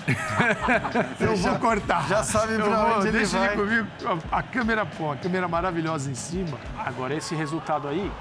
[1.19, 2.07] eu vou cortar.
[2.07, 3.53] Já sabe pra vou, onde ele deixa vai.
[3.53, 3.87] ele comigo.
[4.31, 6.57] A, a câmera, pô, a câmera maravilhosa em cima.
[6.79, 8.11] Agora, esse resultado aí,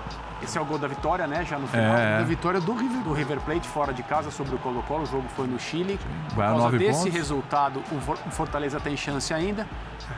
[0.43, 1.45] esse é o gol da vitória, né?
[1.45, 1.97] Já no final.
[1.97, 2.19] É.
[2.19, 3.03] Da vitória do River.
[3.03, 5.03] Do River Plate, fora de casa, sobre o Colo-Colo.
[5.03, 5.99] O jogo foi no Chile.
[6.31, 7.15] Por causa desse pontos.
[7.15, 7.83] resultado,
[8.27, 9.67] o Fortaleza tem chance ainda.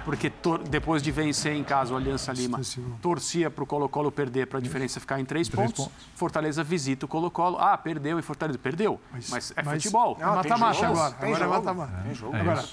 [0.05, 0.33] Porque
[0.69, 2.61] depois de vencer em casa o Aliança Lima,
[3.01, 5.85] torcia para o Colo-Colo perder para a diferença ficar em três, três pontos.
[5.85, 6.07] pontos.
[6.15, 7.59] Fortaleza visita o Colo-Colo.
[7.59, 8.59] Ah, perdeu e Fortaleza.
[8.59, 9.01] Perdeu.
[9.13, 10.17] Mas, mas é mas, futebol.
[10.19, 11.15] É mata-mata agora.
[11.15, 11.55] Tem agora jogo.
[11.55, 12.03] é mata-mata.
[12.05, 12.37] Tem jogo.
[12.37, 12.65] É agora,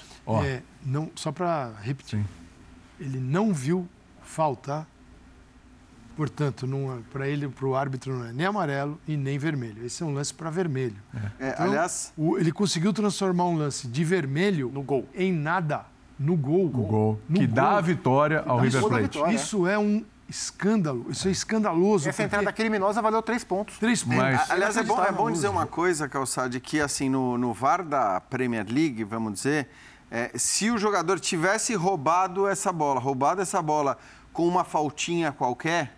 [0.44, 2.24] é, não, só para repetir.
[2.98, 3.88] Ele não viu
[4.22, 4.86] falta
[6.20, 6.68] Portanto,
[7.10, 9.86] para ele, para o árbitro, não é nem amarelo e nem vermelho.
[9.86, 10.96] Esse é um lance para vermelho.
[11.40, 15.08] É, Então, aliás, o- ele conseguiu transformar um lance de vermelho No gol.
[15.14, 15.86] em nada.
[16.18, 16.66] No gol.
[16.66, 17.20] O gol.
[17.26, 17.54] No que gol.
[17.54, 19.02] dá a vitória ao River Plate.
[19.04, 19.34] vitória.
[19.34, 21.06] Isso é um escândalo.
[21.08, 22.06] Isso é escandaloso.
[22.06, 23.78] Essa porque entrada criminosa valeu três pontos.
[23.78, 24.18] Três pontos.
[24.18, 27.54] Mas- a- aliás, é bom, é bom dizer uma coisa, Calçade, que assim, no, no
[27.54, 29.68] VAR da Premier League, vamos dizer,
[30.10, 33.96] é, se o jogador tivesse roubado essa bola, roubado essa bola
[34.34, 35.96] com uma faltinha qualquer,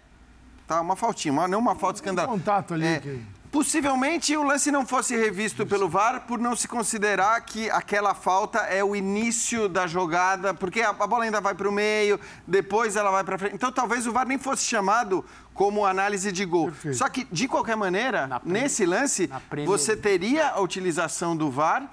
[0.66, 0.80] tá?
[0.80, 2.32] Uma faltinha, uma- não uma falta escandalosa.
[2.39, 3.22] contato ali É, que-
[3.52, 8.60] Possivelmente o lance não fosse revisto pelo VAR por não se considerar que aquela falta
[8.60, 12.97] é o início da jogada, porque a, a bola ainda vai para o meio, depois
[12.97, 13.55] ela vai para frente.
[13.55, 15.22] Então talvez o VAR nem fosse chamado
[15.52, 16.68] como análise de gol.
[16.68, 16.97] Perfeito.
[16.97, 19.30] Só que, de qualquer maneira, nesse lance,
[19.66, 21.86] você teria a utilização do VAR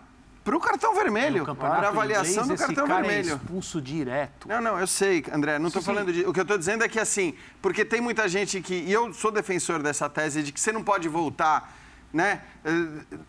[0.43, 3.33] para o cartão vermelho, para a avaliação do cartão cara vermelho.
[3.33, 4.47] É expulso direto.
[4.47, 6.25] Não, não, eu sei, André, não estou falando de.
[6.25, 8.73] O que eu estou dizendo é que assim, porque tem muita gente que.
[8.73, 11.73] E eu sou defensor dessa tese de que você não pode voltar
[12.11, 12.41] né?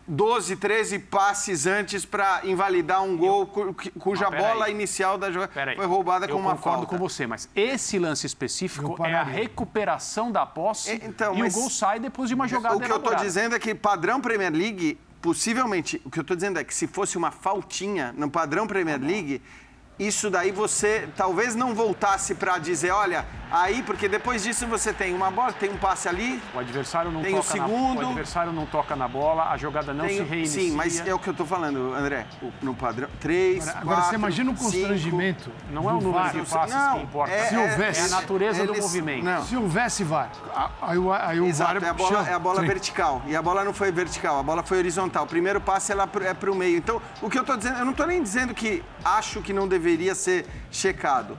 [0.07, 4.71] 12, 13 passes antes para invalidar um gol cu, cuja bola aí.
[4.71, 6.59] inicial da jogada foi roubada com uma falta.
[6.59, 11.43] Eu concordo com você, mas esse lance específico é a recuperação da posse então, e
[11.43, 13.09] o gol sai depois de uma jogada O que elaborada.
[13.09, 16.63] eu estou dizendo é que padrão Premier League, possivelmente, o que eu estou dizendo é
[16.63, 19.41] que se fosse uma faltinha no padrão Premier League,
[20.01, 25.13] isso daí você talvez não voltasse para dizer, olha, aí, porque depois disso você tem
[25.13, 26.41] uma bola, tem um passe ali.
[26.55, 28.01] O adversário não tem toca o segundo.
[28.01, 30.63] Na, o adversário não toca na bola, a jogada não tem, se reinicia.
[30.63, 32.25] Sim, mas é o que eu estou falando, André.
[32.63, 33.09] No padrão.
[33.19, 35.43] Três, agora, quatro, agora você imagina o constrangimento.
[35.43, 36.31] Cinco, não é o número VAR.
[36.31, 37.33] de passes não, que importa.
[37.33, 39.23] É, se houvesse, é a natureza eles, do movimento.
[39.23, 39.45] Não.
[39.45, 40.31] Se houvesse VAR,
[40.81, 43.21] aí, aí o Exato, VAR é a bola, é a bola vertical.
[43.27, 45.25] E a bola não foi vertical, a bola foi horizontal.
[45.25, 46.77] O primeiro passe ela é para o meio.
[46.77, 49.67] Então, o que eu estou dizendo, eu não estou nem dizendo que acho que não
[49.67, 51.37] deveria ser checado.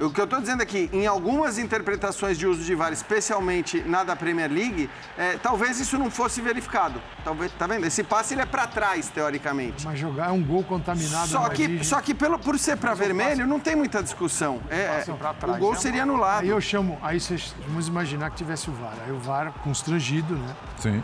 [0.00, 3.80] O que eu estou dizendo é que, em algumas interpretações de uso de VAR, especialmente
[3.80, 7.02] na da Premier League, é, talvez isso não fosse verificado.
[7.24, 7.84] Talvez, tá vendo?
[7.84, 9.84] Esse passe ele é para trás, teoricamente.
[9.84, 11.26] Mas jogar é um gol contaminado.
[11.26, 14.60] Só que, só que pelo, por ser para vermelho, não tem muita discusão.
[14.70, 15.04] É,
[15.40, 16.42] trás, o gol seria anulado.
[16.42, 18.94] Aí eu chamo, aí vocês vamos imaginar que tivesse o VAR.
[19.04, 20.56] Aí o VAR constrangido, né?
[20.78, 21.02] Sim.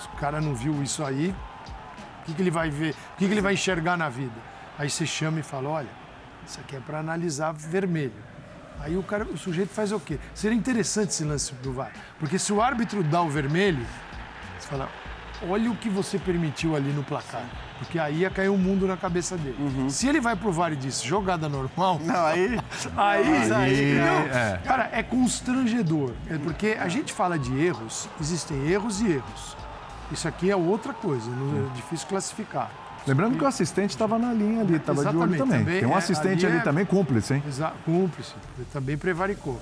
[0.00, 1.34] Se o cara não viu isso aí,
[2.22, 2.94] o que, que ele vai ver?
[3.14, 4.47] O que, que ele vai enxergar na vida?
[4.78, 6.08] Aí você chama e fala, olha
[6.48, 8.12] isso aqui é para analisar vermelho.
[8.80, 10.18] Aí o, cara, o sujeito faz o quê?
[10.34, 11.92] Seria interessante esse lance do VAR.
[12.18, 13.84] Porque se o árbitro dá o vermelho,
[14.58, 14.88] você fala,
[15.46, 17.44] olha o que você permitiu ali no placar.
[17.78, 19.56] Porque aí ia cair o um mundo na cabeça dele.
[19.58, 19.90] Uhum.
[19.90, 22.00] Se ele vai pro VAR e diz jogada normal.
[22.06, 22.58] Não, aí.
[22.96, 24.60] aí, aí, não, é.
[24.64, 26.12] Cara, é constrangedor.
[26.30, 29.56] É porque a gente fala de erros, existem erros e erros.
[30.10, 32.87] Isso aqui é outra coisa, não é difícil classificar.
[33.08, 35.64] Lembrando que o assistente estava na linha ali, estava de olho também.
[35.64, 35.80] também.
[35.80, 36.64] Tem um assistente ali, ali é...
[36.64, 37.42] também cúmplice, hein?
[37.46, 38.34] Exato, cúmplice.
[38.56, 39.58] Ele também prevaricou.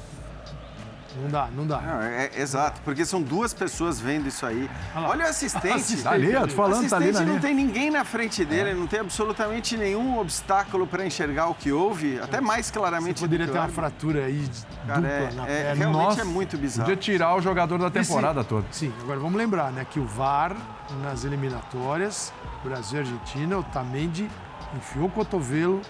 [1.23, 1.81] Não dá, não dá.
[1.81, 4.69] Não, é, é, exato, porque são duas pessoas vendo isso aí.
[4.95, 5.75] Olha, Olha o assistente.
[5.75, 6.03] assistente.
[6.03, 7.41] Tá ali, eu tô falando, tá ali na não linha.
[7.41, 8.75] tem ninguém na frente dele, é.
[8.75, 13.21] não tem absolutamente nenhum obstáculo para enxergar o que houve, até mais claramente.
[13.21, 14.47] Você poderia ter uma fratura aí
[14.87, 15.75] Cara, dupla é, na é, perna.
[15.75, 16.89] Realmente Nossa, é muito bizarro.
[16.89, 18.67] Podia tirar o jogador da temporada sim, toda.
[18.71, 20.55] Sim, agora vamos lembrar, né, que o VAR
[21.03, 22.33] nas eliminatórias,
[22.69, 24.29] Brasil e Argentina, o Tamendi
[24.77, 25.81] enfiou o cotovelo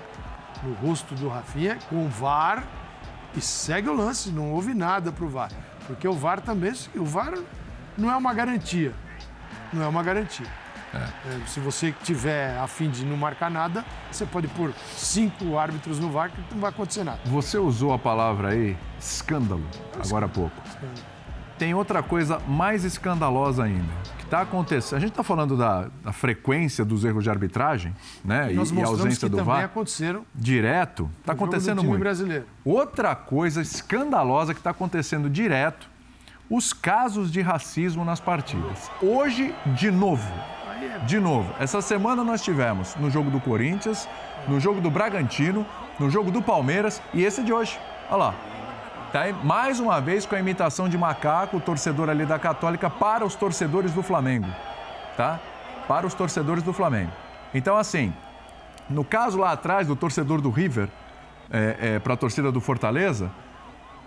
[0.62, 2.64] no rosto do Rafinha com o VAR
[3.34, 5.50] e segue o lance, não houve nada para o VAR.
[5.86, 7.34] Porque o VAR também, o VAR
[7.96, 8.94] não é uma garantia.
[9.72, 10.46] Não é uma garantia.
[10.94, 10.98] É.
[10.98, 15.98] É, se você tiver a fim de não marcar nada, você pode pôr cinco árbitros
[15.98, 17.20] no VAR que não vai acontecer nada.
[17.24, 19.64] Você usou a palavra aí, escândalo,
[20.02, 20.54] agora há pouco.
[20.66, 21.16] Escândalo.
[21.58, 23.92] Tem outra coisa mais escandalosa ainda,
[24.26, 24.98] está acontecendo.
[24.98, 27.94] A gente está falando da, da, frequência dos erros de arbitragem,
[28.24, 28.52] né?
[28.52, 29.64] E, e a ausência do VAR.
[29.64, 30.24] aconteceram.
[30.34, 31.10] Direto.
[31.20, 32.00] Está acontecendo muito.
[32.00, 32.44] Brasileiro.
[32.64, 35.88] Outra coisa escandalosa que está acontecendo direto,
[36.50, 38.90] os casos de racismo nas partidas.
[39.02, 40.30] Hoje, de novo.
[41.06, 41.52] De novo.
[41.58, 44.08] Essa semana nós tivemos no jogo do Corinthians,
[44.46, 45.66] no jogo do Bragantino,
[45.98, 47.78] no jogo do Palmeiras e esse de hoje.
[48.08, 48.55] Olha lá.
[49.12, 52.90] Tá aí, mais uma vez com a imitação de macaco, o torcedor ali da Católica,
[52.90, 54.48] para os torcedores do Flamengo.
[55.16, 55.40] Tá?
[55.86, 57.12] Para os torcedores do Flamengo.
[57.54, 58.12] Então, assim,
[58.90, 60.88] no caso lá atrás do torcedor do River,
[61.50, 63.30] é, é, para a torcida do Fortaleza,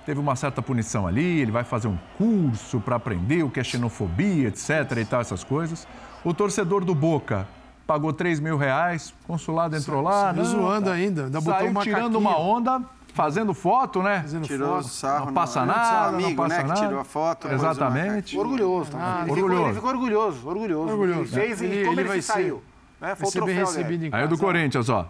[0.05, 3.63] teve uma certa punição ali, ele vai fazer um curso para aprender o que é
[3.63, 4.97] xenofobia, etc.
[4.97, 5.87] e tal, essas coisas.
[6.25, 7.47] O torcedor do Boca
[7.87, 10.33] pagou 3 mil reais, o consulado entrou lá.
[10.33, 10.93] Não, zoando tá.
[10.93, 12.83] ainda, ainda botou Saiu tirando uma onda
[13.13, 14.21] fazendo foto, né?
[14.21, 14.87] Fazendo tirou foto.
[14.87, 15.25] sarro.
[15.27, 16.73] Não passa não, nada, amigo, não passa né, nada.
[16.73, 17.47] que tirou a foto.
[17.47, 18.37] Exatamente.
[18.37, 18.91] Orgulhoso.
[18.91, 19.21] Tá?
[19.23, 19.55] ele, orgulhoso.
[19.55, 20.91] Ficou, ele ficou orgulhoso, orgulhoso.
[20.91, 21.39] Orgulhoso.
[21.39, 22.63] Ele fez e como ele ele, vai se ser- saiu.
[23.01, 23.15] Né?
[23.15, 24.41] Foi o bem troféu recebido em Aí é do casa.
[24.41, 25.05] Corinthians, ó.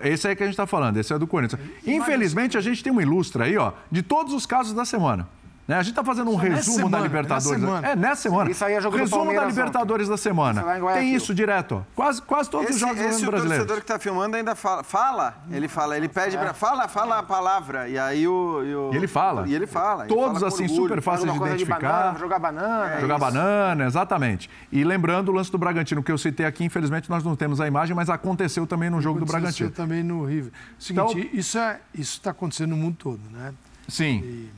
[0.00, 1.60] É Esse aí que a gente está falando, esse é do Corinthians.
[1.86, 5.28] Infelizmente, a gente tem um ilustre aí, ó, de todos os casos da semana.
[5.66, 5.74] Né?
[5.74, 7.46] A gente está fazendo um Só nessa resumo semana, da Libertadores.
[7.46, 7.88] nessa semana.
[7.88, 8.50] É, nessa semana.
[8.52, 10.60] Isso aí é jogo do Resumo da Libertadores da semana.
[10.60, 10.92] Isso Guayaquil.
[10.94, 11.84] Tem isso direto.
[11.94, 13.64] Quase, quase todos os Esse, jogos do esse governo o brasileiro.
[13.64, 17.22] torcedor que está filmando ainda fala, fala, ele fala, ele pede para fala, fala a
[17.24, 19.48] palavra e aí o, e o- E ele fala.
[19.48, 20.82] e ele fala, ele Todos fala assim, orgulho.
[20.82, 21.80] super fáceis de identificar.
[21.80, 22.92] banana, jogar banana.
[22.94, 23.24] É Jogar isso.
[23.24, 24.48] banana, exatamente.
[24.70, 27.66] E lembrando o lance do Bragantino, que eu citei aqui, infelizmente nós não temos a
[27.66, 29.70] imagem, mas aconteceu também no jogo do Aconteceu Bragantino.
[29.70, 30.52] também no River.
[30.78, 33.52] Seguinte, Então- isso é isso está acontecendo no mundo todo, né?
[33.88, 34.18] Sim.
[34.22, 34.50] E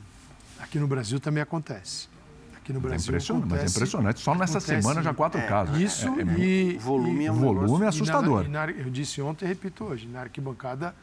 [0.69, 2.07] aqui no Brasil também acontece.
[2.55, 4.19] Aqui no É Brasil impressionante, mas é acontece- impressionante.
[4.19, 5.79] Só nessa acontece semana já quatro casos.
[5.81, 8.45] Isso É- é e volume é um volume é negócio- assustador.
[8.45, 10.93] E na- e na- eu disse ontem e repito hoje, na arquibancada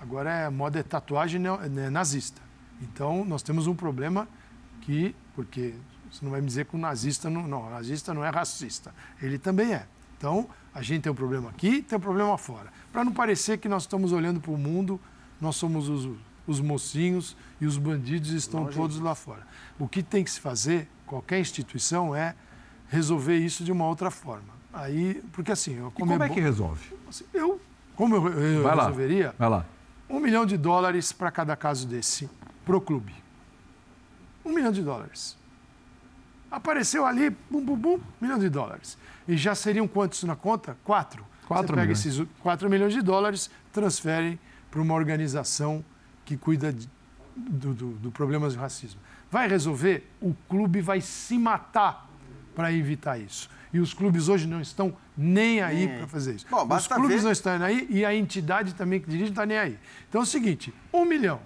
[0.00, 2.40] agora é moda é tatuagem né, nazista.
[2.80, 4.28] Então nós temos um problema
[4.82, 5.74] que, porque
[6.10, 8.94] você não vai me dizer que o nazista não, não, o nazista não é racista.
[9.20, 9.86] Ele também é.
[10.16, 12.72] Então, a gente tem um problema aqui, tem um problema fora.
[12.92, 14.98] Para não parecer que nós estamos olhando para o mundo,
[15.40, 16.08] nós somos os,
[16.46, 19.46] os mocinhos e os bandidos estão todos lá fora.
[19.78, 22.34] O que tem que se fazer, qualquer instituição, é
[22.88, 24.54] resolver isso de uma outra forma.
[24.72, 26.94] Aí, porque assim, como, como é, é, que resolve?
[27.08, 27.60] Assim, eu,
[27.94, 29.26] como eu, eu Vai resolveria?
[29.26, 29.34] Lá.
[29.38, 29.66] Vai lá.
[30.08, 32.28] Um milhão de dólares para cada caso desse,
[32.64, 33.12] pro clube.
[34.44, 35.36] Um milhão de dólares.
[36.50, 38.96] Apareceu ali, bum, bum, bum, um milhão de dólares.
[39.26, 40.76] E já seriam quantos na conta?
[40.84, 41.26] Quatro.
[41.48, 42.06] Quatro Você pega milhões.
[42.06, 44.38] esses quatro milhões de dólares, transfere
[44.70, 45.84] para uma organização
[46.26, 46.90] que cuida de,
[47.34, 49.00] do, do, do problemas de racismo.
[49.30, 50.10] Vai resolver?
[50.20, 52.10] O clube vai se matar
[52.54, 53.48] para evitar isso.
[53.72, 56.46] E os clubes hoje não estão nem aí para fazer isso.
[56.50, 57.22] Bom, os clubes ver...
[57.22, 59.78] não estão aí e a entidade também que dirige não está nem aí.
[60.08, 61.40] Então é o seguinte: um milhão.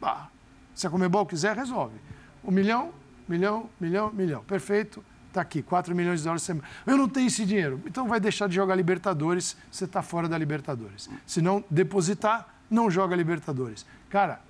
[0.00, 0.28] Bah,
[0.74, 1.96] se a Comebol quiser, resolve.
[2.44, 2.92] Um milhão,
[3.28, 4.44] milhão, milhão, milhão.
[4.44, 5.04] Perfeito.
[5.28, 6.68] Está aqui, 4 milhões de dólares por semana.
[6.86, 7.80] Eu não tenho esse dinheiro.
[7.86, 11.08] Então vai deixar de jogar Libertadores, você está fora da Libertadores.
[11.26, 13.86] Se não depositar, não joga Libertadores.
[14.08, 14.40] Cara,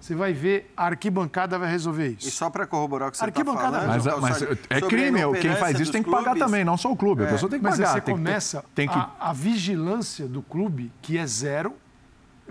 [0.00, 2.28] você vai ver, a arquibancada vai resolver isso.
[2.28, 3.86] E só para corroborar o que você está falando...
[3.86, 7.22] Mas, mas é crime, quem faz isso tem que pagar também, não só o clube.
[7.22, 7.26] É.
[7.26, 7.94] A pessoa tem que mas pagar.
[7.94, 8.94] Mas você tem começa que, tem que...
[8.94, 11.74] A, a, vigilância do clube, que é zero,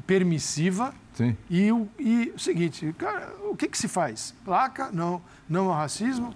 [0.05, 1.35] permissiva, Sim.
[1.49, 4.35] E, o, e o seguinte, cara, o que, que se faz?
[4.45, 6.33] Placa, não, não ao racismo.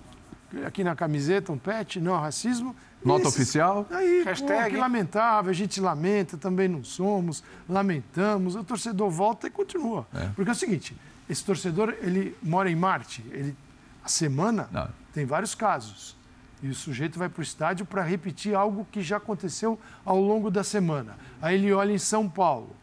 [0.65, 2.75] Aqui na camiseta, um pet, não ao racismo.
[3.03, 3.87] Nota Esses, oficial.
[3.89, 4.63] Aí, Hashtag.
[4.63, 8.55] Pô, que lamentável, a gente lamenta, também não somos, lamentamos.
[8.55, 10.05] O torcedor volta e continua.
[10.13, 10.29] É.
[10.35, 10.95] Porque é o seguinte,
[11.29, 13.55] esse torcedor, ele mora em Marte, ele,
[14.03, 14.87] a semana não.
[15.13, 16.15] tem vários casos.
[16.61, 20.51] E o sujeito vai para o estádio para repetir algo que já aconteceu ao longo
[20.51, 21.17] da semana.
[21.41, 22.75] Aí ele olha em São Paulo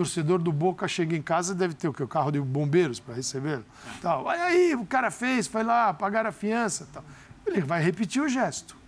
[0.00, 2.02] torcedor do Boca chega em casa, deve ter o quê?
[2.02, 3.64] O carro de bombeiros para recebê-lo.
[4.00, 4.26] Tal.
[4.30, 6.88] Aí o cara fez, foi lá, pagar a fiança.
[6.90, 7.04] Tal.
[7.46, 8.79] Ele vai repetir o gesto.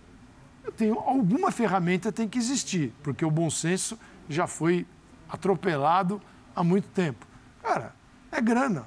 [0.71, 3.99] Tenho, alguma ferramenta tem que existir, porque o bom senso
[4.29, 4.87] já foi
[5.27, 6.21] atropelado
[6.55, 7.27] há muito tempo.
[7.61, 7.93] Cara,
[8.31, 8.85] é grana.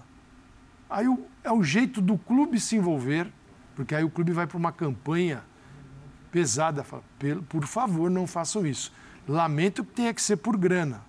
[0.89, 1.07] Aí
[1.45, 3.31] é o jeito do clube se envolver,
[3.75, 5.45] porque aí o clube vai para uma campanha
[6.31, 6.83] pesada.
[6.83, 7.03] Fala,
[7.49, 8.93] por favor, não façam isso.
[9.29, 11.03] Lamento que tenha que ser por grana.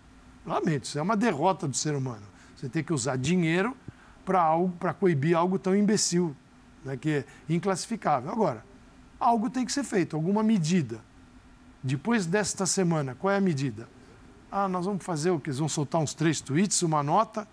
[0.46, 2.24] Lamento, isso é uma derrota do ser humano.
[2.56, 3.76] Você tem que usar dinheiro
[4.26, 6.36] para algo, para coibir algo tão imbecil,
[6.84, 8.32] né, que é inclassificável.
[8.32, 8.66] Agora,
[9.20, 11.00] algo tem que ser feito, alguma medida.
[11.84, 13.88] Depois desta semana, qual é a medida?
[14.52, 15.50] Ah, nós vamos fazer o que?
[15.50, 17.48] Eles vão soltar uns três tweets, uma nota.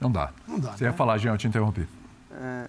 [0.00, 0.30] Não dá.
[0.46, 0.72] Não dá.
[0.72, 0.90] Você né?
[0.90, 1.86] ia falar, Jean, eu te interrompi.
[2.32, 2.68] É...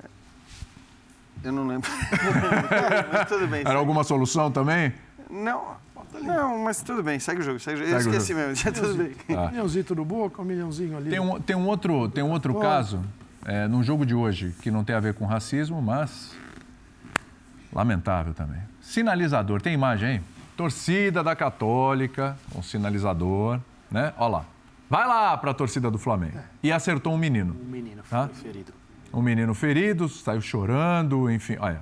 [1.44, 1.90] Eu não lembro.
[3.14, 3.62] Mas tudo bem.
[3.62, 4.94] Era alguma solução também?
[5.30, 5.78] Não.
[6.22, 7.60] Não, mas tudo bem, segue o jogo.
[7.60, 8.02] Segue o jogo.
[8.02, 9.16] Segue eu esqueci mesmo, já tudo bem.
[9.30, 9.48] Ah.
[9.52, 11.10] Milhãozito no boca, um milhãozinho ali.
[11.10, 13.04] Tem um, tem um outro, tem um outro caso,
[13.46, 16.36] é, num jogo de hoje, que não tem a ver com racismo, mas
[17.72, 18.62] lamentável também.
[18.82, 20.22] Sinalizador, tem imagem aí?
[20.56, 23.60] Torcida da Católica, um sinalizador,
[23.90, 24.14] né?
[24.18, 24.46] Olha lá.
[24.90, 26.38] Vai lá para a torcida do Flamengo.
[26.38, 26.44] É.
[26.64, 27.56] E acertou um menino.
[27.62, 28.28] Um menino tá?
[28.30, 28.74] ferido.
[29.14, 31.82] Um menino ferido, saiu chorando, enfim, olha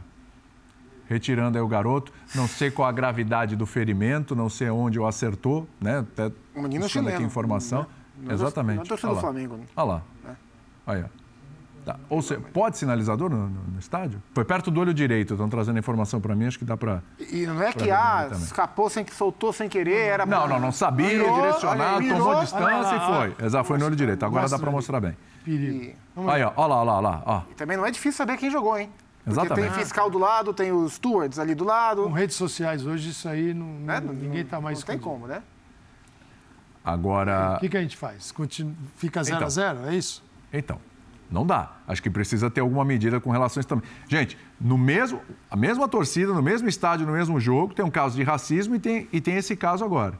[1.07, 2.11] retirando aí o garoto.
[2.35, 5.99] Não sei qual a gravidade do ferimento, não sei onde o acertou, né?
[5.99, 7.15] Até o menino chileno.
[7.15, 7.87] aqui informação.
[8.17, 8.77] Não, Exatamente.
[8.77, 9.57] Não é torcida do Flamengo.
[9.57, 9.65] Né?
[9.75, 10.01] Olha lá.
[10.25, 10.35] É.
[10.85, 11.26] Aí, ó.
[11.87, 11.97] Tá.
[12.09, 14.21] Ou seja, pode sinalizador no, no, no, estádio?
[14.33, 17.01] Foi perto do olho direito, estão trazendo informação para mim, acho que dá para.
[17.17, 20.71] E não é que ah, escapou sem que soltou sem querer, era Não, não, não
[20.73, 23.45] sabia mirou, direcionar, mirou, tomou distância e foi.
[23.45, 24.21] Exato, foi no olho direito.
[24.25, 25.15] Agora dá para mostrar bem.
[25.45, 25.95] Perigo.
[26.27, 27.23] Aí, ó, ó lá, ó lá, ó lá.
[27.25, 27.41] Ó.
[27.51, 28.91] E também não é difícil saber quem jogou, hein?
[29.25, 29.55] Exatamente.
[29.55, 32.03] Porque tem fiscal do lado, tem os stewards ali do lado.
[32.03, 34.79] Com redes sociais hoje, isso aí não, é, ninguém está mais...
[34.79, 35.41] Não tem como, né?
[36.83, 37.55] Agora...
[37.55, 38.29] O que, que a gente faz?
[38.33, 40.21] Continua, fica 0 então, a 0 é isso?
[40.51, 40.79] Então,
[41.29, 41.77] não dá.
[41.87, 43.89] Acho que precisa ter alguma medida com relação a isso também.
[44.07, 48.15] Gente, no mesmo, a mesma torcida, no mesmo estádio, no mesmo jogo, tem um caso
[48.15, 50.17] de racismo e tem, e tem esse caso agora.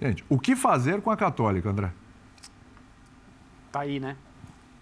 [0.00, 1.92] Gente, o que fazer com a Católica, André?
[3.70, 4.16] Tá aí, né?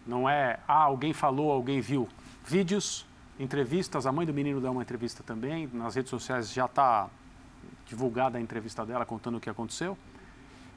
[0.06, 2.08] Não é, ah, alguém falou, alguém viu.
[2.44, 3.06] Vídeos,
[3.38, 7.08] entrevistas, a mãe do menino dá uma entrevista também, nas redes sociais já está
[7.86, 9.96] divulgada a entrevista dela contando o que aconteceu.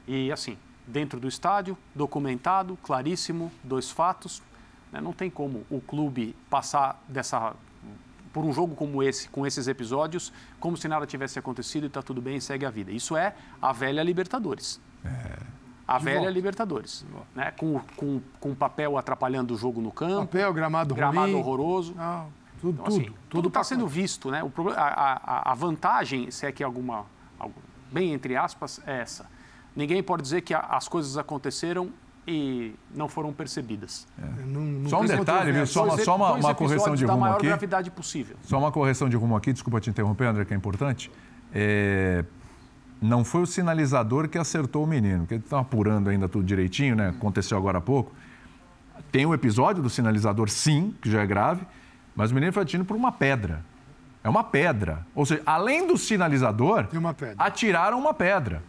[0.06, 0.56] E assim,
[0.86, 4.42] dentro do estádio, documentado, claríssimo, dois fatos.
[4.94, 5.00] Né?
[5.00, 7.54] Não tem como o clube passar dessa
[8.32, 12.02] por um jogo como esse, com esses episódios, como se nada tivesse acontecido e está
[12.02, 12.90] tudo bem e segue a vida.
[12.90, 14.80] Isso é a velha Libertadores.
[15.04, 15.38] É.
[15.86, 16.30] A velha volta.
[16.32, 17.06] Libertadores.
[17.34, 17.52] Né?
[17.52, 20.26] Com, com, com papel atrapalhando o jogo no campo.
[20.26, 21.40] Papel, gramado, gramado ruim.
[21.40, 21.94] horroroso.
[21.94, 22.32] Não.
[22.60, 24.42] Tudo, então, assim, tudo está sendo visto, né?
[24.42, 27.04] O problema, a, a, a, vantagem, se é que alguma,
[27.92, 29.28] bem entre aspas, é essa.
[29.76, 31.92] Ninguém pode dizer que as coisas aconteceram
[32.26, 34.06] e não foram percebidas.
[34.18, 34.44] É.
[34.46, 35.66] Não, não só um detalhe, viu?
[35.66, 37.46] Só uma, só uma, uma correção de rumo da maior aqui.
[37.46, 38.36] gravidade possível.
[38.42, 41.10] Só uma correção de rumo aqui, desculpa te interromper, André, que é importante.
[41.52, 42.24] é,
[43.04, 46.96] não foi o sinalizador que acertou o menino, porque eles estão apurando ainda tudo direitinho,
[46.96, 47.10] né?
[47.10, 48.12] Aconteceu agora há pouco.
[49.12, 51.66] Tem um episódio do sinalizador, sim, que já é grave,
[52.16, 53.62] mas o menino foi atingido por uma pedra.
[54.22, 55.06] É uma pedra.
[55.14, 58.62] Ou seja, além do sinalizador, uma atiraram uma pedra.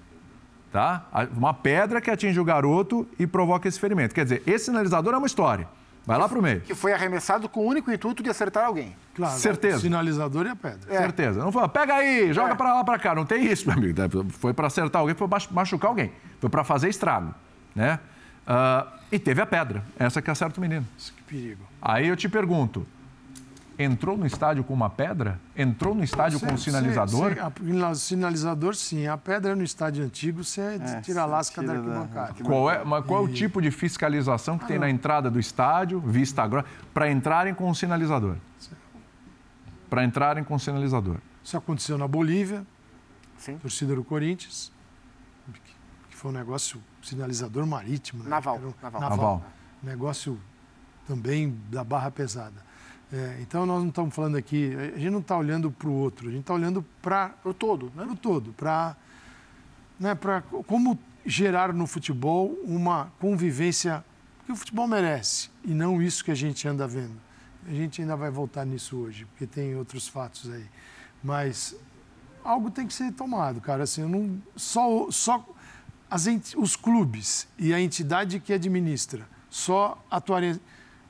[0.75, 1.05] Tá?
[1.33, 4.13] Uma pedra que atinge o garoto e provoca esse ferimento.
[4.13, 5.69] Quer dizer, esse sinalizador é uma história.
[6.05, 6.59] Vai lá pro meio.
[6.59, 8.93] Que foi arremessado com o único intuito de acertar alguém.
[9.15, 9.39] Claro.
[9.39, 9.77] Certeza.
[9.77, 10.93] O sinalizador e a pedra.
[10.93, 10.97] É.
[10.97, 11.39] Certeza.
[11.39, 12.55] Não foi, pega aí, joga é.
[12.55, 13.15] para lá, para cá.
[13.15, 13.97] Não tem isso, meu amigo.
[14.31, 16.11] Foi para acertar alguém, foi machucar alguém.
[16.41, 17.33] Foi para fazer estrago,
[17.73, 17.97] né?
[18.45, 20.85] Uh, e teve a pedra, essa que acerta o menino.
[20.97, 21.63] Que perigo.
[21.81, 22.85] Aí eu te pergunto,
[23.77, 25.39] entrou no estádio com uma pedra?
[25.55, 27.33] Entrou no estádio sim, com um sinalizador?
[27.33, 27.95] Sim, sim.
[27.95, 29.07] sinalizador, sim.
[29.07, 32.43] A pedra no estádio antigo, você é, tira a lasca da arquibancada.
[32.43, 34.85] Qual é, mas qual é o tipo de fiscalização que ah, tem não.
[34.85, 38.35] na entrada do estádio, vista agora, para entrarem com o sinalizador?
[39.89, 41.17] Para entrarem com o sinalizador.
[41.43, 42.65] Isso aconteceu na Bolívia,
[43.37, 43.57] sim.
[43.57, 44.71] torcida do Corinthians,
[46.09, 48.23] que foi um negócio sinalizador marítimo.
[48.23, 48.29] Né?
[48.29, 48.57] Naval.
[48.57, 49.01] Um, naval.
[49.01, 49.09] naval.
[49.09, 49.43] naval.
[49.83, 50.39] Negócio
[51.07, 52.64] também da barra pesada.
[53.15, 56.27] É, então, nós não estamos falando aqui, a gente não está olhando para o outro,
[56.27, 58.03] a gente está olhando para o todo, né?
[58.03, 58.97] o todo, para
[59.97, 60.09] né,
[60.67, 64.03] como gerar no futebol uma convivência
[64.45, 67.15] que o futebol merece e não isso que a gente anda vendo.
[67.65, 70.65] A gente ainda vai voltar nisso hoje, porque tem outros fatos aí.
[71.23, 71.73] Mas
[72.43, 73.83] algo tem que ser tomado, cara.
[73.83, 75.47] Assim, eu não, só só
[76.09, 76.27] as,
[76.57, 80.59] os clubes e a entidade que administra só atuarem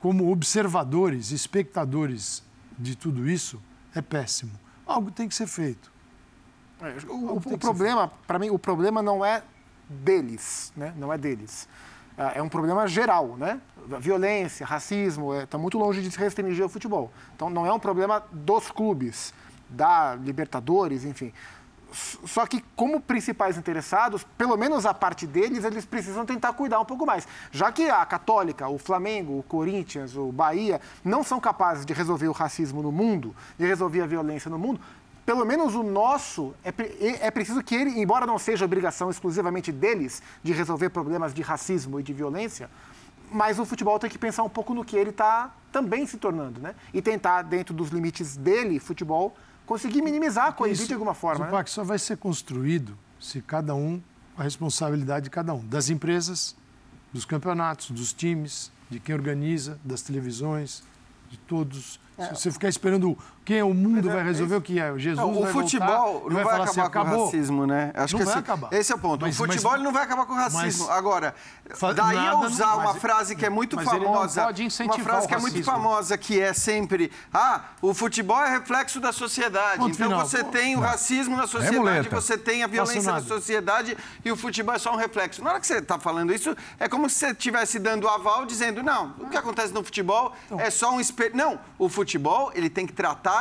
[0.06, 2.40] como observadores, espectadores
[2.78, 3.60] de tudo isso,
[3.92, 4.52] é péssimo.
[4.86, 5.92] Algo tem que ser feito.
[6.80, 9.42] É, o, o problema, para mim, o problema não é
[9.88, 10.94] deles, né?
[10.96, 11.68] Não é deles.
[12.16, 13.60] É, é um problema geral, né?
[13.98, 17.10] Violência, racismo, está é, tá muito longe de se restringir ao futebol.
[17.34, 19.34] Então, não é um problema dos clubes,
[19.68, 21.32] da Libertadores, enfim.
[22.26, 26.84] Só que, como principais interessados, pelo menos a parte deles, eles precisam tentar cuidar um
[26.84, 27.26] pouco mais.
[27.50, 32.28] Já que a Católica, o Flamengo, o Corinthians, o Bahia não são capazes de resolver
[32.28, 34.80] o racismo no mundo, de resolver a violência no mundo,
[35.24, 40.22] pelo menos o nosso, é, é preciso que ele, embora não seja obrigação exclusivamente deles
[40.42, 42.70] de resolver problemas de racismo e de violência,
[43.32, 46.60] mas o futebol tem que pensar um pouco no que ele está também se tornando,
[46.60, 46.76] né?
[46.94, 49.36] E tentar, dentro dos limites dele, futebol,
[49.66, 51.48] conseguir minimizar, coibir de alguma forma.
[51.48, 51.64] O né?
[51.66, 54.00] só vai ser construído se cada um,
[54.36, 56.54] a responsabilidade de cada um, das empresas,
[57.12, 60.82] dos campeonatos, dos times, de quem organiza, das televisões,
[61.30, 62.34] de todos é.
[62.34, 63.16] Se você ficar esperando
[63.46, 66.34] quem é o mundo vai resolver o que é, Jesus não, O futebol voltar, não
[66.34, 67.92] vai, vai acabar assim, com o racismo, né?
[67.94, 68.72] Acho não que vai assim, acabar.
[68.72, 69.22] Esse é o ponto.
[69.22, 70.90] Mas, o futebol mas, não vai acabar com o racismo.
[70.90, 71.32] Agora,
[71.94, 76.18] daí a usar uma frase que é muito famosa, uma frase que é muito famosa
[76.18, 79.78] que é sempre, ah, o futebol é reflexo da sociedade.
[79.78, 80.26] Ponto então final.
[80.26, 84.36] você tem o racismo na é sociedade, você tem a violência na sociedade e o
[84.36, 85.44] futebol é só um reflexo.
[85.44, 88.82] Na hora que você está falando isso, é como se você estivesse dando aval dizendo,
[88.82, 90.58] não, o que acontece no futebol então.
[90.58, 91.36] é só um espelho.
[91.36, 93.35] Não, o futebol, ele tem que tratar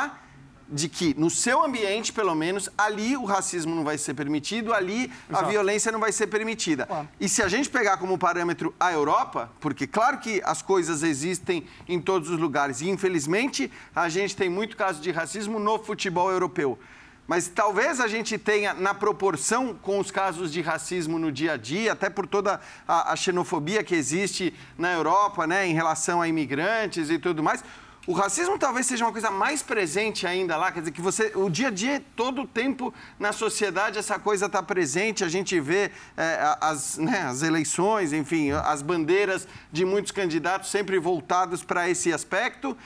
[0.67, 5.11] de que no seu ambiente, pelo menos, ali o racismo não vai ser permitido, ali
[5.29, 5.45] Exato.
[5.45, 6.85] a violência não vai ser permitida.
[6.85, 7.07] Claro.
[7.19, 11.67] E se a gente pegar como parâmetro a Europa, porque claro que as coisas existem
[11.87, 16.31] em todos os lugares e infelizmente a gente tem muito caso de racismo no futebol
[16.31, 16.79] europeu.
[17.27, 21.57] Mas talvez a gente tenha, na proporção com os casos de racismo no dia a
[21.57, 26.27] dia, até por toda a, a xenofobia que existe na Europa, né, em relação a
[26.27, 27.63] imigrantes e tudo mais,
[28.07, 31.49] o racismo talvez seja uma coisa mais presente ainda lá, quer dizer, que você, o
[31.49, 35.91] dia a dia, todo o tempo na sociedade, essa coisa está presente, a gente vê
[36.15, 42.13] é, as, né, as eleições, enfim, as bandeiras de muitos candidatos sempre voltados para esse
[42.13, 42.77] aspecto.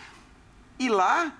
[0.79, 1.33] E lá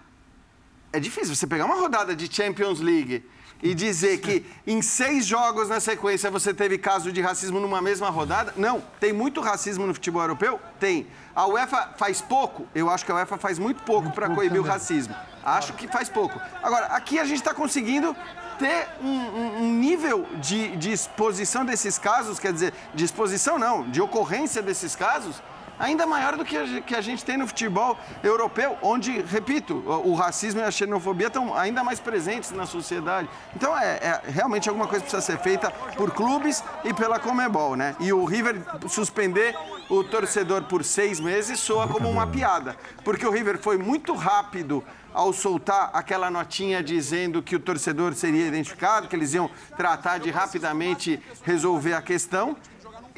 [0.91, 3.23] é difícil você pegar uma rodada de Champions League
[3.61, 8.10] e dizer que em seis jogos na sequência você teve caso de racismo numa mesma
[8.10, 8.53] rodada.
[8.57, 10.60] Não, tem muito racismo no futebol europeu?
[10.80, 11.07] Tem.
[11.35, 12.68] A UEFA faz pouco?
[12.73, 15.15] Eu acho que a UEFA faz muito pouco para coibir o racismo.
[15.43, 16.39] Acho que faz pouco.
[16.61, 18.15] Agora, aqui a gente está conseguindo
[18.57, 23.89] ter um, um, um nível de, de exposição desses casos, quer dizer, de exposição não,
[23.89, 25.41] de ocorrência desses casos,
[25.80, 30.10] ainda maior do que a, que a gente tem no futebol europeu, onde, repito, o,
[30.10, 33.30] o racismo e a xenofobia estão ainda mais presentes na sociedade.
[33.56, 37.95] Então, é, é, realmente alguma coisa precisa ser feita por clubes e pela Comebol, né?
[37.99, 39.56] E o River suspender
[39.89, 44.83] o torcedor por seis meses soa como uma piada, porque o River foi muito rápido
[45.11, 50.29] ao soltar aquela notinha dizendo que o torcedor seria identificado, que eles iam tratar de
[50.29, 52.55] rapidamente resolver a questão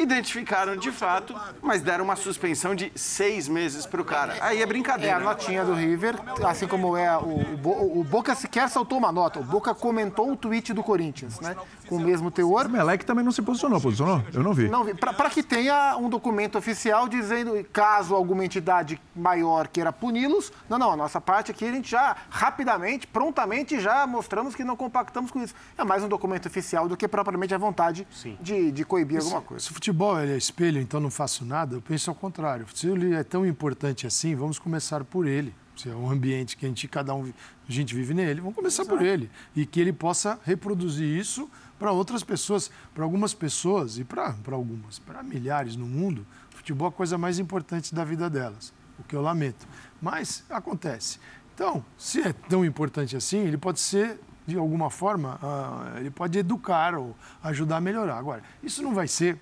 [0.02, 4.36] identificaram de fato, mas deram uma suspensão de seis meses para o cara.
[4.42, 5.18] Aí é É brincadeira.
[5.18, 6.16] a notinha do River,
[6.46, 9.40] assim como é o, o, Bo- o Boca sequer soltou uma nota.
[9.40, 11.56] O Boca comentou o tweet do Corinthians, né?
[11.88, 12.68] Com o mesmo teor.
[12.68, 14.24] O Melec também não se posicionou, posicionou?
[14.34, 14.70] Eu não vi.
[14.70, 20.78] Não, para que tenha um documento oficial dizendo, caso alguma entidade maior queira puni-los, não,
[20.78, 25.32] não, a nossa parte aqui a gente já rapidamente, prontamente já mostramos que não compactamos
[25.32, 25.54] com isso.
[25.78, 28.08] É mais um documento oficial do que propriamente a vontade
[28.40, 29.66] de, de coibir alguma coisa.
[29.66, 32.66] Se o futebol ele é espelho, então não faço nada, eu penso ao contrário.
[32.74, 35.54] Se ele é tão importante assim, vamos começar por ele.
[35.76, 38.86] Se é um ambiente que a gente, cada um, a gente vive nele, vamos começar
[38.86, 39.30] por ele.
[39.54, 44.98] E que ele possa reproduzir isso para outras pessoas, para algumas pessoas e para algumas,
[45.00, 46.26] para milhares no mundo.
[46.54, 49.68] O futebol é a coisa mais importante da vida delas, o que eu lamento.
[50.02, 51.20] Mas acontece.
[51.54, 56.38] Então, se é tão importante assim, ele pode ser de alguma forma, ah, ele pode
[56.38, 58.18] educar ou ajudar a melhorar.
[58.18, 59.40] Agora, isso não vai ser,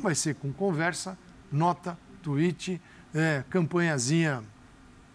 [0.00, 1.16] vai ser com conversa,
[1.52, 2.80] nota, tweet,
[3.14, 4.42] é, campanhazinha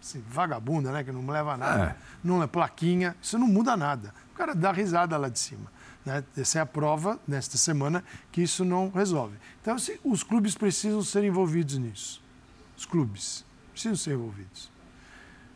[0.00, 1.96] assim, vagabunda, né, que não leva a nada, É.
[2.22, 4.14] não é plaquinha, isso não muda nada.
[4.32, 5.70] O cara dá risada lá de cima.
[6.04, 6.22] Né?
[6.36, 9.36] Essa é a prova nesta semana que isso não resolve.
[9.60, 12.22] Então, assim, os clubes precisam ser envolvidos nisso.
[12.76, 14.70] Os clubes precisam ser envolvidos.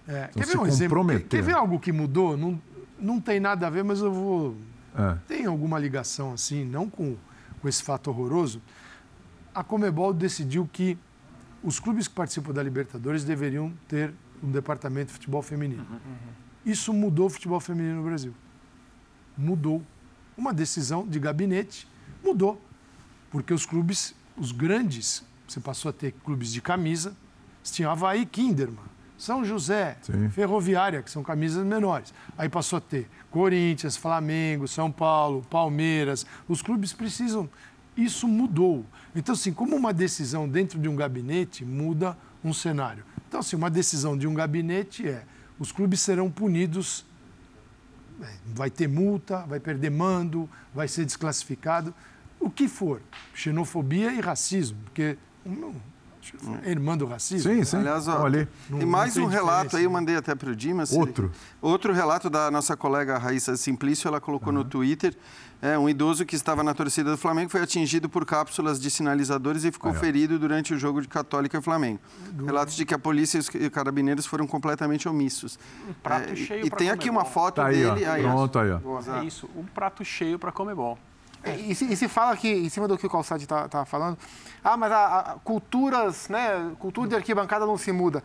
[0.08, 1.06] É, Então, quer ver um exemplo?
[1.06, 2.36] Quer, quer ver algo que mudou?
[2.36, 2.60] Não,
[2.98, 4.56] não tem nada a ver, mas eu vou.
[4.96, 5.16] É.
[5.28, 7.16] Tem alguma ligação assim, não com,
[7.62, 8.60] com esse fato horroroso.
[9.54, 10.96] A Comebol decidiu que
[11.62, 15.86] os clubes que participam da Libertadores deveriam ter um departamento de futebol feminino.
[16.64, 18.34] Isso mudou o futebol feminino no Brasil.
[19.36, 19.82] Mudou.
[20.36, 21.86] Uma decisão de gabinete
[22.24, 22.60] mudou.
[23.30, 27.14] Porque os clubes, os grandes, você passou a ter clubes de camisa,
[27.62, 28.78] você tinha Havaí Kinderman,
[29.18, 30.30] São José, Sim.
[30.30, 32.12] Ferroviária, que são camisas menores.
[32.38, 36.24] Aí passou a ter Corinthians, Flamengo, São Paulo, Palmeiras.
[36.48, 37.48] Os clubes precisam.
[38.02, 38.84] Isso mudou.
[39.14, 43.04] Então, assim, como uma decisão dentro de um gabinete muda um cenário.
[43.28, 45.24] Então, assim, uma decisão de um gabinete é
[45.58, 47.04] os clubes serão punidos
[48.22, 51.94] é, vai ter multa, vai perder mando, vai ser desclassificado,
[52.38, 53.00] o que for.
[53.34, 55.74] Xenofobia e racismo, porque um, é
[56.64, 57.52] irmã do racismo.
[57.52, 57.76] Sim, sim.
[57.78, 59.94] Aliás, ó, tem não mais um relato diferença, aí, eu né?
[59.94, 60.92] mandei até para o Dimas.
[60.92, 61.30] Outro?
[61.60, 65.16] Outro relato da nossa colega Raíssa Simplício, ela colocou no Twitter.
[65.62, 69.62] É, um idoso que estava na torcida do Flamengo foi atingido por cápsulas de sinalizadores
[69.64, 72.00] e ficou ferido durante o jogo de Católica e Flamengo.
[72.46, 75.58] Relatos de que a polícia e os carabineiros foram completamente omissos.
[76.02, 77.20] prato É, cheio e tem aqui Comebol.
[77.22, 77.92] uma foto Tá aí, ó.
[77.94, 78.06] dele.
[78.06, 79.18] aí, Pronto, aí, ó.
[79.18, 80.98] É isso, um prato cheio para Comebol.
[81.42, 84.18] É, E se, e se fala que, em cima do que o Calçade estava falando,
[84.62, 88.22] ah, mas a, a- culturas, né, cultura de arquibancada não se muda.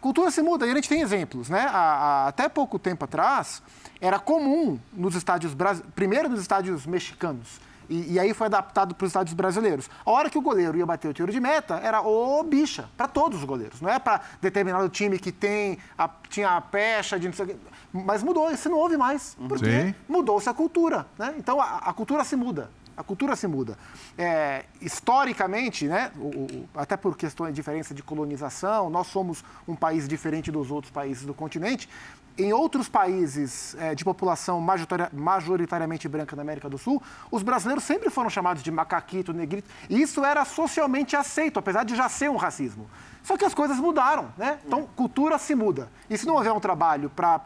[0.00, 1.60] Cultura se muda, e a gente tem exemplos, né?
[1.72, 3.62] A- a- até pouco tempo atrás,
[4.00, 5.54] era comum nos estádios,
[5.94, 9.88] primeiro nos estádios mexicanos, e, e aí foi adaptado para os estádios brasileiros.
[10.04, 13.08] A hora que o goleiro ia bater o tiro de meta, era o bicha, para
[13.08, 13.80] todos os goleiros.
[13.80, 17.48] Não é para determinado time que tem a, tinha a pecha de não sei o
[17.48, 17.56] quê.
[17.92, 19.36] Mas mudou, isso não houve mais.
[19.48, 19.94] Porque Sim.
[20.08, 21.06] mudou-se a cultura.
[21.18, 21.34] Né?
[21.38, 22.70] Então a, a cultura se muda.
[22.96, 23.78] A cultura se muda.
[24.16, 29.76] É, historicamente, né, o- o- até por questões de diferença de colonização, nós somos um
[29.76, 31.88] país diferente dos outros países do continente.
[32.36, 37.84] Em outros países é, de população majoritaria- majoritariamente branca na América do Sul, os brasileiros
[37.84, 39.68] sempre foram chamados de macaquito, negrito.
[39.88, 42.88] E isso era socialmente aceito, apesar de já ser um racismo.
[43.24, 44.58] Só que as coisas mudaram, né?
[44.66, 45.88] Então, cultura se muda.
[46.10, 47.40] E se não houver um trabalho para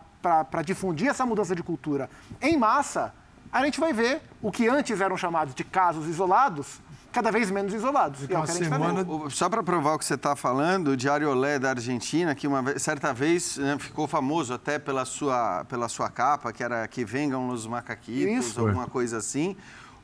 [0.65, 2.09] difundir essa mudança de cultura
[2.41, 3.13] em massa,
[3.53, 6.81] a gente vai ver o que antes eram chamados de casos isolados,
[7.13, 8.21] cada vez menos isolados.
[8.31, 10.35] É o uma que a gente tá semana- Só para provar o que você está
[10.35, 14.79] falando, o Diário Olé da Argentina, que uma vez- certa vez né, ficou famoso até
[14.79, 18.61] pela sua, pela sua capa, que era Que Vengam os Macaquitos, Isso.
[18.61, 19.55] alguma coisa assim.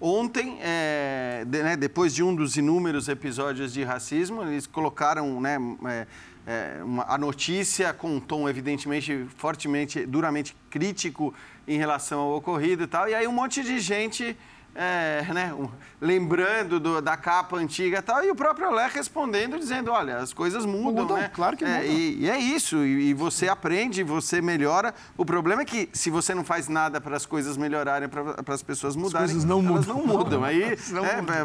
[0.00, 5.56] Ontem, é, de- né, depois de um dos inúmeros episódios de racismo, eles colocaram né,
[5.86, 6.06] é,
[6.48, 11.34] é, uma- a notícia com um tom evidentemente fortemente, duramente crítico
[11.66, 13.06] em relação ao ocorrido e tal.
[13.06, 14.34] E aí um monte de gente
[14.80, 15.68] é, né, um-
[16.00, 20.32] lembrando do- da capa antiga e tal, e o próprio Olé respondendo, dizendo, olha, as
[20.32, 21.28] coisas mudam, Mudam, né?
[21.34, 21.92] claro que É, mudam.
[21.92, 24.94] E, e é isso, e, e você aprende, você melhora.
[25.16, 28.62] O problema é que se você não faz nada para as coisas melhorarem, para as
[28.62, 29.96] pessoas mudarem, coisas não elas mudam.
[29.96, 30.44] não mudam.
[30.44, 31.34] Aí, Não é, mudam.
[31.34, 31.44] é,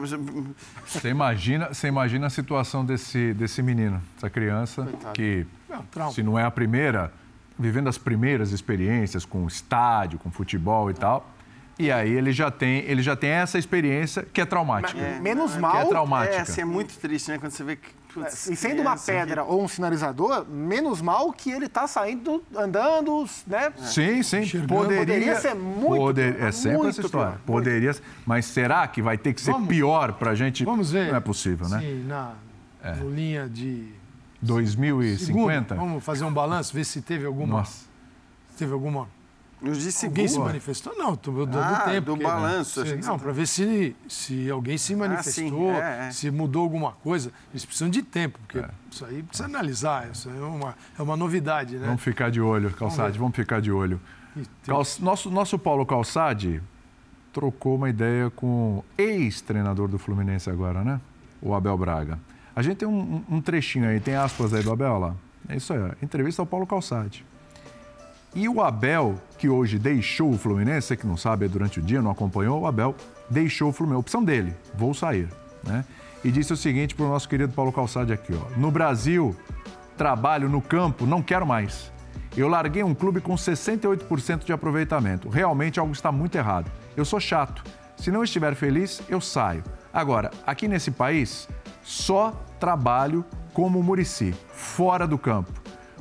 [0.86, 6.14] Você imagina, você imagina a situação desse, desse menino, dessa criança, que É um trauma.
[6.14, 7.12] se não é a primeira,
[7.58, 11.28] vivendo as primeiras experiências com estádio, com futebol e tal.
[11.80, 15.00] E aí ele já tem, ele já tem essa experiência que é traumática.
[15.20, 16.36] Menos Que é mal, traumática.
[16.38, 17.38] É, assim, é muito triste, né?
[17.40, 21.50] Quando você vê que Putz, e sendo uma pedra ou um sinalizador, menos mal que
[21.50, 23.74] ele está saindo, andando, né?
[23.78, 24.46] Sim, sim.
[24.68, 27.32] Poderia, poderia ser muito poder, É sempre muito essa história.
[27.32, 27.42] pior.
[27.44, 30.64] Poderia, mas será que vai ter que ser Vamos- pior para a gente?
[30.64, 31.10] Vamos ver.
[31.10, 31.80] Não é possível, né?
[31.80, 32.34] Sim, na
[32.84, 32.94] É.
[33.04, 33.88] linha de
[34.40, 35.26] 2050?
[35.26, 37.58] Segunda, Vamos fazer um balanço, ver se teve alguma.
[37.58, 37.86] Nossa.
[38.52, 39.08] Se teve alguma.
[39.72, 40.94] Disse Alguém se manifestou?
[40.98, 42.06] Não, eu dou Ah, do tempo.
[42.08, 46.12] do porque- balanço, se- não, para ver se, se alguém se manifestou, sim, é, é.
[46.12, 47.32] se mudou alguma coisa.
[47.52, 50.10] Eles precisam de tempo, porque isso aí precisa analisar.
[50.12, 51.86] Isso aí é uma, é uma novidade, né?
[51.88, 54.02] Vamos ficar de olho, Calçade, vamos ficar de olho.
[54.66, 56.62] Calç- Nosso, nosso Paulo Calçade
[57.32, 61.00] trocou uma ideia com o ex-treinador do Fluminense agora, né?
[61.42, 62.20] O Abel Braga.
[62.56, 65.16] A gente tem um, um- um trechinho aí, tem aspas aí do Abel lá.
[65.48, 65.90] É isso aí, ó.
[66.02, 67.26] entrevista ao Paulo Calçade.
[68.36, 71.82] E o Abel, que hoje deixou o Fluminense, você que não sabe, é durante o
[71.82, 72.96] dia, não acompanhou, o Abel
[73.30, 74.00] deixou o Fluminense.
[74.00, 75.28] Opção dele, vou sair.
[75.64, 75.86] Né?
[76.24, 78.60] E disse o seguinte para o nosso querido Paulo Calçade aqui, ó.
[78.60, 79.36] No Brasil,
[79.96, 81.92] trabalho no campo, não quero mais.
[82.36, 85.30] Eu larguei um clube com 68% de aproveitamento.
[85.30, 86.72] Realmente algo está muito errado.
[86.98, 87.64] Eu sou chato.
[87.96, 89.64] Se não estiver feliz, eu saio.
[89.94, 91.48] Agora, aqui nesse país,
[91.84, 93.24] só trabalho
[93.54, 95.54] como Murici, fora do campo.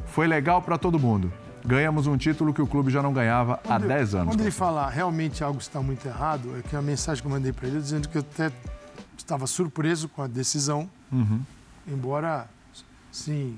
[0.06, 1.30] Foi legal para todo mundo.
[1.64, 4.28] Ganhamos um título que o clube já não ganhava há Quando- 10 anos.
[4.34, 7.52] Quando ele falar realmente algo está muito errado, é que a mensagem que eu mandei
[7.52, 8.50] para ele dizendo que eu até
[9.16, 11.40] estava surpreso com a decisão, Uhum.
[11.86, 12.48] embora,
[13.12, 13.56] sim,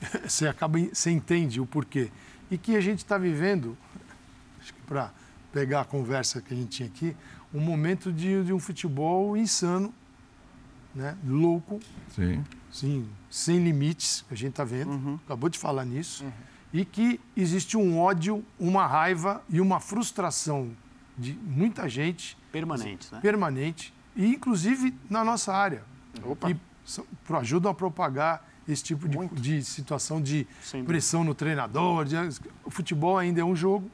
[0.26, 2.10] você acaba, você entende o porquê.
[2.50, 3.76] E que a gente está vivendo,
[4.60, 5.10] acho que para
[5.52, 7.16] pegar a conversa que a gente tinha aqui,
[7.52, 9.92] um momento de, de um futebol insano,
[10.94, 11.16] né?
[11.26, 11.80] louco,
[12.14, 12.42] Sim.
[12.70, 16.24] sim, sem limites, que a gente está vendo, acabou de falar nisso,
[16.72, 20.70] e que existe um ódio, uma raiva e uma frustração
[21.18, 22.36] de muita gente.
[22.50, 23.20] Permanentes, né?
[23.20, 25.82] Permanente, e inclusive na nossa área.
[26.24, 26.50] Opa.
[26.50, 26.56] E
[27.38, 30.46] ajudam a propagar esse tipo de, de situação de
[30.84, 32.04] pressão no treinador.
[32.04, 32.16] de-
[32.64, 33.90] o futebol ainda é um jogo,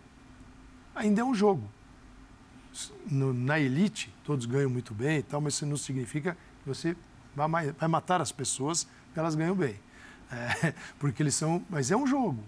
[0.94, 1.68] ainda é um jogo.
[3.10, 6.32] No- na elite, todos ganham muito bem e tal, mas isso não significa
[6.62, 6.96] que você
[7.34, 8.86] vai, vai matar as pessoas
[9.16, 9.74] elas ganham bem.
[10.30, 11.60] É, porque eles são.
[11.68, 12.42] Mas é um jogo.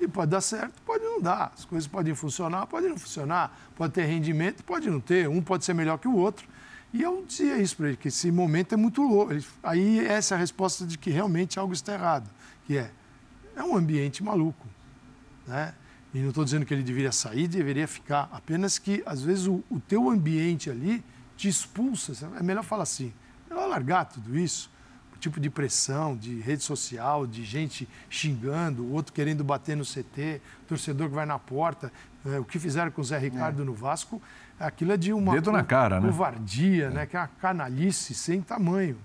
[0.00, 1.52] E pode dar certo, pode não dar.
[1.56, 3.58] As coisas podem funcionar, podem não funcionar.
[3.74, 5.28] Pode ter rendimento, pode não ter.
[5.28, 6.46] Um pode ser melhor que o outro.
[6.92, 9.32] E eu dizia isso para ele, que esse momento é muito louco.
[9.62, 12.30] Aí essa é a resposta de que realmente algo está errado.
[12.66, 12.90] Que é,
[13.54, 14.66] é um ambiente maluco.
[15.46, 15.74] Né?
[16.12, 18.28] E não estou dizendo que ele deveria sair, deveria ficar.
[18.32, 21.02] Apenas que, às vezes, o, o teu ambiente ali
[21.36, 22.12] te expulsa.
[22.38, 23.12] É melhor falar assim,
[23.46, 24.70] é melhor largar tudo isso.
[25.26, 30.40] Tipo de pressão, de rede social, de gente xingando, o outro querendo bater no CT,
[30.68, 31.92] torcedor que vai na porta.
[32.24, 34.22] É, o que fizeram com o Zé Ricardo no Vasco,
[34.58, 36.06] aquilo é de uma Dedo na cara, né?
[36.06, 37.06] covardia, né?
[37.06, 38.96] que é uma canalice sem tamanho.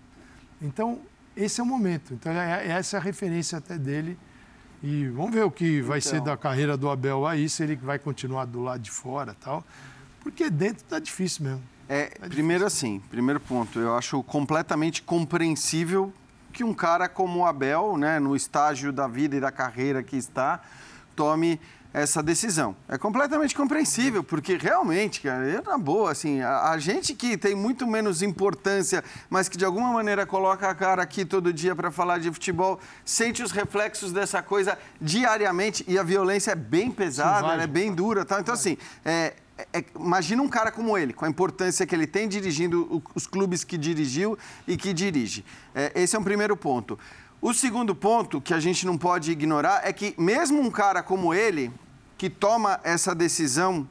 [0.62, 1.00] Então,
[1.36, 2.14] esse é o momento.
[2.14, 4.16] Então, é- essa é a referência até dele.
[4.84, 6.26] E vamos ver o que vai ser Então.
[6.26, 9.64] da carreira do Abel aí, se ele vai continuar do lado de fora tal.
[10.20, 11.64] Porque dentro tá difícil mesmo.
[11.94, 16.14] É, primeiro assim, primeiro ponto, eu acho completamente compreensível
[16.54, 20.16] que um cara como o Abel, né, no estágio da vida e da carreira que
[20.16, 20.62] está,
[21.18, 21.60] tome
[21.94, 22.74] essa decisão.
[22.88, 27.54] É completamente compreensível, porque realmente, cara, eu na boa, assim, a, a gente que tem
[27.54, 31.92] muito menos importância, mas que de alguma maneira coloca a cara aqui todo dia para
[31.92, 37.52] falar de futebol, sente os reflexos dessa coisa diariamente e a violência é bem pesada,
[37.52, 38.40] ela é bem dura, tá?
[38.40, 39.34] Então assim, é,
[39.74, 43.64] é- imagina um cara como ele, com a importância que ele tem dirigindo os clubes
[43.64, 45.44] que dirigiu e que dirige.
[45.74, 46.98] É, esse é um primeiro ponto.
[47.42, 51.34] O segundo ponto que a gente não pode ignorar é que mesmo um cara como
[51.34, 51.72] ele,
[52.18, 53.88] que toma essa decisão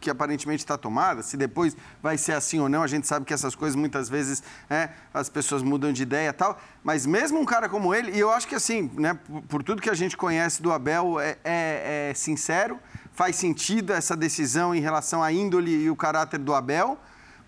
[0.00, 3.32] que aparentemente está tomada, se depois vai ser assim ou não, a gente sabe que
[3.32, 7.44] essas coisas muitas vezes né, as pessoas mudam de ideia e tal, mas mesmo um
[7.44, 10.16] cara como ele, e eu acho que assim, né, por, por tudo que a gente
[10.16, 12.80] conhece do Abel, é, é- é sincero,
[13.14, 16.98] faz sentido essa decisão em relação à índole e o caráter do Abel,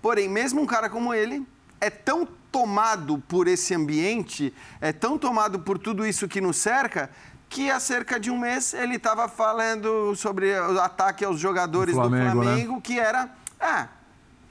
[0.03, 1.47] porém, mesmo um cara como ele
[1.81, 7.11] é tão tomado por esse ambiente, é tão tomado por tudo isso que nos cerca,
[7.49, 12.01] que há cerca de um mês ele estava falando sobre o ataque aos jogadores Do
[12.01, 12.45] Flamengo, do né?
[12.45, 13.28] Flamengo, que era,
[13.61, 13.89] ah,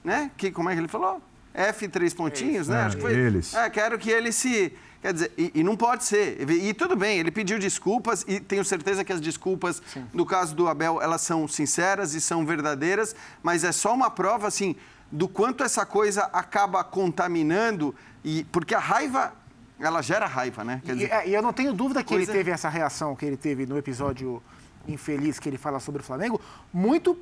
[0.02, 0.30] né?
[0.36, 1.22] Que, como é que ele falou?
[1.54, 2.80] F três pontinhos, né?
[2.80, 3.14] É, Acho que foi.
[3.14, 3.54] eles.
[3.54, 4.76] É, quero que ele se.
[5.04, 6.48] Quer dizer, e, e não pode ser.
[6.50, 9.82] E, tudo bem, ele pediu desculpas e tenho certeza que as desculpas,
[10.14, 14.48] no caso do Abel, elas são sinceras e são verdadeiras, mas é só uma prova,
[14.48, 14.74] assim,
[15.12, 17.94] do quanto essa coisa acaba contaminando,
[18.24, 19.34] e porque a raiva,
[19.78, 20.80] ela gera raiva, né?
[20.82, 23.14] Quer E, dizer, é, e eu não tenho dúvida que coisa- ele teve essa reação
[23.14, 24.42] que ele teve no episódio
[24.88, 26.40] infeliz que ele fala sobre o Flamengo,
[26.72, 27.14] muito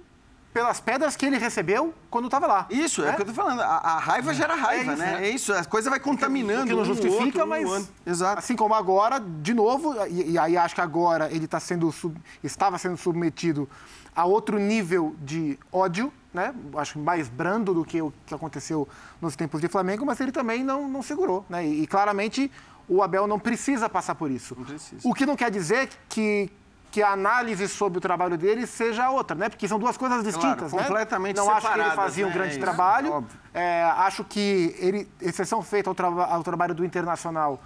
[0.52, 2.66] pelas pedras que ele recebeu quando estava lá.
[2.68, 3.60] Isso, é, o que eu tô falando.
[3.60, 5.12] A, a raiva gera raiva, É isso, né?
[5.12, 5.26] né?
[5.26, 6.64] É isso, a coisa vai contaminando.
[6.64, 7.70] O que não um justifica, outro, um mas.
[7.70, 7.88] ano.
[8.04, 8.38] Exato.
[8.38, 12.20] Assim como agora, de novo, e, e aí acho que agora ele tá sendo sub-
[12.44, 13.68] estava sendo submetido
[14.14, 16.54] a outro nível de ódio, né?
[16.76, 18.86] Acho que mais brando do que o que aconteceu
[19.22, 21.66] nos tempos de Flamengo, mas ele também não, não segurou, né?
[21.66, 22.52] E, e claramente
[22.86, 24.54] o Abel não precisa passar por isso.
[25.02, 26.50] O que não quer dizer que
[26.93, 29.48] que a análise sobre o trabalho dele seja outra, né?
[29.48, 30.82] Porque são duas coisas distintas, né?
[30.82, 32.35] completamente Não acho que ele fazia um né?
[32.35, 33.27] grande Isso, trabalho.
[33.55, 37.60] É, acho que ele, exceção feita ao, traba- ao trabalho do Internacional,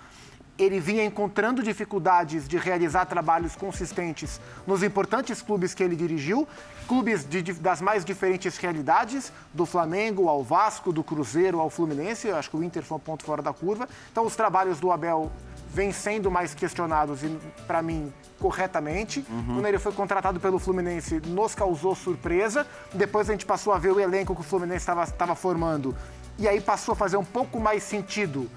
[0.57, 6.47] ele vinha encontrando dificuldades de realizar trabalhos consistentes nos importantes clubes que ele dirigiu,
[6.87, 12.29] clubes de- das mais diferentes realidades, do Flamengo ao Vasco, do Cruzeiro ao Fluminense.
[12.29, 13.89] Eu acho que o Inter foi um ponto fora da curva.
[14.13, 15.31] Então, os trabalhos do Abel
[15.69, 17.29] vêm sendo mais questionados e,
[17.67, 19.25] para mim, corretamente.
[19.55, 22.67] Quando ele foi contratado pelo Fluminense, nos causou surpresa.
[22.93, 25.97] Depois a gente passou a ver o elenco que o Fluminense estava formando.
[26.39, 28.51] E aí passou a fazer um pouco mais sentido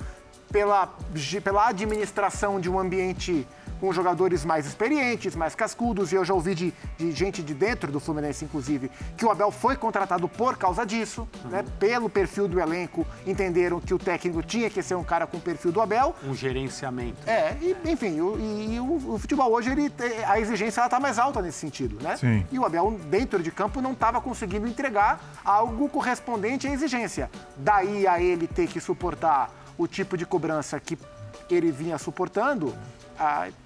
[0.51, 0.93] pela,
[1.43, 3.47] pela administração de um ambiente
[3.79, 7.91] com jogadores mais experientes, mais cascudos, e eu já ouvi de, de gente de dentro
[7.91, 11.63] do Fluminense, inclusive, que o Abel foi contratado por causa disso, né?
[11.79, 15.41] Pelo perfil do elenco, entenderam que o técnico tinha que ser um cara com o
[15.41, 16.15] perfil do Abel.
[16.23, 17.17] Um gerenciamento.
[17.27, 19.91] É, e, enfim, o, e, e o, o futebol hoje, ele,
[20.27, 22.17] a exigência está mais alta nesse sentido, né?
[22.17, 22.45] Sim.
[22.51, 27.29] E o Abel, dentro de campo, não estava conseguindo entregar algo correspondente à exigência.
[27.57, 30.97] Daí a ele ter que suportar o tipo de cobrança que
[31.49, 32.75] ele vinha suportando.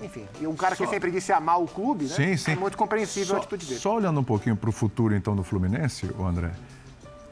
[0.01, 2.15] Enfim, e um cara que Só- sempre disse amar o clube, né?
[2.15, 2.51] Sim, sim.
[2.51, 3.79] É muito compreensível a Só, atitude dele.
[3.79, 6.51] só olhando um pouquinho para o futuro, então, do Fluminense, André.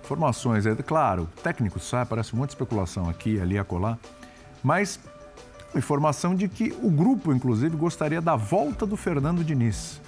[0.04, 3.98] Formações, é claro, técnico sai, parece muita especulação aqui, ali, acolá.
[4.62, 5.00] Mas
[5.76, 10.02] informação de que o grupo, inclusive, gostaria da volta do Fernando Diniz.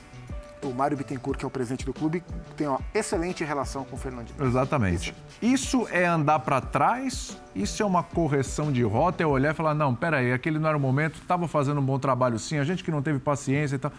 [0.64, 2.24] O Mário Bittencourt, que é o presidente do clube,
[2.56, 4.42] tem uma excelente relação com o Fernandinho.
[4.42, 5.14] Exatamente.
[5.42, 7.38] Isso é andar para trás?
[7.54, 9.22] Isso é uma correção de rota?
[9.22, 12.00] É olhar e falar, não, peraí, aquele não era o momento, estava fazendo um bom
[12.00, 13.92] trabalho sim, a gente que não teve paciência e tal.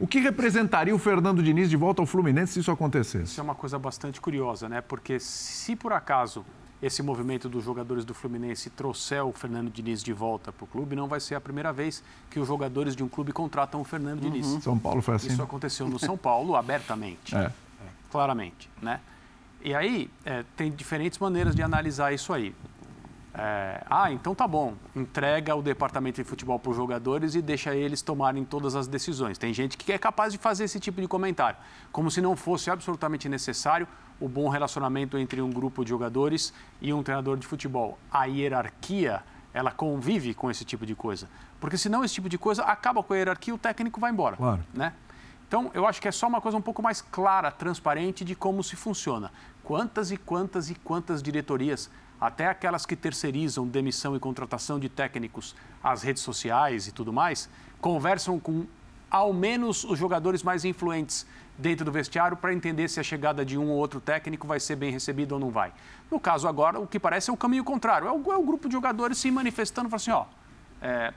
[0.00, 3.24] O que representaria o Fernando Diniz de volta ao Fluminense se isso acontecesse?
[3.24, 4.80] Isso é uma coisa bastante curiosa, né?
[4.80, 6.44] Porque se por acaso
[6.82, 10.94] esse movimento dos jogadores do Fluminense trouxer o Fernando Diniz de volta para o clube,
[10.94, 14.20] não vai ser a primeira vez que os jogadores de um clube contratam o Fernando
[14.20, 14.46] Diniz.
[14.62, 15.28] São Paulo foi assim.
[15.28, 17.50] Isso aconteceu no São Paulo abertamente, É.
[18.10, 19.00] claramente, né?
[19.60, 22.54] E aí é, tem diferentes maneiras de analisar isso aí.
[23.38, 24.74] É, ah, então tá bom.
[24.96, 29.38] Entrega o departamento de futebol para os jogadores e deixa eles tomarem todas as decisões.
[29.38, 31.56] Tem gente que é capaz de fazer esse tipo de comentário,
[31.92, 33.86] como se não fosse absolutamente necessário
[34.20, 37.96] o bom relacionamento entre um grupo de jogadores e um treinador de futebol.
[38.10, 39.22] A hierarquia,
[39.54, 41.28] ela convive com esse tipo de coisa.
[41.60, 44.36] Porque senão esse tipo de coisa acaba com a hierarquia e o técnico vai embora.
[44.36, 44.64] Claro.
[44.74, 44.92] Né?
[45.46, 48.62] Então, eu acho que é só uma coisa um pouco mais clara, transparente de como
[48.62, 49.30] se funciona.
[49.62, 51.88] Quantas e quantas e quantas diretorias,
[52.20, 57.48] até aquelas que terceirizam demissão e contratação de técnicos às redes sociais e tudo mais,
[57.80, 58.66] conversam com
[59.10, 61.26] ao menos os jogadores mais influentes
[61.56, 64.76] dentro do vestiário para entender se a chegada de um ou outro técnico vai ser
[64.76, 65.72] bem recebida ou não vai.
[66.10, 68.06] No caso agora, o que parece é o caminho contrário.
[68.06, 70.24] É o, é o grupo de jogadores se manifestando, falando assim, ó,
[70.80, 71.12] é,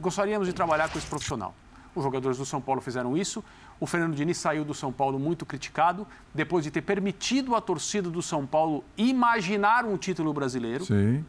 [0.00, 1.54] gostaríamos de trabalhar com esse profissional.
[1.94, 3.42] Os jogadores do São Paulo fizeram isso.
[3.78, 8.10] O Fernando Diniz saiu do São Paulo muito criticado, depois de ter permitido a torcida
[8.10, 11.24] do São Paulo imaginar um título brasileiro, Sim.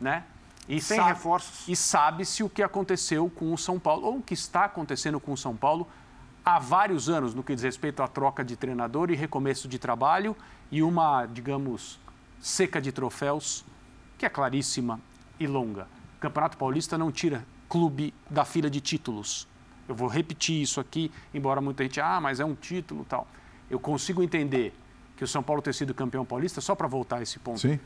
[0.00, 0.24] né?
[0.68, 1.66] E Sem sabe- reforços.
[1.68, 5.32] E sabe-se o que aconteceu com o São Paulo, ou o que está acontecendo com
[5.32, 5.88] o São Paulo
[6.44, 10.36] há vários anos, no que diz respeito à troca de treinador e recomeço de trabalho
[10.70, 11.98] e uma, digamos,
[12.40, 13.64] seca de troféus,
[14.18, 15.00] que é claríssima
[15.40, 15.88] e longa.
[16.16, 19.48] O Campeonato Paulista não tira clube da fila de títulos.
[19.88, 23.26] Eu vou repetir isso aqui, embora muita gente, ah, mas é um título tal.
[23.70, 24.74] Eu consigo entender
[25.16, 27.78] que o São Paulo ter sido campeão paulista, só para voltar a esse ponto, Sim.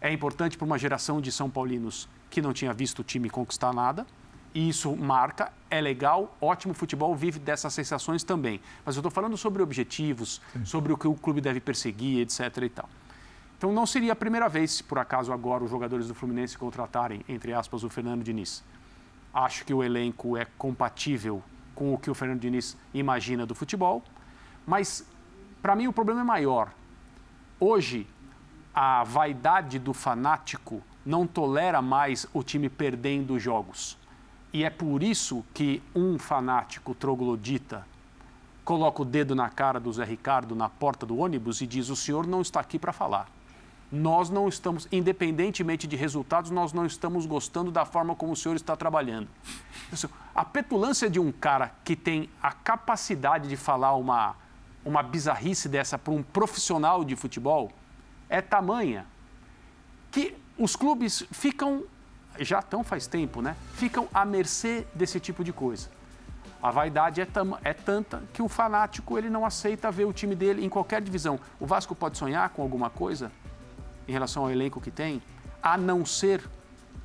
[0.00, 3.72] é importante para uma geração de São Paulinos que não tinha visto o time conquistar
[3.72, 4.06] nada.
[4.52, 8.60] E isso marca, é legal, ótimo futebol vive dessas sensações também.
[8.84, 12.64] Mas eu estou falando sobre objetivos, sobre o que o clube deve perseguir, etc.
[12.64, 12.88] e tal.
[13.56, 17.20] Então não seria a primeira vez, se por acaso agora os jogadores do Fluminense contratarem,
[17.28, 18.64] entre aspas, o Fernando Diniz.
[19.32, 21.42] Acho que o elenco é compatível
[21.74, 24.02] com o que o Fernando Diniz imagina do futebol,
[24.66, 25.06] mas
[25.62, 26.72] para mim o problema é maior.
[27.58, 28.06] Hoje,
[28.74, 33.96] a vaidade do fanático não tolera mais o time perdendo jogos.
[34.52, 37.86] E é por isso que um fanático troglodita
[38.64, 41.96] coloca o dedo na cara do Zé Ricardo na porta do ônibus e diz: o
[41.96, 43.28] senhor não está aqui para falar.
[43.90, 48.54] Nós não estamos, independentemente de resultados, nós não estamos gostando da forma como o senhor
[48.54, 49.28] está trabalhando.
[50.34, 54.36] A petulância de um cara que tem a capacidade de falar uma
[54.84, 57.70] uma bizarrice dessa para um profissional de futebol
[58.28, 59.06] é tamanha
[60.10, 61.84] que os clubes ficam,
[62.38, 63.56] já estão faz tempo, né?
[63.74, 65.88] Ficam à mercê desse tipo de coisa.
[66.62, 70.34] A vaidade é, tam, é, tanta que o fanático ele não aceita ver o time
[70.34, 71.40] dele em qualquer divisão.
[71.58, 73.32] O Vasco pode sonhar com alguma coisa
[74.06, 75.22] em relação ao elenco que tem,
[75.62, 76.42] a não ser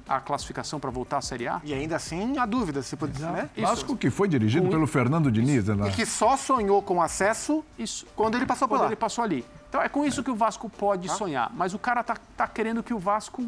[0.08, 1.62] a classificação para voltar à Série A?
[1.64, 3.50] E ainda assim, há dúvida se pode dizer, né?
[3.58, 5.90] Vasco que foi dirigido pelo Fernando Diniz, né?
[5.90, 8.06] E que só sonhou com acesso isso.
[8.16, 8.88] quando ele passou por quando lá.
[8.88, 9.46] ele passou ali.
[9.68, 11.52] Então é com isso que o Vasco pode sonhar.
[11.54, 13.44] Mas o cara tá, tá querendo que o Vasco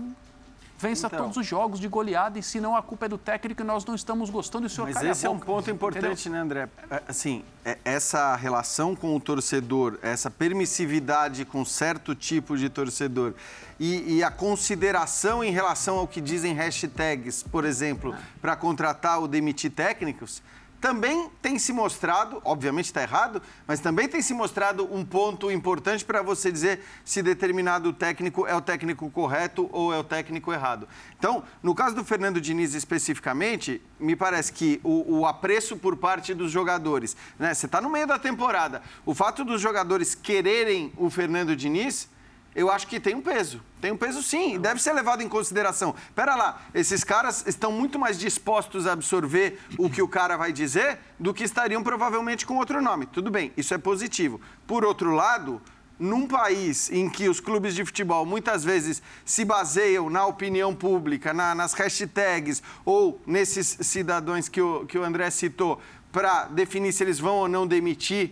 [0.78, 1.20] vença Então.
[1.20, 3.84] todos os jogos de goleada e se não a culpa é do técnico e nós
[3.86, 6.32] não estamos gostando e o senhor Mas esse é um ponto importante, Entendeu?
[6.32, 6.70] né, André?
[6.90, 13.34] É, Assim, é- essa relação com o torcedor, essa permissividade com certo tipo de torcedor
[13.80, 19.28] e, e a consideração em relação ao que dizem hashtags, por exemplo, para contratar ou
[19.28, 20.42] demitir técnicos,
[20.80, 26.06] também tem se mostrado, obviamente está errado, mas também tem se mostrado um ponto importante
[26.06, 30.88] para você dizer se determinado técnico é o técnico correto ou é o técnico errado.
[31.18, 36.34] Então, no caso do Fernando Diniz especificamente, me parece que o, o apreço por parte
[36.34, 37.54] dos jogadores, né?
[37.54, 42.10] Você está no meio da temporada, o fato dos jogadores quererem o Fernando Diniz
[42.58, 43.62] eu acho que tem um peso.
[43.80, 45.94] Tem um peso sim, e deve ser levado em consideração.
[46.16, 50.52] Pera lá, esses caras estão muito mais dispostos a absorver o que o cara vai
[50.52, 53.06] dizer do que estariam provavelmente com outro nome.
[53.06, 54.42] Tudo bem, isso é positivo.
[54.66, 55.62] Por outro lado,
[56.00, 61.34] num país em que os clubes de futebol muitas vezes se baseiam na opinião pública,
[61.34, 65.80] na- nas hashtags ou nesses cidadãos que o, que o André citou,
[66.12, 68.32] para definir se eles vão ou não demitir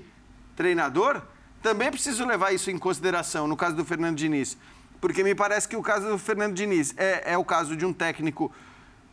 [0.56, 1.22] treinador,
[1.66, 4.56] também é preciso levar isso em consideração no caso do Fernando Diniz.
[5.02, 7.92] Porque me parece que o caso do Fernando Diniz é, é o caso de um
[7.92, 8.52] técnico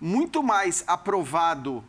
[0.00, 1.82] muito mais aprovado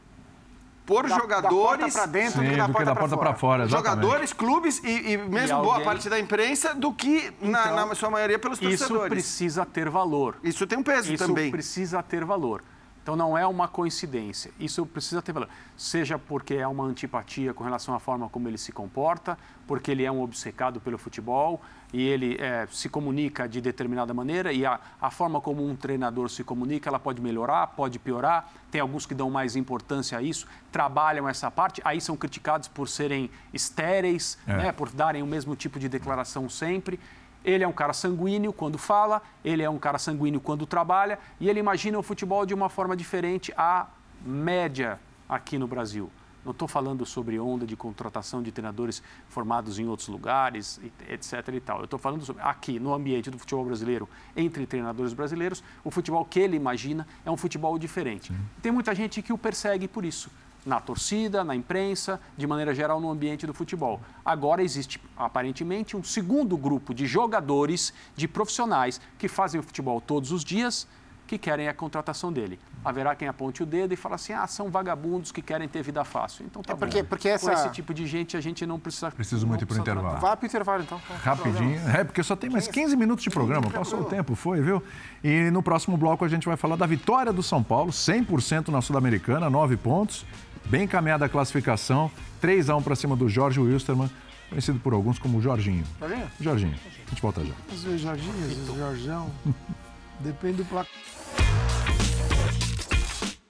[0.85, 1.80] por Da- da jogadores.
[1.85, 3.72] porta pra dentro Sim, do que da porta para fora, exatamente.
[3.72, 7.88] Jogadores, clubes e, e mesmo E boa alguém- parte da imprensa do que, na, Então,
[7.88, 9.10] na sua maioria, pelos Isso torcedores.
[9.10, 10.38] precisa ter valor.
[10.44, 11.52] Isso tem um peso Isso também.
[11.52, 12.61] precisa ter valor.
[13.03, 14.49] Então não é uma coincidência.
[14.57, 15.49] Isso precisa ter valor.
[15.75, 20.05] Seja porque é uma antipatia com relação à forma como ele se comporta, porque ele
[20.05, 21.61] é um obcecado pelo futebol
[21.91, 26.30] e ele eh, se comunica de determinada maneira e a, a forma como um treinador
[26.30, 28.49] se comunica, ela pode melhorar, pode piorar.
[28.71, 32.88] Tem alguns que dão mais importância a isso, trabalham essa parte, aí são criticados por
[32.88, 34.55] serem estéreis, É.
[34.57, 36.99] né, por darem o mesmo tipo de declaração sempre.
[37.43, 41.49] Ele é um cara sanguíneo quando fala, ele é um cara sanguíneo quando trabalha e
[41.49, 43.87] ele imagina o futebol de uma forma diferente à
[44.25, 46.09] média aqui no Brasil.
[46.45, 51.47] Não estou falando sobre onda de contratação de treinadores formados em outros lugares, etc.
[51.53, 51.79] e tal.
[51.79, 56.25] Eu estou falando sobre aqui, no ambiente do futebol brasileiro, entre treinadores brasileiros, o futebol
[56.25, 58.33] que ele imagina é um futebol diferente.
[58.61, 60.29] Tem muita gente que o persegue por isso
[60.65, 63.99] na torcida, na imprensa, de maneira geral no ambiente do futebol.
[64.23, 70.31] Agora existe, aparentemente, um segundo grupo de jogadores, de profissionais que fazem o futebol todos
[70.31, 70.88] os dias,
[71.26, 72.60] que querem a contratação dele.
[72.84, 76.03] Haverá quem aponte o dedo e fala assim: ah, são vagabundos que querem ter vida
[76.03, 76.45] fácil.
[76.45, 76.80] Então tá É bom.
[76.81, 79.10] porque- porque essa- Com esse tipo de gente a gente não precisa.
[79.10, 80.19] Preciso muito ir pro precisa intervalo.
[80.19, 81.02] Vá para o intervalo, então.
[81.23, 81.80] Rapidinho.
[81.90, 83.69] É, porque só tem mais 15 minutos de programa.
[83.72, 84.84] Passou o tempo, foi, viu?
[85.23, 88.81] E no próximo bloco a gente vai falar da vitória do São Paulo, 100% na
[88.81, 90.26] Sul-Americana, 9 pontos.
[90.65, 92.10] Bem caminhada a classificação.
[92.41, 94.10] 3 a 1 para cima do Jorge Wilstermann,
[94.49, 95.85] conhecido por alguns como Jorginho.
[95.99, 96.27] Jorginho?
[96.40, 96.76] Jorginho.
[96.76, 97.53] A gente volta já.
[97.72, 99.31] Às vezes Jorginho, às vezes Jorjão.
[100.19, 100.91] Depende do placar.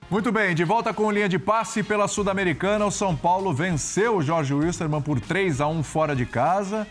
[0.10, 4.22] Muito bem, de volta com linha de passe pela Sul-Americana, o São Paulo venceu o
[4.22, 6.86] Jorge Wilstermann por 3 a 1 fora de casa.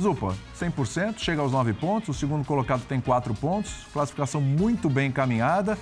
[0.00, 5.08] Zupa, 100%, chega aos 9 pontos, o segundo colocado tem 4 pontos, classificação muito bem
[5.08, 5.78] encaminhada.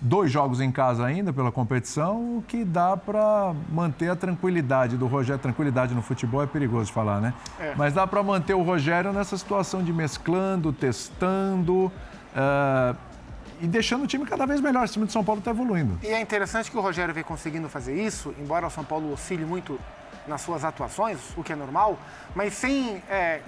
[0.00, 5.06] Dois jogos em casa ainda pela competição, o que dá para manter a tranquilidade do
[5.06, 5.40] Rogério.
[5.40, 7.32] Tranquilidade no futebol é perigoso de falar, né?
[7.58, 7.74] É.
[7.76, 11.90] Mas dá para manter o Rogério nessa situação de mesclando, testando
[12.34, 12.94] ah,
[13.60, 14.84] e deixando o time cada vez melhor.
[14.84, 15.98] Esse time de São Paulo está evoluindo.
[16.02, 19.46] E é interessante que o Rogério vem conseguindo fazer isso, embora o São Paulo oscile
[19.46, 19.80] muito
[20.28, 21.98] nas suas atuações, o que é normal,
[22.34, 23.02] mas sem.
[23.08, 23.40] é,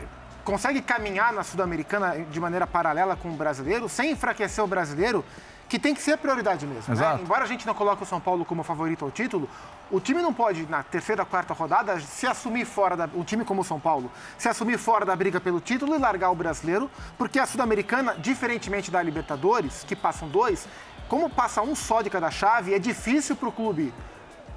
[0.48, 5.22] consegue caminhar na Sul-Americana de maneira paralela com o brasileiro, sem enfraquecer o brasileiro,
[5.68, 6.94] que tem que ser a prioridade mesmo.
[6.94, 7.18] né?
[7.22, 9.48] Embora a gente não coloque o São Paulo como favorito ao título,
[9.90, 13.08] o time não pode, na terceira, quarta rodada, se assumir fora da.
[13.14, 16.30] O time como o São Paulo, se assumir fora da briga pelo título e largar
[16.30, 20.66] o brasileiro, porque a Sul-Americana, diferentemente da Libertadores, que passam dois,
[21.08, 23.92] como passa um só de cada chave, é difícil para o clube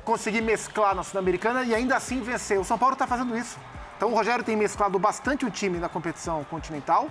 [0.04, 2.60] conseguir mesclar na Sul-Americana e ainda assim vencer.
[2.60, 3.58] O São Paulo está fazendo isso.
[3.98, 7.08] Então o Rogério tem mesclado bastante o time na competição continental,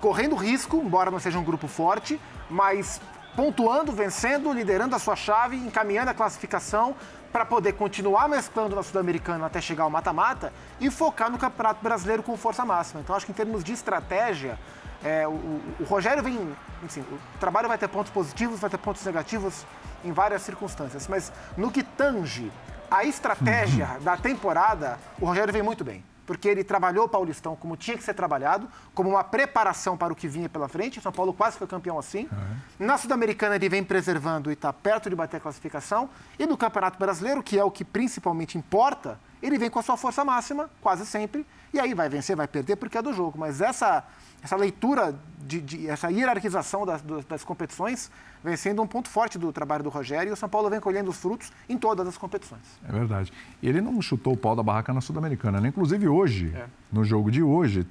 [0.00, 2.20] correndo risco, embora não seja um grupo forte,
[2.50, 3.00] mas
[3.38, 6.96] pontuando, vencendo, liderando a sua chave, encaminhando a classificação
[7.32, 12.20] para poder continuar mesclando na Sul-Americana até chegar ao mata-mata e focar no Campeonato Brasileiro
[12.20, 13.00] com força máxima.
[13.00, 14.58] Então, acho que em termos de estratégia,
[15.04, 16.52] é, o, o, Rogério vem.
[16.84, 19.64] Assim, o trabalho vai ter pontos positivos, vai ter pontos negativos
[20.04, 22.50] em várias circunstâncias, mas no que tange
[22.90, 27.74] a estratégia da temporada, o Rogério vem muito bem porque ele trabalhou o Paulistão como
[27.74, 31.00] tinha que ser trabalhado, como uma preparação para o que vinha pela frente.
[31.00, 32.28] São Paulo quase foi campeão assim.
[32.30, 32.86] Uhum.
[32.86, 36.10] Na Sul-Americana, ele vem preservando e está perto de bater a classificação.
[36.38, 39.96] E no Campeonato Brasileiro, que é o que principalmente importa, ele vem com a sua
[39.96, 41.46] força máxima, quase sempre.
[41.72, 43.38] E aí vai vencer, vai perder, porque é do jogo.
[43.38, 44.04] Mas essa
[44.42, 45.14] essa leitura,
[45.46, 48.10] de, de essa hierarquização das, das, competições
[48.42, 51.10] vem sendo um ponto forte do trabalho do Rogério e o São Paulo vem colhendo
[51.10, 52.62] os frutos em todas as competições.
[52.88, 53.32] É verdade.
[53.62, 55.68] Ele não chutou o pau da barraca na Sul-Americana, né?
[55.68, 56.66] Inclusive hoje, é.
[56.92, 57.86] no jogo de hoje,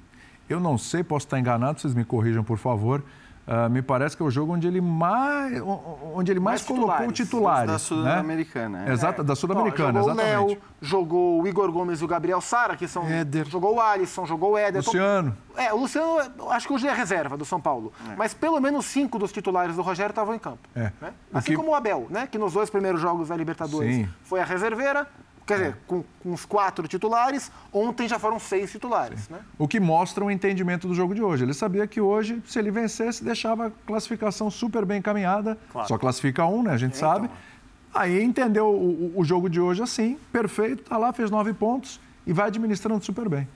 [0.48, 3.04] eu não sei, posso estar enganado, vocês me corrijam, por favor,
[3.48, 5.58] Uh, me parece que é o jogo onde ele mais,
[6.12, 7.72] onde ele mais, mais colocou titulares.
[7.72, 8.80] Da Sul-Americana.
[8.80, 8.90] Né?
[8.90, 8.92] É.
[8.92, 10.36] Exato, da Sul-Americana, exatamente.
[10.36, 13.08] O Léo, jogou o Igor Gomes e o Gabriel Sara, que são.
[13.08, 13.48] Éder.
[13.48, 14.84] Jogou o Alisson, jogou o Éder.
[14.84, 15.34] Luciano.
[15.56, 17.90] É, o Luciano, acho que hoje é reserva do São Paulo.
[18.12, 18.16] É.
[18.16, 20.68] Mas pelo menos cinco dos titulares do Rogério estavam em campo.
[20.76, 20.92] É.
[21.00, 21.14] Né?
[21.32, 21.56] Assim que...
[21.56, 22.28] como o Abel, né?
[22.30, 24.08] Que nos dois primeiros jogos da Libertadores Sim.
[24.24, 25.06] foi a reserveira.
[25.48, 29.30] Quer dizer, com, com os quatro titulares, ontem já foram seis titulares.
[29.30, 29.38] Né?
[29.56, 31.42] O que mostra o entendimento do jogo de hoje.
[31.42, 35.56] Ele sabia que hoje, se ele vencesse, deixava a classificação super bem encaminhada.
[35.72, 35.88] Claro.
[35.88, 36.72] Só classifica um, né?
[36.72, 37.24] A gente é, sabe.
[37.24, 37.36] Então.
[37.94, 42.32] Aí entendeu o, o, jogo de hoje assim, perfeito, tá lá, fez nove pontos e
[42.34, 43.48] vai administrando super bem.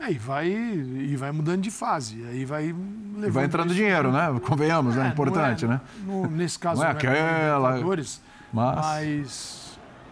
[0.00, 2.24] É, e vai, e vai mudando de fase.
[2.24, 3.26] Aí vai levando.
[3.26, 4.40] E vai entrando dinheiro, né?
[4.46, 5.08] Convenhamos, é, né?
[5.08, 5.80] Importante, é, né?
[6.06, 7.80] No, nesse caso, não é, é aquela.
[7.82, 8.22] Mas...
[8.52, 9.65] mas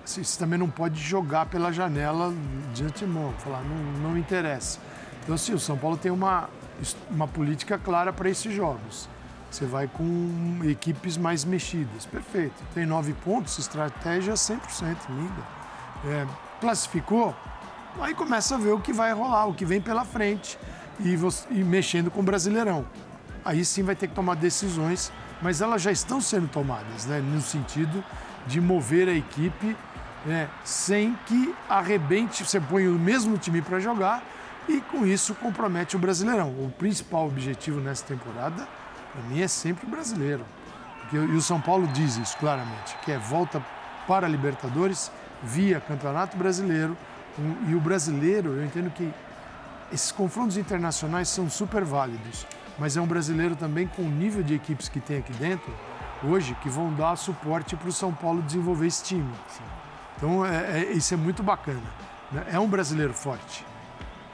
[0.04, 2.32] você também não pode jogar pela janela
[2.74, 4.78] de antemão, falar, não, não interessa.
[5.22, 6.48] Então, sim, o São Paulo tem uma,
[7.10, 9.08] uma política clara para esses jogos.
[9.50, 12.04] Você vai com equipes mais mexidas.
[12.04, 12.62] Perfeito.
[12.74, 14.58] Tem nove pontos, estratégia 100%
[15.08, 15.42] linda.
[16.06, 16.26] É,
[16.60, 17.34] classificou,
[18.00, 20.58] aí começa a ver o que vai rolar, o que vem pela frente
[21.00, 22.84] e, você, e mexendo com o Brasileirão.
[23.44, 27.20] Aí sim vai ter que tomar decisões, mas elas já estão sendo tomadas, né?
[27.20, 28.04] no sentido
[28.46, 29.76] de mover a equipe
[30.24, 34.22] né, sem que arrebente, você põe o mesmo time para jogar
[34.68, 36.48] e com isso compromete o Brasileirão.
[36.48, 38.66] O principal objetivo nessa temporada,
[39.12, 40.44] para mim, é sempre o brasileiro.
[41.00, 43.62] Porque, e o São Paulo diz isso claramente, que é volta
[44.06, 45.10] para a Libertadores
[45.42, 46.96] via Campeonato Brasileiro.
[47.68, 49.12] E o brasileiro, eu entendo que
[49.92, 52.46] esses confrontos internacionais são super válidos,
[52.78, 55.72] mas é um brasileiro também com o nível de equipes que tem aqui dentro,
[56.22, 59.30] hoje, que vão dar suporte para o São Paulo desenvolver esse time.
[59.48, 59.73] Sim.
[60.16, 61.82] Então, é, é, isso é muito bacana.
[62.30, 62.46] Né?
[62.52, 63.64] É um brasileiro forte.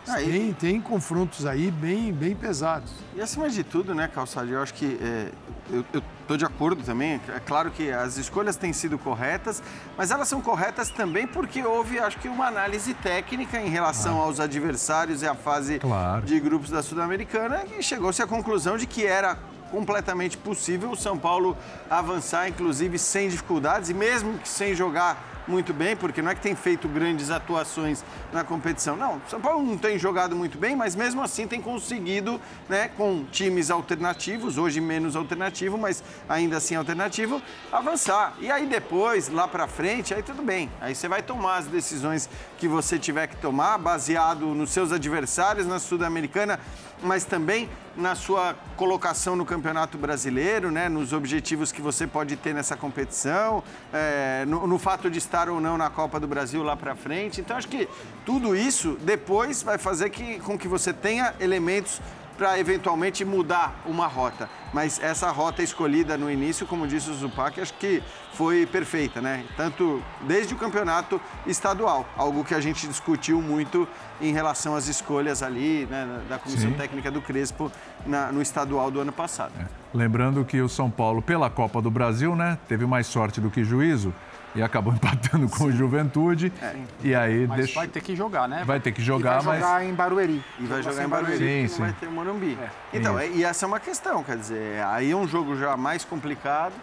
[0.09, 2.91] Aí, tem, tem confrontos aí bem, bem pesados.
[3.15, 5.31] E acima de tudo, né, Calçado, eu acho que é,
[5.71, 7.21] eu estou de acordo também.
[7.29, 9.63] É claro que as escolhas têm sido corretas,
[9.97, 14.29] mas elas são corretas também porque houve, acho que, uma análise técnica em relação claro.
[14.29, 16.23] aos adversários e à fase claro.
[16.23, 19.39] de grupos da Sul-Americana e chegou-se à conclusão de que era
[19.71, 21.57] completamente possível o São Paulo
[21.89, 26.41] avançar, inclusive sem dificuldades e mesmo que sem jogar muito bem, porque não é que
[26.41, 28.97] tem feito grandes atuações na competição.
[28.97, 33.25] Não, São Paulo não tem jogado muito bem, mas mesmo assim tem conseguido, né, com
[33.31, 37.43] times alternativos, hoje menos alternativo, mas ainda assim alternativo,
[37.73, 38.35] avançar.
[38.41, 40.71] E aí depois, lá para frente, aí tudo bem.
[40.81, 45.67] Aí você vai tomar as decisões que você tiver que tomar, baseado nos seus adversários
[45.67, 46.61] na Sul-Americana,
[47.03, 52.55] mas também na sua colocação no Campeonato Brasileiro, né, nos objetivos que você pode ter
[52.55, 53.63] nessa competição,
[53.93, 57.41] é, no, no, fato de estar ou não na Copa do Brasil lá para frente.
[57.41, 57.89] Então, acho que
[58.27, 62.01] tudo isso depois vai fazer que, com que você tenha elementos
[62.37, 64.49] para eventualmente mudar uma rota.
[64.73, 68.03] Mas essa rota escolhida no início, como disse o Zupac, acho que
[68.33, 69.45] foi perfeita, né?
[69.59, 73.87] Tanto desde o campeonato estadual, algo que a gente discutiu muito
[74.23, 76.77] em relação às escolhas ali né, da comissão Sim.
[76.77, 77.71] técnica do Crespo
[78.07, 79.53] na, no estadual do ano passado.
[79.61, 79.67] É.
[79.93, 83.63] Lembrando que o São Paulo, pela Copa do Brasil, né, teve mais sorte do que
[83.63, 84.15] juízo
[84.55, 86.53] e acabou empatando com o Juventude.
[86.61, 86.77] É.
[87.03, 87.75] E aí mas deixa...
[87.75, 88.63] vai ter que jogar, né?
[88.65, 90.45] Vai ter que jogar, e vai jogar em Barueri.
[90.59, 91.83] E vai jogar em Barueri, sim, sim.
[91.83, 92.59] vai ter Morumbi.
[92.61, 92.69] É.
[92.93, 93.37] Então, Isso.
[93.37, 96.75] e essa é uma questão, quer dizer, aí é um jogo já mais complicado.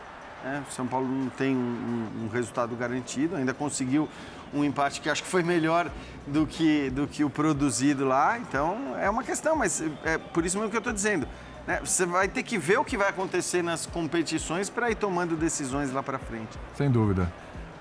[0.44, 0.64] Né?
[0.70, 4.08] O São Paulo não tem um, um, resultado garantido, ainda conseguiu
[4.54, 5.92] um empate que acho que foi melhor
[6.26, 8.38] do que, do que o produzido lá.
[8.38, 11.28] Então, é uma questão, mas é por isso mesmo que eu estou dizendo.
[11.66, 11.82] Né?
[11.84, 15.92] Você vai ter que ver o que vai acontecer nas competições para ir tomando decisões
[15.92, 16.58] lá para frente.
[16.76, 17.32] Sem dúvida.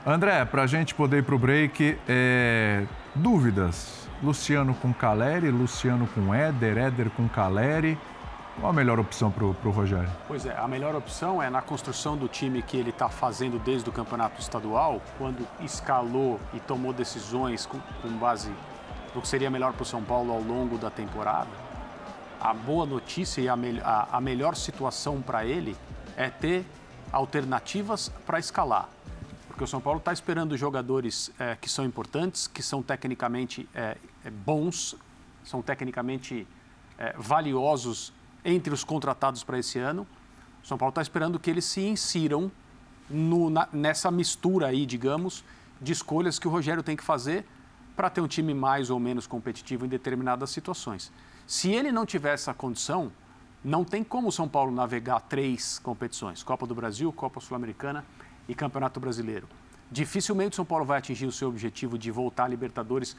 [0.09, 2.87] André, para a gente poder ir para o break, é...
[3.13, 4.09] dúvidas?
[4.23, 7.99] Luciano com Caleri, Luciano com Éder, Éder com Caleri.
[8.61, 10.09] Qual a melhor opção para o Rogério?
[10.29, 13.91] Pois é, a melhor opção é na construção do time que ele está fazendo desde
[13.91, 18.51] o campeonato estadual, quando escalou e tomou decisões com, com base
[19.13, 21.51] no que seria melhor para o São Paulo ao longo da temporada.
[22.41, 25.77] A boa notícia e a, me, a, a melhor situação para ele
[26.17, 26.65] é ter
[27.13, 28.96] alternativas para escalar.
[29.57, 33.97] Porque o São Paulo está esperando jogadores é, que são importantes, que são tecnicamente é,
[34.45, 34.95] bons,
[35.43, 36.47] são tecnicamente
[36.99, 38.13] é, valiosos
[38.45, 40.07] entre os contratados para esse ano.
[40.63, 42.53] O São Paulo está esperando que eles se insiram
[43.09, 45.43] no, na, nessa mistura aí, digamos,
[45.81, 47.47] de escolhas que o Rogério tem que fazer
[47.97, 51.11] para ter um time mais ou menos competitivo em determinadas situações.
[51.47, 53.11] Se ele não tiver essa condição,
[53.65, 58.05] não tem como o São Paulo navegar três competições: Copa do Brasil, Copa Sul-Americana
[58.49, 59.49] e Campeonato Brasileiro.
[59.91, 63.17] Dificilmente o São Paulo vai atingir o seu objetivo de voltar à Libertadores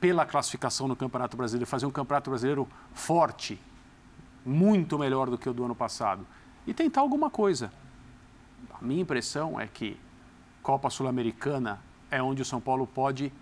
[0.00, 3.58] pela classificação no Campeonato Brasileiro, fazer um Campeonato Brasileiro forte,
[4.44, 6.26] muito melhor do que o do ano passado
[6.66, 7.72] e tentar alguma coisa.
[8.78, 9.98] A minha impressão é que
[10.62, 11.80] Copa Sul-Americana
[12.10, 13.32] é onde o São Paulo pode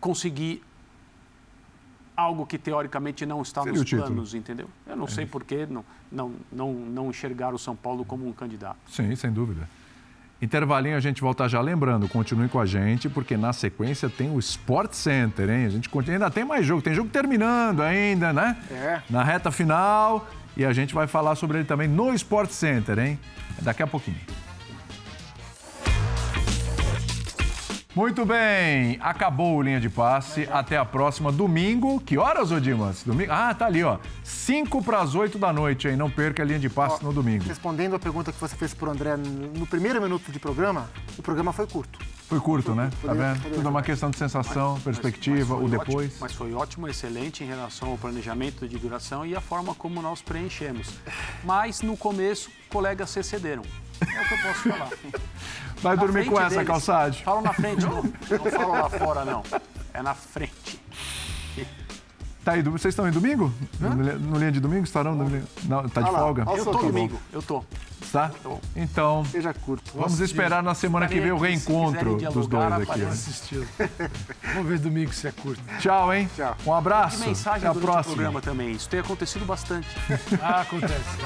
[0.00, 0.62] conseguir
[2.16, 4.68] algo que teoricamente não está Seria nos planos, entendeu?
[4.86, 5.08] Eu não é.
[5.08, 8.78] sei por que não, não, não, não enxergar o São Paulo como um candidato.
[8.88, 9.68] Sim, sem dúvida.
[10.44, 11.60] Intervalinho, a gente volta já.
[11.60, 15.66] Lembrando, continue com a gente, porque na sequência tem o Sport Center, hein?
[15.66, 18.56] A gente ainda tem mais jogo, tem jogo terminando ainda, né?
[18.70, 19.00] É.
[19.08, 20.28] Na reta final.
[20.56, 23.18] E a gente vai falar sobre ele também no Sport Center, hein?
[23.60, 24.20] Daqui a pouquinho.
[27.94, 30.48] Muito bem, acabou o linha de passe.
[30.50, 32.00] Até a próxima domingo.
[32.00, 33.04] Que horas, Odimas?
[33.04, 33.30] Domingo?
[33.30, 33.98] Ah, tá ali, ó.
[34.24, 35.96] 5 para as 8 da noite, hein?
[35.96, 37.44] Não perca a linha de passe ó, no domingo.
[37.44, 41.22] Respondendo a pergunta que você fez para o André no primeiro minuto de programa, o
[41.22, 42.00] programa foi curto.
[42.28, 42.90] Foi curto, foi, né?
[43.00, 43.54] Tá vendo?
[43.54, 46.06] Tudo é uma questão de sensação, mas, perspectiva, mas, o depois.
[46.06, 50.02] Ótimo, mas foi ótimo, excelente em relação ao planejamento de duração e a forma como
[50.02, 50.88] nós preenchemos.
[51.44, 53.62] Mas no começo, colegas se excederam.
[54.00, 54.90] É o que eu posso falar.
[55.82, 57.22] Vai na dormir com essa, calçade?
[57.22, 59.42] Fala na frente, não, não falo lá fora, não.
[59.92, 60.80] É na frente.
[62.44, 63.52] Tá aí, vocês estão em domingo?
[63.80, 64.84] No, no linha de domingo?
[64.84, 65.14] Estarão?
[65.14, 65.24] No...
[65.64, 66.44] Não, tá de ah folga?
[66.56, 67.64] Eu tô domingo, eu tô.
[68.12, 68.30] Tá?
[68.76, 69.90] Então, Seja curto.
[69.94, 73.00] Vamos esperar na semana que vem o reencontro dos dois aqui.
[74.54, 75.60] Vamos ver domingo se é curto.
[75.80, 76.28] Tchau, hein?
[76.36, 76.56] Tchau.
[76.66, 77.22] Um abraço.
[77.22, 78.14] Que mensagem Até a próxima.
[78.14, 78.72] programa também.
[78.72, 79.88] Isso tem acontecido bastante.
[80.40, 81.18] ah, acontece.